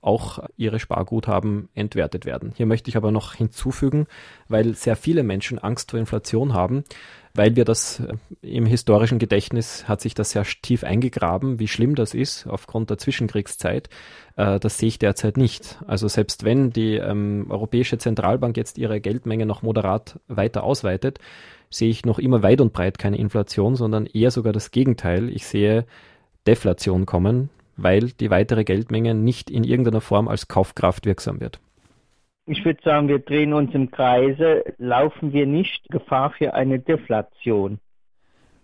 auch 0.03 0.39
ihre 0.57 0.79
Sparguthaben 0.79 1.69
entwertet 1.75 2.25
werden. 2.25 2.53
Hier 2.57 2.67
möchte 2.67 2.89
ich 2.89 2.97
aber 2.97 3.11
noch 3.11 3.35
hinzufügen, 3.35 4.07
weil 4.49 4.75
sehr 4.75 4.97
viele 4.97 5.23
Menschen 5.23 5.59
Angst 5.59 5.91
vor 5.91 6.01
Inflation 6.01 6.55
haben, 6.55 6.85
weil 7.35 7.55
wir 7.57 7.65
das 7.65 8.01
äh, 8.01 8.15
im 8.43 8.67
historischen 8.67 9.19
Gedächtnis 9.19 9.89
hat 9.89 10.01
sich 10.01 10.15
das 10.15 10.31
sehr 10.31 10.45
tief 10.45 10.85
eingegraben, 10.85 11.59
wie 11.59 11.69
schlimm 11.69 11.95
das 11.95 12.15
ist 12.15 12.47
aufgrund 12.47 12.91
der 12.91 12.99
Zwischenkriegszeit. 12.99 13.89
Äh, 14.37 14.59
das 14.59 14.79
sehe 14.79 14.89
ich 14.89 14.99
derzeit 14.99 15.37
nicht. 15.37 15.79
Also 15.87 16.09
selbst 16.09 16.45
wenn 16.45 16.71
die 16.71 16.95
ähm, 16.97 17.47
Europäische 17.51 17.99
Zentralbank 17.99 18.57
jetzt 18.57 18.79
ihre 18.79 19.01
Geldmenge 19.01 19.47
noch 19.47 19.63
moderat 19.63 20.19
weiter 20.29 20.65
ausweitet, 20.65 21.19
sehe 21.69 21.91
ich 21.91 22.05
noch 22.05 22.19
immer 22.19 22.43
weit 22.43 22.61
und 22.61 22.73
breit 22.73 22.99
keine 22.99 23.19
Inflation, 23.19 23.77
sondern 23.77 24.07
eher 24.07 24.31
sogar 24.31 24.53
das 24.53 24.71
Gegenteil. 24.73 25.29
Ich 25.31 25.47
sehe 25.47 25.85
Deflation 26.47 27.07
kommen, 27.07 27.51
weil 27.83 28.11
die 28.11 28.31
weitere 28.31 28.65
Geldmenge 28.65 29.15
nicht 29.15 29.51
in 29.51 29.65
irgendeiner 29.65 30.01
Form 30.01 30.29
als 30.29 30.49
Kaufkraft 30.49 31.07
wirksam 31.07 31.41
wird. 31.41 31.61
Ich 32.47 32.65
würde 32.65 32.81
sagen, 32.83 33.09
wir 33.09 33.21
drehen 33.21 33.53
uns 33.53 33.75
im 33.75 33.91
Kreise. 33.91 34.65
Laufen 34.79 35.33
wir 35.33 35.47
nicht 35.47 35.89
Gefahr 35.89 36.33
für 36.33 36.55
eine 36.55 36.81
Deflation? 36.81 37.79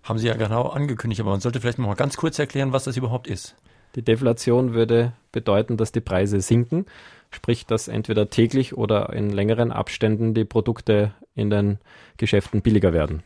Haben 0.02 0.18
Sie 0.18 0.26
ja 0.26 0.34
genau 0.34 0.62
angekündigt, 0.62 1.20
aber 1.20 1.30
man 1.30 1.40
sollte 1.40 1.60
vielleicht 1.60 1.78
noch 1.78 1.86
mal 1.86 1.94
ganz 1.94 2.16
kurz 2.16 2.38
erklären, 2.38 2.72
was 2.72 2.84
das 2.84 2.96
überhaupt 2.96 3.26
ist. 3.26 3.56
Die 3.94 4.02
Deflation 4.02 4.74
würde 4.74 5.12
bedeuten, 5.32 5.76
dass 5.76 5.92
die 5.92 6.00
Preise 6.00 6.40
sinken, 6.40 6.86
sprich, 7.30 7.66
dass 7.66 7.88
entweder 7.88 8.28
täglich 8.28 8.76
oder 8.76 9.12
in 9.12 9.30
längeren 9.30 9.72
Abständen 9.72 10.34
die 10.34 10.44
Produkte 10.44 11.12
in 11.34 11.50
den 11.50 11.78
Geschäften 12.16 12.62
billiger 12.62 12.92
werden. 12.92 13.22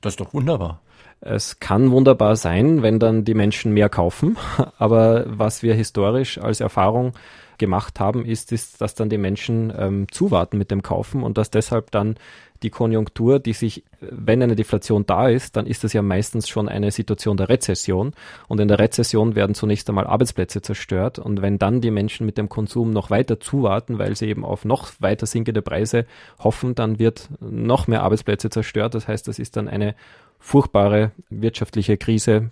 Das 0.00 0.12
ist 0.12 0.20
doch 0.20 0.34
wunderbar. 0.34 0.80
Es 1.20 1.58
kann 1.60 1.90
wunderbar 1.90 2.36
sein, 2.36 2.82
wenn 2.82 2.98
dann 2.98 3.24
die 3.24 3.34
Menschen 3.34 3.72
mehr 3.72 3.88
kaufen, 3.88 4.36
aber 4.78 5.24
was 5.26 5.62
wir 5.62 5.74
historisch 5.74 6.38
als 6.38 6.60
Erfahrung 6.60 7.12
gemacht 7.58 7.98
haben, 7.98 8.24
ist, 8.24 8.52
ist 8.52 8.80
dass 8.80 8.94
dann 8.94 9.10
die 9.10 9.18
Menschen 9.18 9.72
ähm, 9.76 10.06
zuwarten 10.10 10.58
mit 10.58 10.70
dem 10.70 10.82
Kaufen 10.82 11.24
und 11.24 11.36
dass 11.38 11.50
deshalb 11.50 11.90
dann 11.90 12.16
die 12.62 12.70
Konjunktur, 12.70 13.38
die 13.38 13.52
sich, 13.52 13.84
wenn 14.00 14.42
eine 14.42 14.56
Deflation 14.56 15.06
da 15.06 15.28
ist, 15.28 15.56
dann 15.56 15.66
ist 15.66 15.84
das 15.84 15.92
ja 15.92 16.02
meistens 16.02 16.48
schon 16.48 16.68
eine 16.68 16.90
Situation 16.90 17.36
der 17.36 17.48
Rezession. 17.48 18.14
Und 18.48 18.60
in 18.60 18.68
der 18.68 18.78
Rezession 18.80 19.36
werden 19.36 19.54
zunächst 19.54 19.88
einmal 19.88 20.06
Arbeitsplätze 20.06 20.60
zerstört. 20.60 21.18
Und 21.18 21.40
wenn 21.40 21.58
dann 21.58 21.80
die 21.80 21.92
Menschen 21.92 22.26
mit 22.26 22.36
dem 22.36 22.48
Konsum 22.48 22.90
noch 22.90 23.10
weiter 23.10 23.38
zuwarten, 23.38 23.98
weil 23.98 24.16
sie 24.16 24.26
eben 24.26 24.44
auf 24.44 24.64
noch 24.64 24.90
weiter 24.98 25.26
sinkende 25.26 25.62
Preise 25.62 26.04
hoffen, 26.40 26.74
dann 26.74 26.98
wird 26.98 27.28
noch 27.40 27.86
mehr 27.86 28.02
Arbeitsplätze 28.02 28.50
zerstört. 28.50 28.94
Das 28.94 29.06
heißt, 29.06 29.28
das 29.28 29.38
ist 29.38 29.56
dann 29.56 29.68
eine 29.68 29.94
furchtbare 30.38 31.12
wirtschaftliche 31.30 31.96
Krise, 31.96 32.50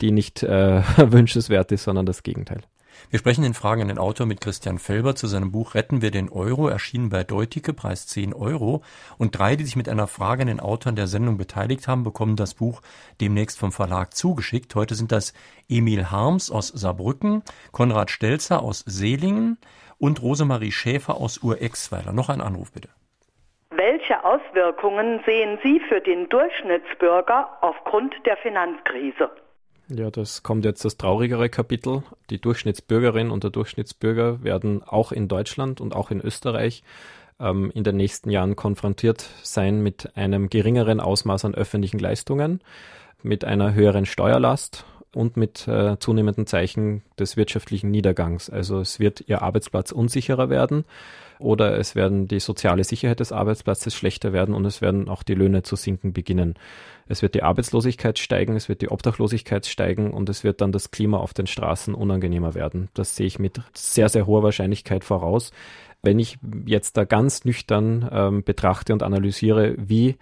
die 0.00 0.10
nicht 0.10 0.42
äh, 0.42 0.82
wünschenswert 1.12 1.72
ist, 1.72 1.84
sondern 1.84 2.06
das 2.06 2.22
Gegenteil. 2.22 2.62
Wir 3.10 3.18
sprechen 3.18 3.44
in 3.44 3.54
Fragen 3.54 3.82
an 3.82 3.88
den 3.88 3.98
Autor 3.98 4.26
mit 4.26 4.40
Christian 4.40 4.78
Felber 4.78 5.14
zu 5.14 5.26
seinem 5.26 5.50
Buch 5.50 5.74
Retten 5.74 6.02
wir 6.02 6.10
den 6.10 6.28
Euro, 6.28 6.68
erschienen 6.68 7.08
bei 7.08 7.24
Deutike, 7.24 7.72
Preis 7.72 8.06
10 8.06 8.34
Euro. 8.34 8.82
Und 9.16 9.38
drei, 9.38 9.56
die 9.56 9.64
sich 9.64 9.76
mit 9.76 9.88
einer 9.88 10.06
Frage 10.06 10.42
an 10.42 10.48
den 10.48 10.60
Autoren 10.60 10.96
der 10.96 11.06
Sendung 11.06 11.38
beteiligt 11.38 11.88
haben, 11.88 12.04
bekommen 12.04 12.36
das 12.36 12.54
Buch 12.54 12.82
demnächst 13.20 13.58
vom 13.58 13.72
Verlag 13.72 14.14
zugeschickt. 14.14 14.74
Heute 14.74 14.94
sind 14.94 15.12
das 15.12 15.32
Emil 15.68 16.10
Harms 16.10 16.50
aus 16.50 16.68
Saarbrücken, 16.68 17.42
Konrad 17.72 18.10
Stelzer 18.10 18.62
aus 18.62 18.84
Seelingen 18.86 19.58
und 19.98 20.20
Rosemarie 20.20 20.72
Schäfer 20.72 21.16
aus 21.16 21.38
Urexweiler. 21.38 22.12
Noch 22.12 22.28
ein 22.28 22.40
Anruf 22.40 22.72
bitte. 22.72 22.90
Welche 24.08 24.24
Auswirkungen 24.24 25.20
sehen 25.26 25.58
Sie 25.62 25.80
für 25.80 26.00
den 26.00 26.30
Durchschnittsbürger 26.30 27.58
aufgrund 27.60 28.14
der 28.24 28.38
Finanzkrise? 28.38 29.28
Ja, 29.88 30.10
das 30.10 30.42
kommt 30.42 30.64
jetzt 30.64 30.82
das 30.86 30.96
traurigere 30.96 31.50
Kapitel. 31.50 32.02
Die 32.30 32.40
Durchschnittsbürgerin 32.40 33.30
und 33.30 33.44
der 33.44 33.50
Durchschnittsbürger 33.50 34.42
werden 34.42 34.82
auch 34.82 35.12
in 35.12 35.28
Deutschland 35.28 35.82
und 35.82 35.94
auch 35.94 36.10
in 36.10 36.22
Österreich 36.22 36.84
ähm, 37.38 37.70
in 37.74 37.84
den 37.84 37.96
nächsten 37.96 38.30
Jahren 38.30 38.56
konfrontiert 38.56 39.28
sein 39.42 39.82
mit 39.82 40.16
einem 40.16 40.48
geringeren 40.48 41.00
Ausmaß 41.00 41.44
an 41.44 41.54
öffentlichen 41.54 41.98
Leistungen. 41.98 42.62
mit 43.22 43.44
einer 43.44 43.74
höheren 43.74 44.06
Steuerlast 44.06 44.86
und 45.14 45.36
mit 45.36 45.66
äh, 45.66 45.98
zunehmenden 45.98 46.46
Zeichen 46.46 47.02
des 47.18 47.36
wirtschaftlichen 47.36 47.90
Niedergangs. 47.90 48.50
Also 48.50 48.80
es 48.80 49.00
wird 49.00 49.24
ihr 49.26 49.42
Arbeitsplatz 49.42 49.90
unsicherer 49.90 50.50
werden 50.50 50.84
oder 51.38 51.78
es 51.78 51.94
werden 51.94 52.28
die 52.28 52.40
soziale 52.40 52.84
Sicherheit 52.84 53.20
des 53.20 53.32
Arbeitsplatzes 53.32 53.94
schlechter 53.94 54.32
werden 54.32 54.54
und 54.54 54.64
es 54.64 54.80
werden 54.80 55.08
auch 55.08 55.22
die 55.22 55.34
Löhne 55.34 55.62
zu 55.62 55.76
sinken 55.76 56.12
beginnen. 56.12 56.54
Es 57.06 57.22
wird 57.22 57.34
die 57.34 57.42
Arbeitslosigkeit 57.42 58.18
steigen, 58.18 58.56
es 58.56 58.68
wird 58.68 58.82
die 58.82 58.90
Obdachlosigkeit 58.90 59.66
steigen 59.66 60.10
und 60.10 60.28
es 60.28 60.44
wird 60.44 60.60
dann 60.60 60.72
das 60.72 60.90
Klima 60.90 61.18
auf 61.18 61.32
den 61.32 61.46
Straßen 61.46 61.94
unangenehmer 61.94 62.54
werden. 62.54 62.88
Das 62.94 63.16
sehe 63.16 63.26
ich 63.26 63.38
mit 63.38 63.60
sehr, 63.72 64.08
sehr 64.08 64.26
hoher 64.26 64.42
Wahrscheinlichkeit 64.42 65.04
voraus. 65.04 65.52
Wenn 66.02 66.18
ich 66.18 66.38
jetzt 66.66 66.96
da 66.96 67.04
ganz 67.04 67.44
nüchtern 67.44 68.08
ähm, 68.12 68.44
betrachte 68.44 68.92
und 68.92 69.02
analysiere, 69.02 69.74
wie 69.78 70.16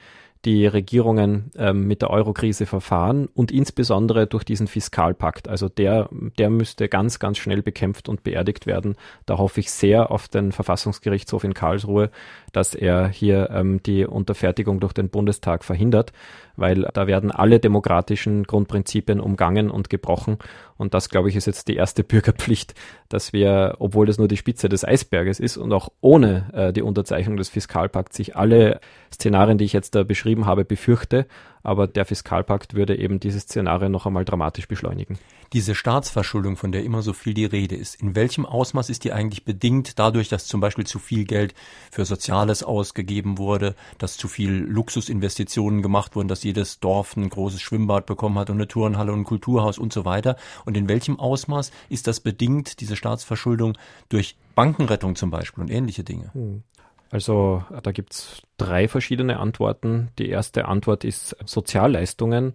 die 0.46 0.66
Regierungen 0.66 1.50
ähm, 1.56 1.86
mit 1.86 2.00
der 2.00 2.10
Eurokrise 2.10 2.64
verfahren 2.66 3.28
und 3.34 3.50
insbesondere 3.50 4.26
durch 4.26 4.44
diesen 4.44 4.68
Fiskalpakt. 4.68 5.48
Also 5.48 5.68
der, 5.68 6.08
der 6.38 6.48
müsste 6.50 6.88
ganz, 6.88 7.18
ganz 7.18 7.38
schnell 7.38 7.62
bekämpft 7.62 8.08
und 8.08 8.22
beerdigt 8.22 8.66
werden. 8.66 8.94
Da 9.26 9.38
hoffe 9.38 9.60
ich 9.60 9.72
sehr 9.72 10.10
auf 10.10 10.28
den 10.28 10.52
Verfassungsgerichtshof 10.52 11.42
in 11.42 11.52
Karlsruhe, 11.52 12.10
dass 12.52 12.74
er 12.74 13.08
hier 13.08 13.50
ähm, 13.50 13.82
die 13.82 14.06
Unterfertigung 14.06 14.78
durch 14.80 14.92
den 14.92 15.10
Bundestag 15.10 15.64
verhindert 15.64 16.12
weil 16.56 16.88
da 16.92 17.06
werden 17.06 17.30
alle 17.30 17.60
demokratischen 17.60 18.44
Grundprinzipien 18.44 19.20
umgangen 19.20 19.70
und 19.70 19.90
gebrochen. 19.90 20.38
Und 20.76 20.94
das, 20.94 21.08
glaube 21.08 21.28
ich, 21.28 21.36
ist 21.36 21.46
jetzt 21.46 21.68
die 21.68 21.76
erste 21.76 22.04
Bürgerpflicht, 22.04 22.74
dass 23.08 23.32
wir, 23.32 23.76
obwohl 23.78 24.06
das 24.06 24.18
nur 24.18 24.28
die 24.28 24.36
Spitze 24.36 24.68
des 24.68 24.84
Eisberges 24.84 25.40
ist 25.40 25.56
und 25.56 25.72
auch 25.72 25.88
ohne 26.00 26.50
äh, 26.52 26.72
die 26.72 26.82
Unterzeichnung 26.82 27.36
des 27.36 27.48
Fiskalpakts 27.48 28.16
sich 28.16 28.36
alle 28.36 28.80
Szenarien, 29.12 29.58
die 29.58 29.64
ich 29.64 29.72
jetzt 29.72 29.94
da 29.94 30.02
beschrieben 30.02 30.46
habe, 30.46 30.64
befürchte, 30.64 31.26
aber 31.66 31.88
der 31.88 32.04
Fiskalpakt 32.04 32.74
würde 32.74 32.96
eben 32.96 33.18
diese 33.18 33.40
Szenarien 33.40 33.90
noch 33.90 34.06
einmal 34.06 34.24
dramatisch 34.24 34.68
beschleunigen. 34.68 35.18
Diese 35.52 35.74
Staatsverschuldung, 35.74 36.56
von 36.56 36.70
der 36.70 36.84
immer 36.84 37.02
so 37.02 37.12
viel 37.12 37.34
die 37.34 37.44
Rede 37.44 37.74
ist, 37.74 37.96
in 37.96 38.14
welchem 38.14 38.46
Ausmaß 38.46 38.88
ist 38.88 39.02
die 39.02 39.12
eigentlich 39.12 39.44
bedingt 39.44 39.98
dadurch, 39.98 40.28
dass 40.28 40.46
zum 40.46 40.60
Beispiel 40.60 40.86
zu 40.86 41.00
viel 41.00 41.24
Geld 41.24 41.54
für 41.90 42.04
Soziales 42.04 42.62
ausgegeben 42.62 43.36
wurde, 43.38 43.74
dass 43.98 44.16
zu 44.16 44.28
viel 44.28 44.52
Luxusinvestitionen 44.52 45.82
gemacht 45.82 46.14
wurden, 46.14 46.28
dass 46.28 46.44
jedes 46.44 46.78
Dorf 46.78 47.16
ein 47.16 47.28
großes 47.28 47.60
Schwimmbad 47.60 48.06
bekommen 48.06 48.38
hat 48.38 48.48
und 48.48 48.56
eine 48.56 48.68
Turnhalle 48.68 49.12
und 49.12 49.20
ein 49.20 49.24
Kulturhaus 49.24 49.76
und 49.76 49.92
so 49.92 50.04
weiter? 50.04 50.36
Und 50.66 50.76
in 50.76 50.88
welchem 50.88 51.18
Ausmaß 51.18 51.72
ist 51.88 52.06
das 52.06 52.20
bedingt, 52.20 52.78
diese 52.78 52.94
Staatsverschuldung, 52.94 53.76
durch 54.08 54.36
Bankenrettung 54.54 55.16
zum 55.16 55.30
Beispiel 55.30 55.62
und 55.62 55.70
ähnliche 55.70 56.04
Dinge? 56.04 56.32
Hm. 56.32 56.62
Also 57.10 57.64
da 57.82 57.92
gibt 57.92 58.12
es 58.12 58.42
drei 58.56 58.88
verschiedene 58.88 59.38
Antworten. 59.38 60.08
Die 60.18 60.28
erste 60.28 60.66
Antwort 60.66 61.04
ist, 61.04 61.36
Sozialleistungen 61.44 62.54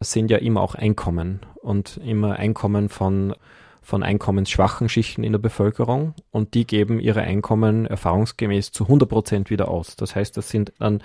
sind 0.00 0.30
ja 0.30 0.38
immer 0.38 0.60
auch 0.60 0.74
Einkommen 0.74 1.40
und 1.56 1.98
immer 2.04 2.36
Einkommen 2.36 2.88
von, 2.88 3.34
von 3.82 4.02
einkommensschwachen 4.02 4.88
Schichten 4.88 5.24
in 5.24 5.32
der 5.32 5.40
Bevölkerung 5.40 6.14
und 6.30 6.54
die 6.54 6.66
geben 6.66 7.00
ihre 7.00 7.22
Einkommen 7.22 7.86
erfahrungsgemäß 7.86 8.70
zu 8.70 8.84
100 8.84 9.08
Prozent 9.08 9.50
wieder 9.50 9.68
aus. 9.68 9.96
Das 9.96 10.14
heißt, 10.14 10.36
das 10.36 10.48
sind 10.48 10.72
dann 10.78 11.02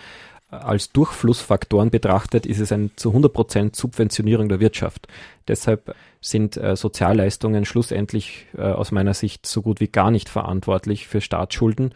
als 0.53 0.91
Durchflussfaktoren 0.91 1.89
betrachtet, 1.89 2.45
ist 2.45 2.59
es 2.59 2.71
ein 2.71 2.91
zu 2.95 3.09
100 3.09 3.33
Prozent 3.33 3.75
Subventionierung 3.75 4.49
der 4.49 4.59
Wirtschaft. 4.59 5.07
Deshalb 5.47 5.95
sind 6.21 6.57
äh, 6.57 6.75
Sozialleistungen 6.75 7.65
schlussendlich 7.65 8.45
äh, 8.57 8.61
aus 8.61 8.91
meiner 8.91 9.13
Sicht 9.13 9.45
so 9.45 9.61
gut 9.61 9.79
wie 9.79 9.87
gar 9.87 10.11
nicht 10.11 10.29
verantwortlich 10.29 11.07
für 11.07 11.21
Staatsschulden, 11.21 11.93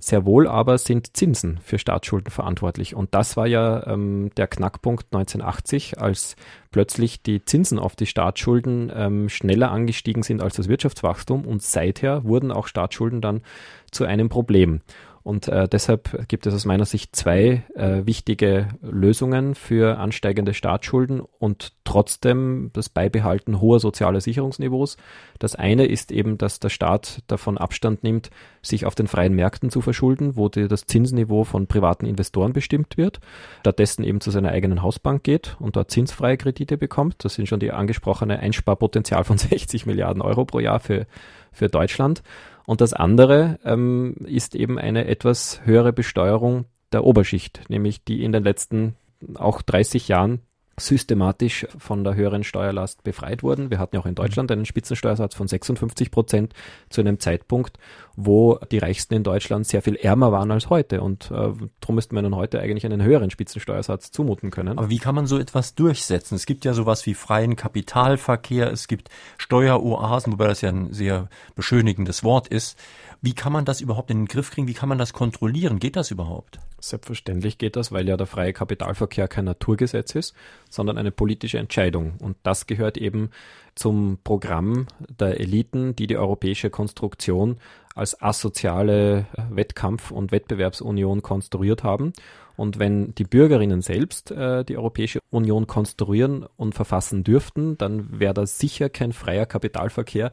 sehr 0.00 0.24
wohl 0.24 0.46
aber 0.46 0.78
sind 0.78 1.16
Zinsen 1.16 1.58
für 1.62 1.78
Staatsschulden 1.78 2.30
verantwortlich. 2.30 2.94
Und 2.94 3.14
das 3.14 3.36
war 3.36 3.46
ja 3.46 3.84
ähm, 3.86 4.30
der 4.36 4.46
Knackpunkt 4.46 5.06
1980, 5.12 6.00
als 6.00 6.36
plötzlich 6.70 7.22
die 7.22 7.44
Zinsen 7.44 7.80
auf 7.80 7.96
die 7.96 8.06
Staatsschulden 8.06 8.92
ähm, 8.94 9.28
schneller 9.28 9.72
angestiegen 9.72 10.22
sind 10.22 10.40
als 10.40 10.54
das 10.54 10.68
Wirtschaftswachstum. 10.68 11.44
Und 11.44 11.62
seither 11.62 12.22
wurden 12.24 12.52
auch 12.52 12.68
Staatsschulden 12.68 13.20
dann 13.20 13.42
zu 13.90 14.04
einem 14.04 14.28
Problem. 14.28 14.82
Und 15.28 15.46
äh, 15.46 15.68
deshalb 15.68 16.26
gibt 16.28 16.46
es 16.46 16.54
aus 16.54 16.64
meiner 16.64 16.86
Sicht 16.86 17.14
zwei 17.14 17.62
äh, 17.74 18.06
wichtige 18.06 18.68
Lösungen 18.80 19.54
für 19.54 19.98
ansteigende 19.98 20.54
Staatsschulden 20.54 21.20
und 21.20 21.74
trotzdem 21.84 22.70
das 22.72 22.88
Beibehalten 22.88 23.60
hoher 23.60 23.78
sozialer 23.78 24.22
Sicherungsniveaus. 24.22 24.96
Das 25.38 25.54
eine 25.54 25.84
ist 25.84 26.12
eben, 26.12 26.38
dass 26.38 26.60
der 26.60 26.70
Staat 26.70 27.20
davon 27.26 27.58
Abstand 27.58 28.04
nimmt, 28.04 28.30
sich 28.62 28.86
auf 28.86 28.94
den 28.94 29.06
freien 29.06 29.34
Märkten 29.34 29.68
zu 29.68 29.82
verschulden, 29.82 30.34
wo 30.34 30.48
die, 30.48 30.66
das 30.66 30.86
Zinsniveau 30.86 31.44
von 31.44 31.66
privaten 31.66 32.06
Investoren 32.06 32.54
bestimmt 32.54 32.96
wird, 32.96 33.20
stattdessen 33.60 34.04
eben 34.04 34.22
zu 34.22 34.30
seiner 34.30 34.52
eigenen 34.52 34.80
Hausbank 34.80 35.24
geht 35.24 35.58
und 35.60 35.76
dort 35.76 35.90
zinsfreie 35.90 36.38
Kredite 36.38 36.78
bekommt. 36.78 37.22
Das 37.22 37.34
sind 37.34 37.46
schon 37.50 37.60
die 37.60 37.72
angesprochene 37.72 38.38
Einsparpotenzial 38.38 39.24
von 39.24 39.36
60 39.36 39.84
Milliarden 39.84 40.22
Euro 40.22 40.46
pro 40.46 40.58
Jahr 40.58 40.80
für, 40.80 41.06
für 41.52 41.68
Deutschland. 41.68 42.22
Und 42.68 42.82
das 42.82 42.92
andere 42.92 43.58
ähm, 43.64 44.14
ist 44.26 44.54
eben 44.54 44.78
eine 44.78 45.06
etwas 45.06 45.62
höhere 45.64 45.94
Besteuerung 45.94 46.66
der 46.92 47.02
Oberschicht, 47.02 47.62
nämlich 47.70 48.04
die 48.04 48.22
in 48.22 48.30
den 48.30 48.44
letzten 48.44 48.94
auch 49.36 49.62
30 49.62 50.06
Jahren 50.08 50.40
systematisch 50.78 51.66
von 51.78 52.04
der 52.04 52.14
höheren 52.14 52.44
Steuerlast 52.44 53.04
befreit 53.04 53.42
wurden. 53.42 53.70
Wir 53.70 53.78
hatten 53.78 53.96
ja 53.96 54.02
auch 54.02 54.06
in 54.06 54.14
Deutschland 54.14 54.50
einen 54.50 54.66
Spitzensteuersatz 54.66 55.34
von 55.34 55.48
56 55.48 56.10
Prozent 56.10 56.54
zu 56.90 57.00
einem 57.00 57.20
Zeitpunkt, 57.20 57.78
wo 58.16 58.58
die 58.70 58.78
Reichsten 58.78 59.14
in 59.14 59.22
Deutschland 59.22 59.66
sehr 59.66 59.82
viel 59.82 59.96
ärmer 59.96 60.32
waren 60.32 60.50
als 60.50 60.70
heute. 60.70 61.00
Und 61.00 61.30
äh, 61.30 61.52
darum 61.80 61.94
müssten 61.94 62.14
wir 62.14 62.22
nun 62.22 62.34
heute 62.34 62.60
eigentlich 62.60 62.84
einen 62.84 63.02
höheren 63.02 63.30
Spitzensteuersatz 63.30 64.10
zumuten 64.10 64.50
können. 64.50 64.78
Aber 64.78 64.90
wie 64.90 64.98
kann 64.98 65.14
man 65.14 65.26
so 65.26 65.38
etwas 65.38 65.74
durchsetzen? 65.74 66.34
Es 66.34 66.46
gibt 66.46 66.64
ja 66.64 66.74
sowas 66.74 67.06
wie 67.06 67.14
freien 67.14 67.56
Kapitalverkehr, 67.56 68.72
es 68.72 68.88
gibt 68.88 69.08
Steueroasen, 69.36 70.32
wobei 70.32 70.48
das 70.48 70.60
ja 70.60 70.70
ein 70.70 70.92
sehr 70.92 71.28
beschönigendes 71.54 72.24
Wort 72.24 72.48
ist. 72.48 72.78
Wie 73.20 73.34
kann 73.34 73.52
man 73.52 73.64
das 73.64 73.80
überhaupt 73.80 74.10
in 74.10 74.18
den 74.18 74.28
Griff 74.28 74.50
kriegen? 74.50 74.68
Wie 74.68 74.74
kann 74.74 74.88
man 74.88 74.98
das 74.98 75.12
kontrollieren? 75.12 75.80
Geht 75.80 75.96
das 75.96 76.10
überhaupt? 76.12 76.60
Selbstverständlich 76.80 77.58
geht 77.58 77.74
das, 77.74 77.90
weil 77.90 78.06
ja 78.06 78.16
der 78.16 78.28
freie 78.28 78.52
Kapitalverkehr 78.52 79.26
kein 79.26 79.44
Naturgesetz 79.44 80.14
ist, 80.14 80.34
sondern 80.70 80.98
eine 80.98 81.10
politische 81.10 81.58
Entscheidung. 81.58 82.14
Und 82.20 82.36
das 82.44 82.66
gehört 82.66 82.96
eben 82.96 83.30
zum 83.74 84.18
Programm 84.22 84.86
der 85.08 85.40
Eliten, 85.40 85.96
die 85.96 86.06
die 86.06 86.16
europäische 86.16 86.70
Konstruktion 86.70 87.58
als 87.96 88.22
asoziale 88.22 89.26
Wettkampf- 89.50 90.12
und 90.12 90.30
Wettbewerbsunion 90.30 91.22
konstruiert 91.22 91.82
haben. 91.82 92.12
Und 92.58 92.80
wenn 92.80 93.14
die 93.14 93.24
Bürgerinnen 93.24 93.82
selbst 93.82 94.32
äh, 94.32 94.64
die 94.64 94.76
Europäische 94.76 95.20
Union 95.30 95.68
konstruieren 95.68 96.44
und 96.56 96.74
verfassen 96.74 97.22
dürften, 97.22 97.78
dann 97.78 98.18
wäre 98.18 98.34
das 98.34 98.58
sicher 98.58 98.88
kein 98.88 99.12
freier 99.12 99.46
Kapitalverkehr, 99.46 100.32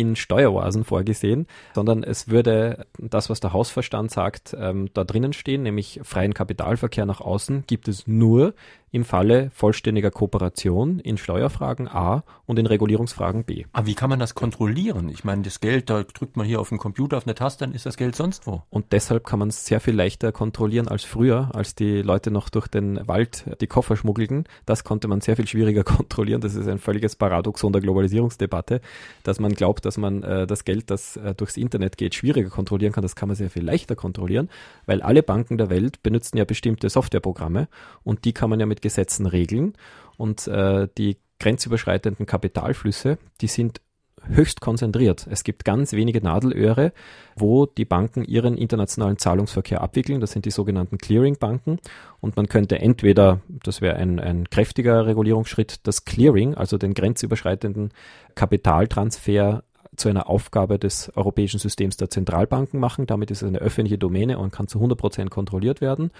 in 0.00 0.16
Steueroasen 0.16 0.84
vorgesehen, 0.84 1.46
sondern 1.74 2.02
es 2.02 2.28
würde 2.28 2.86
das, 2.98 3.28
was 3.28 3.40
der 3.40 3.52
Hausverstand 3.52 4.10
sagt, 4.10 4.56
ähm, 4.58 4.88
da 4.94 5.04
drinnen 5.04 5.32
stehen, 5.32 5.62
nämlich 5.62 6.00
freien 6.02 6.32
Kapitalverkehr 6.32 7.04
nach 7.04 7.20
außen 7.20 7.64
gibt 7.66 7.86
es 7.86 8.06
nur 8.06 8.54
im 8.92 9.04
Falle 9.04 9.50
vollständiger 9.54 10.10
Kooperation 10.10 10.98
in 10.98 11.16
Steuerfragen 11.16 11.88
A 11.88 12.24
und 12.46 12.58
in 12.58 12.66
Regulierungsfragen 12.66 13.44
B. 13.44 13.64
Aber 13.72 13.86
wie 13.86 13.94
kann 13.94 14.10
man 14.10 14.18
das 14.18 14.34
kontrollieren? 14.34 15.08
Ich 15.08 15.24
meine, 15.24 15.42
das 15.42 15.60
Geld, 15.60 15.90
da 15.90 16.02
drückt 16.02 16.36
man 16.36 16.46
hier 16.46 16.60
auf 16.60 16.70
dem 16.70 16.78
Computer 16.78 17.16
auf 17.16 17.26
eine 17.26 17.34
Taste, 17.34 17.64
dann 17.64 17.74
ist 17.74 17.86
das 17.86 17.96
Geld 17.96 18.16
sonst 18.16 18.46
wo. 18.46 18.62
Und 18.70 18.92
deshalb 18.92 19.24
kann 19.24 19.38
man 19.38 19.48
es 19.48 19.64
sehr 19.64 19.80
viel 19.80 19.94
leichter 19.94 20.32
kontrollieren 20.32 20.88
als 20.88 21.04
früher, 21.04 21.50
als 21.54 21.74
die 21.74 22.02
Leute 22.02 22.30
noch 22.30 22.48
durch 22.48 22.66
den 22.66 23.06
Wald 23.06 23.44
die 23.60 23.68
Koffer 23.68 23.96
schmuggelten. 23.96 24.44
Das 24.66 24.82
konnte 24.82 25.06
man 25.06 25.20
sehr 25.20 25.36
viel 25.36 25.46
schwieriger 25.46 25.84
kontrollieren. 25.84 26.40
Das 26.40 26.54
ist 26.54 26.66
ein 26.66 26.78
völliges 26.78 27.14
Paradoxon 27.14 27.72
der 27.72 27.82
Globalisierungsdebatte, 27.82 28.80
dass 29.22 29.38
man 29.38 29.54
glaubt, 29.54 29.84
dass 29.84 29.96
man 29.96 30.22
äh, 30.24 30.46
das 30.46 30.64
Geld, 30.64 30.90
das 30.90 31.16
äh, 31.16 31.34
durchs 31.34 31.56
Internet 31.56 31.96
geht, 31.96 32.14
schwieriger 32.14 32.50
kontrollieren 32.50 32.92
kann. 32.92 33.02
Das 33.02 33.14
kann 33.14 33.28
man 33.28 33.36
sehr 33.36 33.50
viel 33.50 33.62
leichter 33.64 33.94
kontrollieren, 33.94 34.48
weil 34.86 35.02
alle 35.02 35.22
Banken 35.22 35.58
der 35.58 35.70
Welt 35.70 36.02
benutzen 36.02 36.36
ja 36.36 36.44
bestimmte 36.44 36.88
Softwareprogramme 36.90 37.68
und 38.02 38.24
die 38.24 38.32
kann 38.32 38.50
man 38.50 38.58
ja 38.58 38.66
mit 38.66 38.79
Gesetzen 38.80 39.26
regeln. 39.26 39.74
Und 40.16 40.46
äh, 40.48 40.88
die 40.98 41.16
grenzüberschreitenden 41.38 42.26
Kapitalflüsse, 42.26 43.18
die 43.40 43.46
sind 43.46 43.80
höchst 44.28 44.60
konzentriert. 44.60 45.26
Es 45.30 45.44
gibt 45.44 45.64
ganz 45.64 45.92
wenige 45.92 46.22
Nadelöhre, 46.22 46.92
wo 47.36 47.66
die 47.66 47.84
Banken 47.84 48.24
ihren 48.24 48.56
internationalen 48.56 49.18
Zahlungsverkehr 49.18 49.80
abwickeln. 49.80 50.20
Das 50.20 50.32
sind 50.32 50.44
die 50.44 50.50
sogenannten 50.50 50.98
Clearing-Banken. 50.98 51.78
Und 52.20 52.36
man 52.36 52.48
könnte 52.48 52.78
entweder, 52.78 53.40
das 53.48 53.80
wäre 53.80 53.96
ein, 53.96 54.20
ein 54.20 54.48
kräftiger 54.50 55.06
Regulierungsschritt, 55.06 55.86
das 55.86 56.04
Clearing, 56.04 56.54
also 56.54 56.78
den 56.78 56.94
grenzüberschreitenden 56.94 57.92
Kapitaltransfer 58.34 59.64
zu 59.96 60.08
einer 60.08 60.30
Aufgabe 60.30 60.78
des 60.78 61.10
europäischen 61.16 61.58
Systems 61.58 61.96
der 61.96 62.10
Zentralbanken 62.10 62.78
machen. 62.78 63.06
Damit 63.06 63.30
ist 63.30 63.42
es 63.42 63.48
eine 63.48 63.58
öffentliche 63.58 63.98
Domäne 63.98 64.38
und 64.38 64.52
kann 64.52 64.68
zu 64.68 64.78
100 64.78 64.98
Prozent 64.98 65.30
kontrolliert 65.30 65.80
werden 65.80 66.10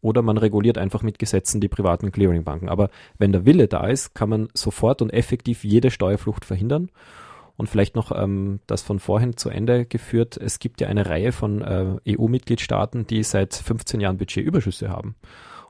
oder 0.00 0.22
man 0.22 0.38
reguliert 0.38 0.78
einfach 0.78 1.02
mit 1.02 1.18
Gesetzen 1.18 1.60
die 1.60 1.68
privaten 1.68 2.12
Clearingbanken. 2.12 2.68
Aber 2.68 2.90
wenn 3.18 3.32
der 3.32 3.46
Wille 3.46 3.68
da 3.68 3.86
ist, 3.86 4.14
kann 4.14 4.28
man 4.28 4.48
sofort 4.54 5.02
und 5.02 5.10
effektiv 5.10 5.64
jede 5.64 5.90
Steuerflucht 5.90 6.44
verhindern. 6.44 6.90
Und 7.56 7.68
vielleicht 7.68 7.96
noch 7.96 8.12
ähm, 8.12 8.60
das 8.68 8.82
von 8.82 9.00
vorhin 9.00 9.36
zu 9.36 9.50
Ende 9.50 9.84
geführt. 9.84 10.36
Es 10.36 10.60
gibt 10.60 10.80
ja 10.80 10.86
eine 10.86 11.06
Reihe 11.06 11.32
von 11.32 11.60
äh, 11.62 12.16
EU-Mitgliedstaaten, 12.16 13.08
die 13.08 13.24
seit 13.24 13.54
15 13.54 14.00
Jahren 14.00 14.16
Budgetüberschüsse 14.16 14.90
haben. 14.90 15.16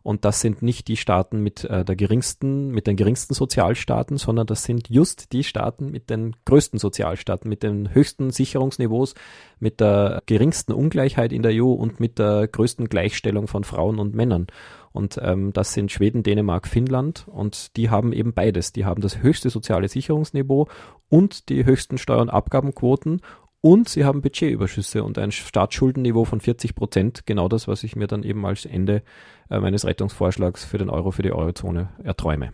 Und 0.08 0.24
das 0.24 0.40
sind 0.40 0.62
nicht 0.62 0.88
die 0.88 0.96
Staaten 0.96 1.42
mit 1.42 1.64
äh, 1.64 1.84
der 1.84 1.94
geringsten, 1.94 2.70
mit 2.70 2.86
den 2.86 2.96
geringsten 2.96 3.34
Sozialstaaten, 3.34 4.16
sondern 4.16 4.46
das 4.46 4.62
sind 4.62 4.88
just 4.88 5.34
die 5.34 5.44
Staaten 5.44 5.90
mit 5.90 6.08
den 6.08 6.34
größten 6.46 6.78
Sozialstaaten, 6.78 7.46
mit 7.46 7.62
den 7.62 7.92
höchsten 7.92 8.30
Sicherungsniveaus, 8.30 9.14
mit 9.60 9.80
der 9.80 10.22
geringsten 10.24 10.72
Ungleichheit 10.72 11.30
in 11.30 11.42
der 11.42 11.62
EU 11.62 11.72
und 11.72 12.00
mit 12.00 12.18
der 12.18 12.48
größten 12.48 12.88
Gleichstellung 12.88 13.48
von 13.48 13.64
Frauen 13.64 13.98
und 13.98 14.14
Männern. 14.14 14.46
Und 14.92 15.20
ähm, 15.22 15.52
das 15.52 15.74
sind 15.74 15.92
Schweden, 15.92 16.22
Dänemark, 16.22 16.68
Finnland 16.68 17.26
und 17.28 17.76
die 17.76 17.90
haben 17.90 18.14
eben 18.14 18.32
beides. 18.32 18.72
Die 18.72 18.86
haben 18.86 19.02
das 19.02 19.22
höchste 19.22 19.50
soziale 19.50 19.88
Sicherungsniveau 19.88 20.68
und 21.10 21.50
die 21.50 21.66
höchsten 21.66 21.98
Steuer- 21.98 22.22
und 22.22 22.30
Abgabenquoten 22.30 23.20
und 23.60 23.88
sie 23.88 24.04
haben 24.04 24.22
Budgetüberschüsse 24.22 25.02
und 25.02 25.18
ein 25.18 25.32
Staatsschuldenniveau 25.32 26.24
von 26.24 26.40
40 26.40 26.74
Prozent. 26.74 27.26
Genau 27.26 27.48
das, 27.48 27.68
was 27.68 27.82
ich 27.82 27.96
mir 27.96 28.06
dann 28.06 28.22
eben 28.22 28.44
als 28.46 28.64
Ende 28.64 29.02
äh, 29.50 29.58
meines 29.58 29.86
Rettungsvorschlags 29.86 30.64
für 30.64 30.78
den 30.78 30.90
Euro, 30.90 31.10
für 31.10 31.22
die 31.22 31.32
Eurozone 31.32 31.88
erträume. 32.02 32.52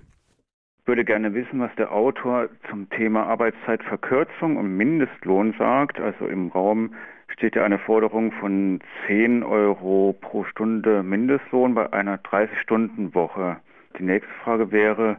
Ich 0.81 0.89
würde 0.89 1.05
gerne 1.05 1.33
wissen, 1.33 1.61
was 1.61 1.75
der 1.77 1.93
Autor 1.93 2.49
zum 2.69 2.91
Thema 2.91 3.25
Arbeitszeitverkürzung 3.25 4.59
und 4.59 4.77
Mindestlohn 4.77 5.55
sagt. 5.59 5.99
Also 5.99 6.27
im 6.27 6.49
Raum 6.49 6.95
steht 7.29 7.57
ja 7.57 7.65
eine 7.65 7.79
Forderung 7.79 8.33
von 8.33 8.81
10 9.07 9.43
Euro 9.43 10.15
pro 10.21 10.45
Stunde 10.45 11.03
Mindestlohn 11.03 11.75
bei 11.75 11.91
einer 11.93 12.19
30-Stunden-Woche. 12.19 13.57
Die 13.99 14.03
nächste 14.03 14.33
Frage 14.43 14.73
wäre, 14.73 15.17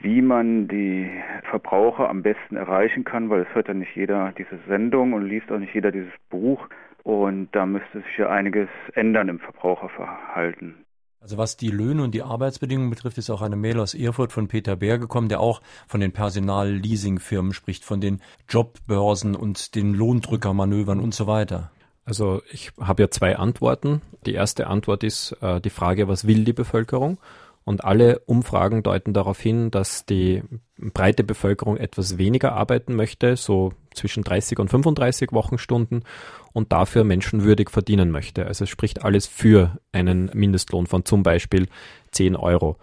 wie 0.00 0.22
man 0.22 0.68
die 0.68 1.10
Verbraucher 1.50 2.08
am 2.08 2.22
besten 2.22 2.56
erreichen 2.56 3.04
kann, 3.04 3.30
weil 3.30 3.42
es 3.42 3.54
hört 3.54 3.68
ja 3.68 3.74
nicht 3.74 3.94
jeder 3.96 4.32
diese 4.36 4.58
Sendung 4.68 5.12
und 5.12 5.26
liest 5.26 5.50
auch 5.50 5.58
nicht 5.58 5.74
jeder 5.74 5.92
dieses 5.92 6.12
Buch. 6.28 6.68
Und 7.02 7.48
da 7.52 7.66
müsste 7.66 8.00
sich 8.00 8.18
ja 8.18 8.28
einiges 8.28 8.68
ändern 8.94 9.28
im 9.28 9.38
Verbraucherverhalten. 9.38 10.86
Also 11.20 11.38
was 11.38 11.56
die 11.56 11.70
Löhne 11.70 12.04
und 12.04 12.14
die 12.14 12.22
Arbeitsbedingungen 12.22 12.90
betrifft, 12.90 13.18
ist 13.18 13.30
auch 13.30 13.42
eine 13.42 13.56
Mail 13.56 13.80
aus 13.80 13.94
Erfurt 13.94 14.32
von 14.32 14.48
Peter 14.48 14.76
Bär 14.76 14.98
gekommen, 14.98 15.28
der 15.28 15.40
auch 15.40 15.60
von 15.88 16.00
den 16.00 16.12
Personalleasingfirmen 16.12 17.52
spricht, 17.52 17.84
von 17.84 18.00
den 18.00 18.20
Jobbörsen 18.48 19.34
und 19.34 19.74
den 19.74 19.94
Lohndrückermanövern 19.94 21.00
und 21.00 21.14
so 21.14 21.26
weiter. 21.26 21.70
Also 22.04 22.42
ich 22.52 22.70
habe 22.80 23.02
ja 23.02 23.10
zwei 23.10 23.36
Antworten. 23.36 24.02
Die 24.24 24.34
erste 24.34 24.68
Antwort 24.68 25.02
ist 25.02 25.36
äh, 25.40 25.60
die 25.60 25.70
Frage, 25.70 26.06
was 26.06 26.28
will 26.28 26.44
die 26.44 26.52
Bevölkerung? 26.52 27.18
Und 27.66 27.84
alle 27.84 28.20
Umfragen 28.20 28.84
deuten 28.84 29.12
darauf 29.12 29.40
hin, 29.40 29.72
dass 29.72 30.06
die 30.06 30.44
breite 30.78 31.24
Bevölkerung 31.24 31.76
etwas 31.76 32.16
weniger 32.16 32.52
arbeiten 32.52 32.94
möchte, 32.94 33.34
so 33.36 33.72
zwischen 33.92 34.22
30 34.22 34.60
und 34.60 34.68
35 34.68 35.32
Wochenstunden 35.32 36.04
und 36.52 36.70
dafür 36.72 37.02
menschenwürdig 37.02 37.70
verdienen 37.70 38.12
möchte. 38.12 38.46
Also 38.46 38.64
es 38.64 38.70
spricht 38.70 39.04
alles 39.04 39.26
für 39.26 39.78
einen 39.90 40.30
Mindestlohn 40.32 40.86
von 40.86 41.04
zum 41.04 41.24
Beispiel 41.24 41.66
10 42.12 42.36
Euro. 42.36 42.76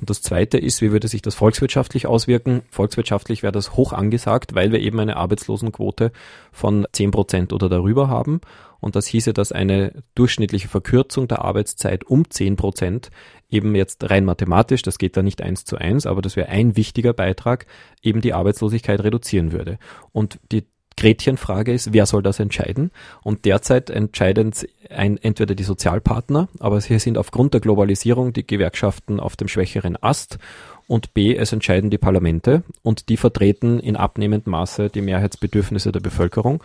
Und 0.00 0.10
das 0.10 0.22
Zweite 0.22 0.58
ist, 0.58 0.82
wie 0.82 0.90
würde 0.90 1.08
sich 1.08 1.22
das 1.22 1.36
volkswirtschaftlich 1.36 2.06
auswirken? 2.06 2.62
Volkswirtschaftlich 2.70 3.42
wäre 3.42 3.52
das 3.52 3.74
hoch 3.74 3.92
angesagt, 3.92 4.54
weil 4.54 4.72
wir 4.72 4.80
eben 4.80 4.98
eine 4.98 5.16
Arbeitslosenquote 5.16 6.10
von 6.52 6.86
10 6.92 7.10
Prozent 7.12 7.52
oder 7.52 7.68
darüber 7.68 8.08
haben. 8.08 8.40
Und 8.80 8.96
das 8.96 9.06
hieße, 9.06 9.32
dass 9.32 9.52
eine 9.52 10.02
durchschnittliche 10.14 10.68
Verkürzung 10.68 11.28
der 11.28 11.42
Arbeitszeit 11.42 12.04
um 12.04 12.28
10 12.28 12.56
Prozent 12.56 13.10
eben 13.48 13.74
jetzt 13.74 14.10
rein 14.10 14.24
mathematisch, 14.24 14.82
das 14.82 14.98
geht 14.98 15.16
da 15.16 15.22
nicht 15.22 15.40
eins 15.40 15.64
zu 15.64 15.76
eins, 15.78 16.06
aber 16.06 16.22
das 16.22 16.36
wäre 16.36 16.48
ein 16.48 16.76
wichtiger 16.76 17.12
Beitrag, 17.12 17.66
eben 18.02 18.20
die 18.20 18.34
Arbeitslosigkeit 18.34 19.02
reduzieren 19.02 19.52
würde. 19.52 19.78
Und 20.12 20.38
die 20.50 20.64
Gretchenfrage 20.96 21.72
ist, 21.72 21.92
wer 21.92 22.06
soll 22.06 22.22
das 22.22 22.40
entscheiden? 22.40 22.90
Und 23.22 23.44
derzeit 23.44 23.90
entscheiden 23.90 24.52
ein, 24.90 25.18
entweder 25.18 25.54
die 25.54 25.64
Sozialpartner, 25.64 26.48
aber 26.60 26.80
hier 26.80 27.00
sind 27.00 27.18
aufgrund 27.18 27.54
der 27.54 27.60
Globalisierung 27.60 28.32
die 28.32 28.46
Gewerkschaften 28.46 29.20
auf 29.20 29.36
dem 29.36 29.48
schwächeren 29.48 29.96
Ast 30.02 30.38
und 30.86 31.14
B, 31.14 31.34
es 31.34 31.52
entscheiden 31.52 31.90
die 31.90 31.98
Parlamente 31.98 32.62
und 32.82 33.08
die 33.08 33.16
vertreten 33.16 33.80
in 33.80 33.96
abnehmendem 33.96 34.50
Maße 34.50 34.90
die 34.90 35.00
Mehrheitsbedürfnisse 35.00 35.92
der 35.92 36.00
Bevölkerung. 36.00 36.62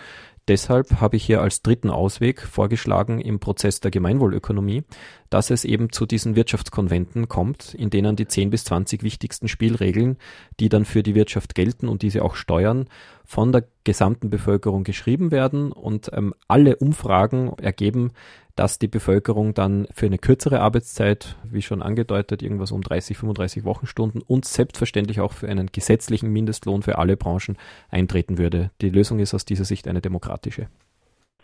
Deshalb 0.49 0.99
habe 0.99 1.15
ich 1.15 1.23
hier 1.23 1.41
als 1.41 1.61
dritten 1.61 1.91
Ausweg 1.91 2.41
vorgeschlagen 2.41 3.21
im 3.21 3.39
Prozess 3.39 3.81
der 3.81 3.91
Gemeinwohlökonomie, 3.91 4.83
dass 5.29 5.51
es 5.51 5.63
eben 5.63 5.91
zu 5.91 6.07
diesen 6.07 6.35
Wirtschaftskonventen 6.35 7.29
kommt, 7.29 7.75
in 7.75 7.91
denen 7.91 8.15
die 8.15 8.27
10 8.27 8.49
bis 8.49 8.63
20 8.63 9.03
wichtigsten 9.03 9.47
Spielregeln, 9.47 10.17
die 10.59 10.67
dann 10.67 10.85
für 10.85 11.03
die 11.03 11.13
Wirtschaft 11.13 11.53
gelten 11.53 11.87
und 11.87 12.01
diese 12.01 12.23
auch 12.23 12.35
steuern, 12.35 12.87
von 13.29 13.51
der 13.51 13.65
gesamten 13.83 14.31
Bevölkerung 14.31 14.83
geschrieben 14.83 15.29
werden 15.29 15.71
und 15.71 16.09
ähm, 16.13 16.33
alle 16.47 16.77
Umfragen 16.77 17.53
ergeben, 17.61 18.11
dass 18.55 18.79
die 18.79 18.87
Bevölkerung 18.87 19.53
dann 19.53 19.87
für 19.93 20.07
eine 20.07 20.17
kürzere 20.17 20.61
Arbeitszeit, 20.61 21.35
wie 21.43 21.61
schon 21.61 21.83
angedeutet, 21.83 22.41
irgendwas 22.41 22.71
um 22.71 22.81
30, 22.81 23.17
35 23.17 23.65
Wochenstunden 23.65 24.23
und 24.23 24.45
selbstverständlich 24.45 25.19
auch 25.19 25.31
für 25.31 25.47
einen 25.47 25.67
gesetzlichen 25.67 26.33
Mindestlohn 26.33 26.81
für 26.81 26.97
alle 26.97 27.17
Branchen 27.17 27.55
eintreten 27.91 28.39
würde. 28.39 28.71
Die 28.81 28.89
Lösung 28.89 29.19
ist 29.19 29.35
aus 29.35 29.45
dieser 29.45 29.63
Sicht 29.63 29.87
eine 29.87 30.01
demokratische. 30.01 30.67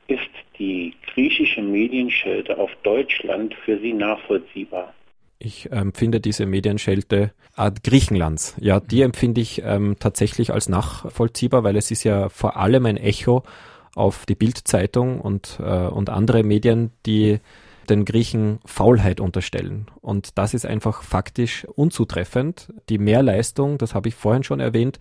Ist 0.07 0.21
die 0.57 0.91
griechische 1.13 1.61
Medienschelte 1.61 2.57
auf 2.57 2.71
Deutschland 2.81 3.53
für 3.63 3.77
Sie 3.79 3.93
nachvollziehbar? 3.93 4.91
Ich 5.38 5.71
empfinde 5.71 6.17
ähm, 6.17 6.21
diese 6.21 6.45
Medienschelte 6.45 7.31
Griechenlands. 7.83 8.55
Ja, 8.59 8.79
die 8.79 9.01
empfinde 9.01 9.41
ich 9.41 9.61
ähm, 9.63 9.95
tatsächlich 9.99 10.51
als 10.51 10.69
nachvollziehbar, 10.69 11.63
weil 11.63 11.77
es 11.77 11.91
ist 11.91 12.03
ja 12.03 12.29
vor 12.29 12.57
allem 12.57 12.86
ein 12.86 12.97
Echo 12.97 13.43
auf 13.95 14.25
die 14.25 14.36
Bildzeitung 14.36 15.21
und, 15.21 15.59
äh, 15.61 15.88
und 15.88 16.09
andere 16.09 16.43
Medien, 16.43 16.91
die 17.05 17.39
den 17.89 18.03
Griechen 18.03 18.59
Faulheit 18.65 19.19
unterstellen. 19.19 19.88
Und 20.01 20.38
das 20.38 20.53
ist 20.53 20.65
einfach 20.65 21.03
faktisch 21.03 21.65
unzutreffend. 21.75 22.73
Die 22.89 22.97
Mehrleistung, 22.97 23.77
das 23.77 23.93
habe 23.93 24.09
ich 24.09 24.15
vorhin 24.15 24.43
schon 24.43 24.59
erwähnt, 24.59 24.99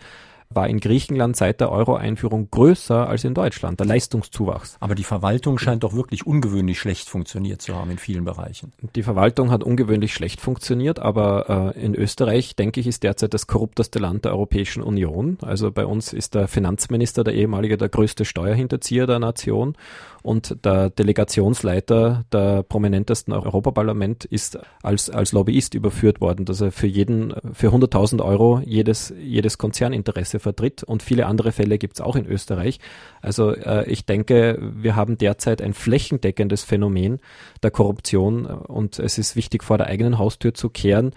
war 0.50 0.68
in 0.68 0.80
Griechenland 0.80 1.36
seit 1.36 1.60
der 1.60 1.70
Euro-Einführung 1.70 2.48
größer 2.50 3.08
als 3.08 3.24
in 3.24 3.34
Deutschland, 3.34 3.80
der 3.80 3.86
Leistungszuwachs. 3.86 4.76
Aber 4.80 4.94
die 4.94 5.04
Verwaltung 5.04 5.58
scheint 5.58 5.84
doch 5.84 5.94
wirklich 5.94 6.26
ungewöhnlich 6.26 6.78
schlecht 6.78 7.08
funktioniert 7.08 7.62
zu 7.62 7.74
haben 7.74 7.90
in 7.90 7.98
vielen 7.98 8.24
Bereichen. 8.24 8.72
Die 8.94 9.02
Verwaltung 9.02 9.50
hat 9.50 9.64
ungewöhnlich 9.64 10.14
schlecht 10.14 10.40
funktioniert, 10.40 10.98
aber 10.98 11.74
äh, 11.76 11.84
in 11.84 11.94
Österreich, 11.94 12.56
denke 12.56 12.80
ich, 12.80 12.86
ist 12.86 13.02
derzeit 13.02 13.34
das 13.34 13.46
korrupteste 13.46 13.98
Land 13.98 14.24
der 14.24 14.32
Europäischen 14.32 14.82
Union. 14.82 15.38
Also 15.42 15.70
bei 15.70 15.86
uns 15.86 16.12
ist 16.12 16.34
der 16.34 16.48
Finanzminister, 16.48 17.24
der 17.24 17.34
ehemalige, 17.34 17.76
der 17.76 17.88
größte 17.88 18.24
Steuerhinterzieher 18.24 19.06
der 19.06 19.18
Nation 19.18 19.76
und 20.24 20.64
der 20.64 20.88
Delegationsleiter 20.88 22.24
der 22.32 22.62
prominentesten 22.62 23.34
Europaparlament 23.34 24.24
ist 24.24 24.58
als, 24.82 25.10
als 25.10 25.32
Lobbyist 25.32 25.74
überführt 25.74 26.22
worden, 26.22 26.46
dass 26.46 26.62
er 26.62 26.72
für 26.72 26.86
jeden, 26.86 27.34
für 27.52 27.68
100.000 27.68 28.24
Euro 28.24 28.62
jedes, 28.64 29.12
jedes 29.18 29.58
Konzerninteresse 29.58 30.33
vertritt 30.38 30.82
und 30.82 31.02
viele 31.02 31.26
andere 31.26 31.52
Fälle 31.52 31.78
gibt 31.78 31.94
es 31.94 32.00
auch 32.00 32.16
in 32.16 32.26
Österreich. 32.26 32.80
Also 33.20 33.52
äh, 33.52 33.88
ich 33.90 34.06
denke, 34.06 34.58
wir 34.60 34.96
haben 34.96 35.18
derzeit 35.18 35.62
ein 35.62 35.74
flächendeckendes 35.74 36.64
Phänomen 36.64 37.20
der 37.62 37.70
Korruption 37.70 38.46
und 38.46 38.98
es 38.98 39.18
ist 39.18 39.36
wichtig, 39.36 39.64
vor 39.64 39.78
der 39.78 39.86
eigenen 39.86 40.18
Haustür 40.18 40.54
zu 40.54 40.70
kehren 40.70 41.12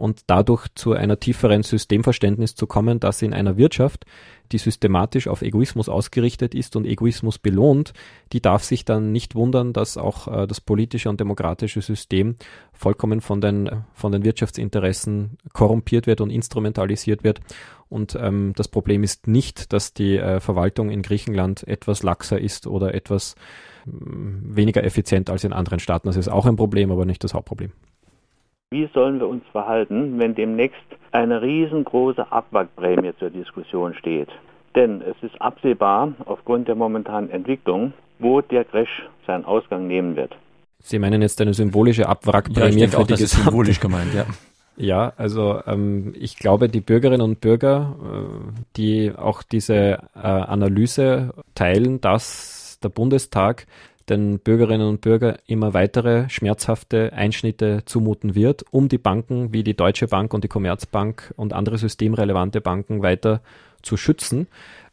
und 0.00 0.22
dadurch 0.28 0.66
zu 0.74 0.94
einer 0.94 1.20
tieferen 1.20 1.62
Systemverständnis 1.62 2.54
zu 2.54 2.66
kommen, 2.66 3.00
dass 3.00 3.20
in 3.20 3.34
einer 3.34 3.58
Wirtschaft, 3.58 4.06
die 4.50 4.58
systematisch 4.58 5.28
auf 5.28 5.42
Egoismus 5.42 5.88
ausgerichtet 5.88 6.54
ist 6.54 6.74
und 6.74 6.86
Egoismus 6.86 7.38
belohnt, 7.38 7.92
die 8.32 8.40
darf 8.40 8.64
sich 8.64 8.84
dann 8.86 9.12
nicht 9.12 9.34
wundern, 9.34 9.72
dass 9.74 9.98
auch 9.98 10.26
äh, 10.26 10.46
das 10.46 10.60
politische 10.60 11.10
und 11.10 11.20
demokratische 11.20 11.82
System 11.82 12.36
vollkommen 12.72 13.20
von 13.20 13.42
den, 13.42 13.70
von 13.92 14.10
den 14.10 14.24
Wirtschaftsinteressen 14.24 15.36
korrumpiert 15.52 16.06
wird 16.06 16.22
und 16.22 16.30
instrumentalisiert 16.30 17.22
wird. 17.22 17.40
Und 17.90 18.16
ähm, 18.18 18.54
das 18.56 18.68
Problem 18.68 19.04
ist 19.04 19.26
nicht, 19.26 19.72
dass 19.74 19.92
die 19.92 20.16
äh, 20.16 20.40
Verwaltung 20.40 20.90
in 20.90 21.02
Griechenland 21.02 21.68
etwas 21.68 22.02
laxer 22.02 22.40
ist 22.40 22.66
oder 22.66 22.94
etwas 22.94 23.34
äh, 23.86 23.90
weniger 23.92 24.82
effizient 24.82 25.28
als 25.28 25.44
in 25.44 25.52
anderen 25.52 25.78
Staaten. 25.78 26.08
Das 26.08 26.16
ist 26.16 26.28
auch 26.28 26.46
ein 26.46 26.56
Problem, 26.56 26.90
aber 26.90 27.04
nicht 27.04 27.22
das 27.22 27.34
Hauptproblem. 27.34 27.72
Wie 28.72 28.88
sollen 28.94 29.18
wir 29.18 29.26
uns 29.26 29.42
verhalten, 29.50 30.20
wenn 30.20 30.36
demnächst 30.36 30.78
eine 31.10 31.42
riesengroße 31.42 32.30
Abwrackprämie 32.30 33.12
zur 33.18 33.30
Diskussion 33.30 33.94
steht? 33.94 34.28
Denn 34.76 35.02
es 35.02 35.16
ist 35.22 35.42
absehbar, 35.42 36.12
aufgrund 36.24 36.68
der 36.68 36.76
momentanen 36.76 37.30
Entwicklung, 37.30 37.92
wo 38.20 38.40
der 38.40 38.64
Crash 38.64 39.08
seinen 39.26 39.44
Ausgang 39.44 39.88
nehmen 39.88 40.14
wird. 40.14 40.36
Sie 40.78 41.00
meinen 41.00 41.20
jetzt 41.20 41.40
eine 41.40 41.52
symbolische 41.52 42.08
Abwrackprämie 42.08 42.82
ja, 42.82 42.86
für 42.86 42.98
auch, 42.98 43.06
die 43.08 43.14
das 43.14 43.22
ist 43.22 43.42
symbolisch 43.42 43.80
gemeint, 43.80 44.14
ja. 44.14 44.24
Ja, 44.76 45.12
also 45.16 45.60
ähm, 45.66 46.14
ich 46.16 46.38
glaube, 46.38 46.68
die 46.68 46.80
Bürgerinnen 46.80 47.20
und 47.20 47.40
Bürger, 47.40 47.96
äh, 48.02 48.62
die 48.76 49.12
auch 49.14 49.42
diese 49.42 49.98
äh, 50.14 50.20
Analyse 50.20 51.34
teilen, 51.56 52.00
dass 52.00 52.78
der 52.82 52.88
Bundestag 52.88 53.66
den 54.10 54.40
Bürgerinnen 54.40 54.88
und 54.88 55.00
Bürgern 55.00 55.38
immer 55.46 55.72
weitere 55.72 56.28
schmerzhafte 56.28 57.12
Einschnitte 57.12 57.82
zumuten 57.86 58.34
wird, 58.34 58.64
um 58.70 58.88
die 58.88 58.98
Banken 58.98 59.52
wie 59.52 59.62
die 59.62 59.74
Deutsche 59.74 60.08
Bank 60.08 60.34
und 60.34 60.44
die 60.44 60.48
Commerzbank 60.48 61.32
und 61.36 61.52
andere 61.52 61.78
systemrelevante 61.78 62.60
Banken 62.60 63.02
weiter 63.02 63.40
zu 63.82 63.96
schützen, 63.96 64.48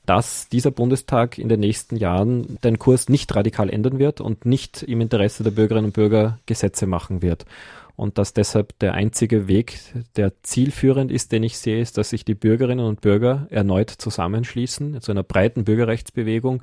dass 0.05 0.47
dieser 0.47 0.71
Bundestag 0.71 1.37
in 1.37 1.49
den 1.49 1.59
nächsten 1.59 1.97
Jahren 1.97 2.57
den 2.63 2.79
Kurs 2.79 3.09
nicht 3.09 3.35
radikal 3.35 3.69
ändern 3.69 3.99
wird 3.99 4.21
und 4.21 4.45
nicht 4.45 4.83
im 4.83 5.01
Interesse 5.01 5.43
der 5.43 5.51
Bürgerinnen 5.51 5.87
und 5.87 5.93
Bürger 5.93 6.39
Gesetze 6.45 6.87
machen 6.87 7.21
wird. 7.21 7.45
und 7.97 8.19
dass 8.19 8.31
deshalb 8.31 8.77
der 8.79 8.93
einzige 8.93 9.47
Weg, 9.47 9.79
der 10.15 10.31
zielführend 10.43 11.11
ist, 11.11 11.31
den 11.31 11.41
ich 11.41 11.57
sehe, 11.57 11.81
ist, 11.81 11.97
dass 11.97 12.11
sich 12.11 12.23
die 12.23 12.35
Bürgerinnen 12.35 12.85
und 12.85 13.01
Bürger 13.01 13.47
erneut 13.49 13.89
zusammenschließen 13.89 15.01
zu 15.01 15.11
einer 15.11 15.23
breiten 15.23 15.65
Bürgerrechtsbewegung 15.65 16.61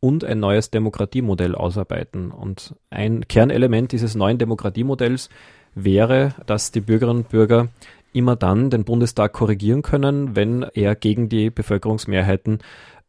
und 0.00 0.24
ein 0.24 0.40
neues 0.40 0.70
Demokratiemodell 0.70 1.54
ausarbeiten. 1.54 2.30
Und 2.30 2.74
ein 2.90 3.26
Kernelement 3.26 3.92
dieses 3.92 4.14
neuen 4.14 4.38
Demokratiemodells 4.38 5.28
wäre, 5.74 6.34
dass 6.46 6.70
die 6.70 6.80
Bürgerinnen 6.80 7.22
und 7.22 7.28
Bürger 7.28 7.68
immer 8.12 8.36
dann 8.36 8.70
den 8.70 8.84
Bundestag 8.84 9.32
korrigieren 9.32 9.82
können, 9.82 10.34
wenn 10.34 10.62
er 10.62 10.94
gegen 10.94 11.28
die 11.28 11.50
Bevölkerungsmehrheiten 11.50 12.60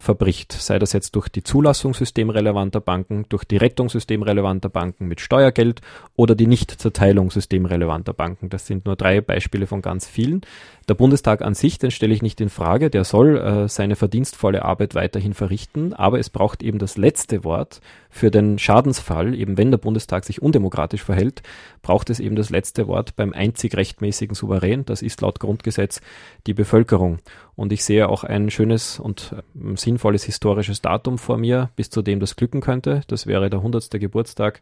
verbricht, 0.01 0.53
sei 0.53 0.79
das 0.79 0.93
jetzt 0.93 1.15
durch 1.15 1.27
die 1.27 1.43
Zulassung 1.43 1.93
systemrelevanter 1.93 2.79
Banken, 2.79 3.25
durch 3.27 3.43
die 3.43 3.57
Rettung 3.57 3.89
systemrelevanter 3.89 4.69
Banken 4.69 5.07
mit 5.07 5.19
Steuergeld 5.19 5.81
oder 6.15 6.35
die 6.35 6.47
Nichtzerteilung 6.47 7.31
systemrelevanter 7.31 8.13
Banken. 8.13 8.49
Das 8.49 8.65
sind 8.65 8.85
nur 8.85 8.95
drei 8.95 9.19
Beispiele 9.19 9.67
von 9.67 9.81
ganz 9.81 10.07
vielen. 10.07 10.41
Der 10.87 10.93
Bundestag 10.93 11.41
an 11.41 11.53
sich, 11.53 11.79
den 11.79 11.91
stelle 11.91 12.13
ich 12.13 12.21
nicht 12.21 12.39
in 12.39 12.49
Frage, 12.49 12.89
der 12.89 13.03
soll 13.03 13.37
äh, 13.37 13.67
seine 13.67 13.97
verdienstvolle 13.97 14.63
Arbeit 14.63 14.95
weiterhin 14.95 15.33
verrichten, 15.33 15.93
aber 15.93 16.17
es 16.17 16.29
braucht 16.29 16.63
eben 16.63 16.79
das 16.79 16.95
letzte 16.95 17.43
Wort 17.43 17.81
für 18.09 18.31
den 18.31 18.57
Schadensfall, 18.57 19.35
eben 19.35 19.57
wenn 19.57 19.71
der 19.71 19.77
Bundestag 19.77 20.25
sich 20.25 20.41
undemokratisch 20.41 21.03
verhält, 21.03 21.43
braucht 21.81 22.09
es 22.09 22.19
eben 22.19 22.35
das 22.35 22.49
letzte 22.49 22.87
Wort 22.87 23.15
beim 23.15 23.33
einzig 23.33 23.77
rechtmäßigen 23.77 24.35
Souverän, 24.35 24.83
das 24.85 25.01
ist 25.01 25.21
laut 25.21 25.39
Grundgesetz 25.39 26.01
die 26.47 26.53
Bevölkerung. 26.53 27.19
Und 27.55 27.71
ich 27.71 27.83
sehe 27.83 28.09
auch 28.09 28.23
ein 28.23 28.49
schönes 28.49 28.99
und 28.99 29.35
äh, 29.37 29.75
sinnvolles 29.75 30.23
historisches 30.23 30.81
Datum 30.81 31.17
vor 31.17 31.37
mir, 31.37 31.69
bis 31.75 31.89
zu 31.89 32.01
dem 32.01 32.19
das 32.19 32.35
glücken 32.35 32.61
könnte. 32.61 33.01
Das 33.07 33.27
wäre 33.27 33.49
der 33.49 33.59
100. 33.59 33.91
Geburtstag 33.91 34.61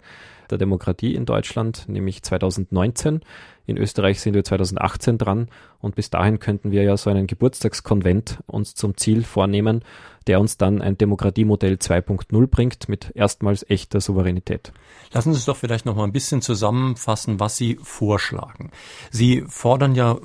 der 0.49 0.57
Demokratie 0.57 1.13
in 1.13 1.25
Deutschland, 1.25 1.85
nämlich 1.87 2.23
2019. 2.23 3.21
In 3.67 3.77
Österreich 3.77 4.21
sind 4.21 4.33
wir 4.33 4.45
2018 4.45 5.17
dran 5.17 5.49
und 5.79 5.95
bis 5.95 6.09
dahin 6.09 6.39
könnten 6.39 6.71
wir 6.71 6.83
ja 6.83 6.95
so 6.95 7.09
einen 7.09 7.27
Geburtstagskonvent 7.27 8.39
uns 8.47 8.75
zum 8.75 8.95
Ziel 8.95 9.25
vornehmen, 9.25 9.83
der 10.25 10.39
uns 10.39 10.57
dann 10.57 10.81
ein 10.81 10.97
Demokratiemodell 10.97 11.73
2.0 11.73 12.47
bringt 12.47 12.87
mit 12.87 13.11
erstmals 13.13 13.69
echter 13.69 13.99
Souveränität. 13.99 14.71
Lassen 15.11 15.33
Sie 15.33 15.37
uns 15.37 15.45
doch 15.45 15.57
vielleicht 15.57 15.85
noch 15.85 15.97
mal 15.97 16.05
ein 16.05 16.13
bisschen 16.13 16.41
zusammenfassen, 16.41 17.41
was 17.41 17.57
Sie 17.57 17.77
vorschlagen. 17.83 18.71
Sie 19.11 19.43
fordern 19.49 19.95
ja 19.95 20.17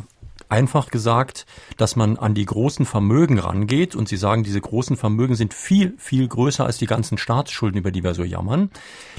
einfach 0.53 0.91
gesagt, 0.91 1.47
dass 1.79 1.97
man 1.97 2.19
an 2.19 2.35
die 2.35 2.45
großen 2.45 2.85
Vermögen 2.85 3.39
rangeht 3.39 3.97
und 3.97 4.07
Sie 4.07 4.19
sagen, 4.19 4.45
diese 4.45 4.61
großen 4.61 4.99
Vermögen 4.99 5.35
sind 5.35 5.55
viel, 5.55 5.95
viel 5.97 6.29
größer 6.29 6.67
als 6.67 6.77
die 6.77 6.87
ganzen 6.87 7.17
Staatsschulden, 7.17 7.79
über 7.79 7.91
die 7.91 8.05
wir 8.05 8.13
so 8.13 8.23
jammern. 8.23 8.71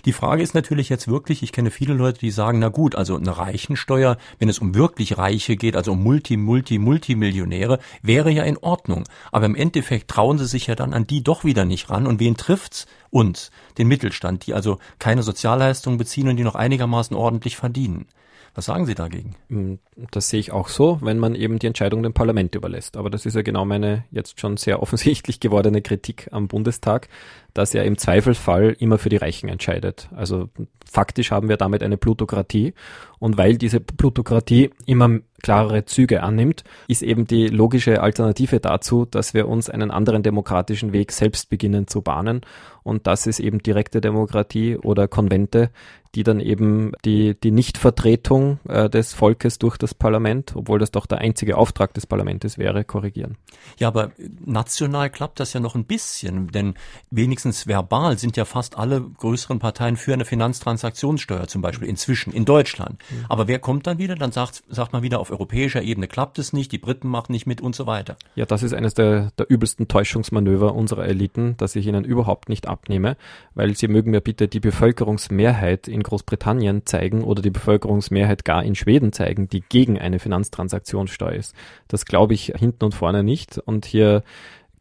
Die 0.05 0.13
Frage 0.13 0.43
ist 0.43 0.53
natürlich 0.53 0.89
jetzt 0.89 1.07
wirklich, 1.07 1.41
ich 1.41 1.51
kenne 1.51 1.71
viele 1.71 1.95
Leute, 1.95 2.19
die 2.19 2.29
sagen, 2.29 2.59
na 2.59 2.69
gut, 2.69 2.93
also 2.93 3.15
eine 3.15 3.35
Reichensteuer, 3.35 4.17
wenn 4.37 4.47
es 4.47 4.59
um 4.59 4.75
wirklich 4.75 5.17
Reiche 5.17 5.55
geht, 5.55 5.75
also 5.75 5.93
um 5.93 6.03
Multi, 6.03 6.37
Multi, 6.37 6.77
Multimillionäre, 6.77 7.79
wäre 8.03 8.29
ja 8.29 8.43
in 8.43 8.59
Ordnung. 8.59 9.05
Aber 9.31 9.47
im 9.47 9.55
Endeffekt 9.55 10.11
trauen 10.11 10.37
sie 10.37 10.45
sich 10.45 10.67
ja 10.67 10.75
dann 10.75 10.93
an 10.93 11.07
die 11.07 11.23
doch 11.23 11.43
wieder 11.43 11.65
nicht 11.65 11.89
ran. 11.89 12.05
Und 12.05 12.19
wen 12.19 12.37
trifft's? 12.37 12.85
Uns, 13.09 13.51
den 13.77 13.87
Mittelstand, 13.87 14.47
die 14.47 14.55
also 14.55 14.79
keine 14.97 15.21
Sozialleistungen 15.21 15.99
beziehen 15.99 16.29
und 16.29 16.37
die 16.37 16.43
noch 16.43 16.55
einigermaßen 16.55 17.15
ordentlich 17.15 17.57
verdienen. 17.57 18.07
Was 18.55 18.65
sagen 18.65 18.85
Sie 18.85 18.93
dagegen? 18.93 19.35
Mm, 19.49 19.75
das 20.11 20.29
sehe 20.29 20.39
ich 20.39 20.51
auch 20.51 20.67
so, 20.67 20.99
wenn 21.01 21.17
man 21.17 21.33
eben 21.33 21.57
die 21.57 21.65
Entscheidung 21.65 22.03
dem 22.03 22.13
Parlament 22.13 22.53
überlässt. 22.53 22.97
Aber 22.97 23.09
das 23.09 23.25
ist 23.25 23.35
ja 23.35 23.41
genau 23.41 23.65
meine 23.65 24.05
jetzt 24.11 24.39
schon 24.39 24.57
sehr 24.57 24.81
offensichtlich 24.83 25.39
gewordene 25.39 25.81
Kritik 25.81 26.29
am 26.31 26.47
Bundestag, 26.47 27.09
dass 27.53 27.73
er 27.73 27.83
im 27.83 27.97
Zweifelsfall 27.97 28.75
immer 28.77 28.99
für 28.99 29.09
die 29.09 29.17
Reichen 29.17 29.49
entscheidet. 29.49 30.09
Also 30.15 30.49
faktisch 30.85 31.31
haben 31.31 31.49
wir 31.49 31.57
damit 31.57 31.81
eine 31.81 31.97
Plutokratie. 31.97 32.73
Und 33.19 33.37
weil 33.37 33.57
diese 33.57 33.79
Plutokratie 33.79 34.69
immer 34.85 35.19
klarere 35.41 35.85
Züge 35.85 36.23
annimmt, 36.23 36.63
ist 36.87 37.01
eben 37.01 37.25
die 37.25 37.47
logische 37.47 38.01
Alternative 38.01 38.59
dazu, 38.59 39.05
dass 39.05 39.33
wir 39.33 39.47
uns 39.47 39.69
einen 39.69 39.91
anderen 39.91 40.23
demokratischen 40.23 40.93
Weg 40.93 41.11
selbst 41.11 41.49
beginnen 41.49 41.87
zu 41.87 42.01
bahnen. 42.01 42.41
Und 42.83 43.07
das 43.07 43.27
ist 43.27 43.39
eben 43.39 43.63
direkte 43.63 44.01
Demokratie 44.01 44.77
oder 44.77 45.07
Konvente, 45.07 45.69
die 46.15 46.23
dann 46.23 46.39
eben 46.39 46.91
die, 47.05 47.35
die 47.39 47.51
Nichtvertretung 47.51 48.59
äh, 48.67 48.89
des 48.89 49.13
Volkes 49.13 49.57
durch 49.57 49.77
das 49.77 49.93
Parlament, 49.93 50.55
obwohl 50.55 50.79
das 50.79 50.91
doch 50.91 51.05
der 51.05 51.19
einzige 51.19 51.57
Auftrag 51.57 51.93
des 51.93 52.05
Parlaments 52.05 52.57
wäre, 52.57 52.83
korrigieren. 52.83 53.37
Ja, 53.79 53.87
aber 53.87 54.11
national 54.45 55.09
klappt 55.09 55.39
das 55.39 55.53
ja 55.53 55.59
noch 55.59 55.75
ein 55.75 55.85
bisschen, 55.85 56.47
denn 56.49 56.75
wenigstens 57.09 57.67
verbal 57.67 58.19
sind 58.19 58.37
ja 58.37 58.45
fast 58.45 58.77
alle 58.77 59.01
größeren 59.01 59.59
Parteien 59.59 59.97
für 59.97 60.13
eine 60.13 60.25
Finanztransaktionssteuer 60.25 61.47
zum 61.47 61.61
Beispiel 61.61 61.87
inzwischen 61.87 62.31
in 62.31 62.45
Deutschland. 62.45 63.01
Mhm. 63.09 63.25
Aber 63.29 63.47
wer 63.47 63.59
kommt 63.59 63.87
dann 63.87 63.97
wieder? 63.97 64.15
Dann 64.15 64.31
sagt, 64.31 64.63
sagt 64.67 64.93
man 64.93 65.01
wieder, 65.01 65.19
auf 65.19 65.31
europäischer 65.31 65.81
Ebene 65.81 66.07
klappt 66.07 66.37
es 66.37 66.53
nicht, 66.53 66.71
die 66.71 66.77
Briten 66.77 67.07
machen 67.07 67.31
nicht 67.31 67.47
mit 67.47 67.61
und 67.61 67.75
so 67.75 67.87
weiter. 67.87 68.17
Ja, 68.35 68.45
das 68.45 68.61
ist 68.61 68.73
eines 68.73 68.93
der, 68.93 69.31
der 69.37 69.49
übelsten 69.49 69.87
Täuschungsmanöver 69.87 70.75
unserer 70.75 71.05
Eliten, 71.05 71.55
das 71.57 71.75
ich 71.75 71.87
ihnen 71.87 72.03
überhaupt 72.03 72.49
nicht 72.49 72.67
abnehme, 72.67 73.17
weil 73.55 73.75
sie 73.75 73.87
mögen 73.87 74.11
mir 74.11 74.21
bitte 74.21 74.47
die 74.47 74.59
Bevölkerungsmehrheit 74.59 75.87
in 75.87 76.02
Großbritannien 76.03 76.85
zeigen 76.85 77.23
oder 77.23 77.41
die 77.41 77.49
Bevölkerungsmehrheit 77.49 78.45
gar 78.45 78.63
in 78.63 78.75
Schweden 78.75 79.13
zeigen, 79.13 79.49
die 79.49 79.61
gegen 79.61 79.99
eine 79.99 80.19
Finanztransaktionssteuer 80.19 81.33
ist. 81.33 81.55
Das 81.87 82.05
glaube 82.05 82.33
ich 82.33 82.53
hinten 82.57 82.85
und 82.85 82.93
vorne 82.93 83.23
nicht. 83.23 83.57
Und 83.57 83.85
hier 83.85 84.23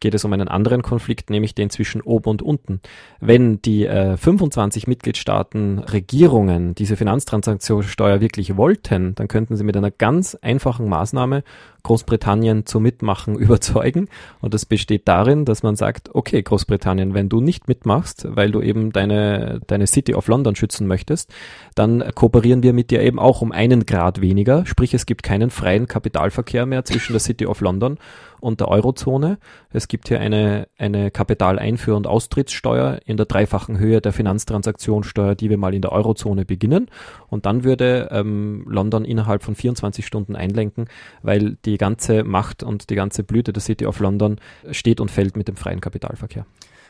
geht 0.03 0.13
es 0.13 0.25
um 0.25 0.33
einen 0.33 0.49
anderen 0.49 0.81
Konflikt, 0.81 1.29
nämlich 1.29 1.55
den 1.55 1.69
zwischen 1.69 2.01
oben 2.01 2.29
und 2.29 2.41
unten. 2.41 2.81
Wenn 3.21 3.61
die 3.61 3.85
äh, 3.85 4.17
25 4.17 4.85
Mitgliedstaaten 4.85 5.79
Regierungen 5.79 6.75
diese 6.75 6.97
Finanztransaktionssteuer 6.97 8.19
wirklich 8.19 8.57
wollten, 8.57 9.15
dann 9.15 9.29
könnten 9.29 9.55
sie 9.55 9.63
mit 9.63 9.77
einer 9.77 9.91
ganz 9.91 10.35
einfachen 10.35 10.89
Maßnahme 10.89 11.43
Großbritannien 11.83 12.65
zu 12.65 12.79
Mitmachen 12.79 13.35
überzeugen. 13.39 14.07
Und 14.41 14.53
das 14.53 14.65
besteht 14.65 15.07
darin, 15.07 15.45
dass 15.45 15.63
man 15.63 15.75
sagt, 15.75 16.13
okay, 16.13 16.41
Großbritannien, 16.41 17.13
wenn 17.13 17.29
du 17.29 17.41
nicht 17.41 17.67
mitmachst, 17.67 18.25
weil 18.29 18.51
du 18.51 18.61
eben 18.61 18.91
deine, 18.91 19.61
deine 19.67 19.87
City 19.87 20.15
of 20.15 20.27
London 20.27 20.55
schützen 20.55 20.87
möchtest, 20.87 21.31
dann 21.75 22.03
kooperieren 22.15 22.63
wir 22.63 22.73
mit 22.73 22.91
dir 22.91 23.01
eben 23.01 23.19
auch 23.19 23.41
um 23.41 23.51
einen 23.51 23.85
Grad 23.85 24.21
weniger. 24.21 24.65
Sprich, 24.65 24.93
es 24.93 25.05
gibt 25.05 25.23
keinen 25.23 25.49
freien 25.49 25.87
Kapitalverkehr 25.87 26.65
mehr 26.65 26.85
zwischen 26.85 27.13
der 27.13 27.19
City 27.19 27.45
of 27.45 27.61
London 27.61 27.97
und 28.43 28.59
der 28.59 28.67
Eurozone. 28.67 29.37
Es 29.71 29.87
gibt 29.87 30.09
hier 30.09 30.19
eine, 30.19 30.67
eine 30.77 31.11
Kapitaleinfuhr- 31.11 31.95
und 31.95 32.07
Austrittssteuer 32.07 32.99
in 33.05 33.15
der 33.15 33.25
dreifachen 33.25 33.79
Höhe 33.79 34.01
der 34.01 34.11
Finanztransaktionssteuer, 34.11 35.35
die 35.35 35.49
wir 35.49 35.57
mal 35.57 35.73
in 35.73 35.81
der 35.81 35.93
Eurozone 35.93 36.43
beginnen. 36.43 36.87
Und 37.29 37.45
dann 37.45 37.63
würde 37.63 38.09
ähm, 38.11 38.65
London 38.67 39.05
innerhalb 39.05 39.43
von 39.43 39.55
24 39.55 40.05
Stunden 40.05 40.35
einlenken, 40.35 40.89
weil 41.21 41.55
die 41.63 41.72
ganze 41.77 42.23
Macht 42.23 42.63
und 42.63 42.89
die 42.89 42.95
ganze 42.95 43.23
Blüte 43.23 43.53
der 43.53 43.61
City 43.61 43.85
of 43.85 43.99
London 43.99 44.39
steht 44.71 44.99
und 44.99 45.11
fällt 45.11 45.37
mit 45.37 45.47
dem 45.47 45.55
freien 45.55 45.81
Kapitalverkehr. 45.81 46.45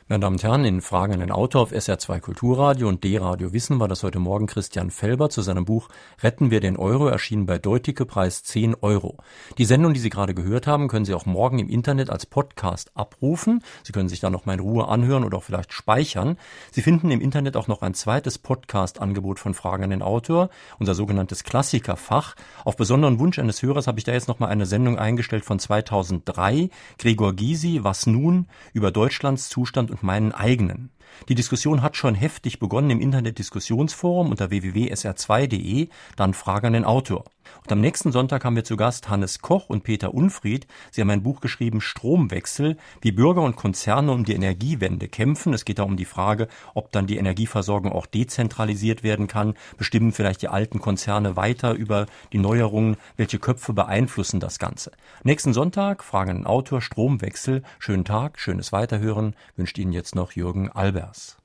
Meine 0.09 0.19
Damen 0.19 0.35
und 0.35 0.43
Herren, 0.43 0.65
in 0.65 0.81
Fragen 0.81 1.13
an 1.13 1.21
den 1.21 1.31
Autor 1.31 1.61
auf 1.61 1.71
SR2 1.71 2.19
Kulturradio 2.19 2.89
und 2.89 3.05
D-Radio 3.05 3.53
Wissen 3.53 3.79
war 3.79 3.87
das 3.87 4.03
heute 4.03 4.19
Morgen 4.19 4.47
Christian 4.47 4.91
Felber 4.91 5.29
zu 5.29 5.41
seinem 5.41 5.63
Buch 5.63 5.87
Retten 6.21 6.51
wir 6.51 6.59
den 6.59 6.75
Euro, 6.75 7.07
erschienen 7.07 7.45
bei 7.45 7.57
Deuticke, 7.57 8.05
Preis 8.05 8.43
10 8.43 8.75
Euro. 8.81 9.15
Die 9.57 9.63
Sendung, 9.63 9.93
die 9.93 10.01
Sie 10.01 10.09
gerade 10.09 10.33
gehört 10.33 10.67
haben, 10.67 10.89
können 10.89 11.05
Sie 11.05 11.13
auch 11.13 11.25
morgen 11.25 11.57
im 11.57 11.69
Internet 11.69 12.09
als 12.09 12.25
Podcast 12.25 12.91
abrufen. 12.95 13.63
Sie 13.83 13.93
können 13.93 14.09
sich 14.09 14.19
da 14.19 14.29
noch 14.29 14.45
mal 14.45 14.55
in 14.55 14.59
Ruhe 14.59 14.89
anhören 14.89 15.23
oder 15.23 15.37
auch 15.37 15.43
vielleicht 15.43 15.71
speichern. 15.71 16.35
Sie 16.71 16.81
finden 16.81 17.09
im 17.09 17.21
Internet 17.21 17.55
auch 17.55 17.69
noch 17.69 17.81
ein 17.81 17.93
zweites 17.93 18.37
Podcast-Angebot 18.37 19.39
von 19.39 19.53
Fragen 19.53 19.85
an 19.85 19.89
den 19.91 20.01
Autor, 20.01 20.49
unser 20.79 20.95
sogenanntes 20.95 21.45
Klassikerfach. 21.45 22.35
Auf 22.65 22.75
besonderen 22.75 23.19
Wunsch 23.19 23.39
eines 23.39 23.61
Hörers 23.63 23.87
habe 23.87 23.99
ich 23.99 24.03
da 24.03 24.11
jetzt 24.11 24.27
noch 24.27 24.39
mal 24.39 24.47
eine 24.47 24.65
Sendung 24.65 24.99
eingestellt 24.99 25.45
von 25.45 25.59
2003. 25.59 26.69
Gregor 26.97 27.33
Gysi, 27.33 27.85
Was 27.85 28.05
nun? 28.05 28.47
über 28.73 28.91
Deutschlands 28.91 29.47
Zustand 29.47 29.92
und 29.93 30.03
meinen 30.03 30.31
eigenen. 30.31 30.89
Die 31.29 31.35
Diskussion 31.35 31.81
hat 31.81 31.95
schon 31.95 32.15
heftig 32.15 32.59
begonnen 32.59 32.89
im 32.89 33.01
Internet-Diskussionsforum 33.01 34.29
unter 34.29 34.49
www.sr2.de, 34.49 35.89
dann 36.15 36.33
Frage 36.33 36.67
an 36.67 36.73
den 36.73 36.85
Autor. 36.85 37.25
Und 37.63 37.71
am 37.71 37.81
nächsten 37.81 38.11
Sonntag 38.11 38.45
haben 38.45 38.55
wir 38.55 38.63
zu 38.63 38.77
Gast 38.77 39.09
Hannes 39.09 39.39
Koch 39.39 39.69
und 39.69 39.83
Peter 39.83 40.13
Unfried. 40.13 40.67
Sie 40.91 41.01
haben 41.01 41.09
ein 41.09 41.23
Buch 41.23 41.41
geschrieben 41.41 41.81
Stromwechsel, 41.81 42.77
wie 43.01 43.11
Bürger 43.11 43.41
und 43.41 43.55
Konzerne 43.55 44.11
um 44.11 44.25
die 44.25 44.33
Energiewende 44.33 45.07
kämpfen. 45.07 45.53
Es 45.53 45.65
geht 45.65 45.79
da 45.79 45.83
um 45.83 45.97
die 45.97 46.05
Frage, 46.05 46.47
ob 46.73 46.91
dann 46.91 47.07
die 47.07 47.17
Energieversorgung 47.17 47.91
auch 47.91 48.05
dezentralisiert 48.05 49.03
werden 49.03 49.27
kann. 49.27 49.55
Bestimmen 49.77 50.11
vielleicht 50.11 50.41
die 50.41 50.49
alten 50.49 50.79
Konzerne 50.79 51.35
weiter 51.35 51.73
über 51.73 52.05
die 52.31 52.39
Neuerungen? 52.39 52.97
Welche 53.17 53.39
Köpfe 53.39 53.73
beeinflussen 53.73 54.39
das 54.39 54.59
Ganze? 54.59 54.91
Nächsten 55.23 55.53
Sonntag 55.53 56.03
Fragen 56.03 56.37
den 56.37 56.45
Autor 56.45 56.81
Stromwechsel. 56.81 57.63
Schönen 57.79 58.05
Tag, 58.05 58.39
schönes 58.39 58.71
Weiterhören 58.71 59.35
wünscht 59.55 59.77
Ihnen 59.77 59.93
jetzt 59.93 60.15
noch 60.15 60.33
Jürgen 60.33 60.69
Albers. 61.03 61.42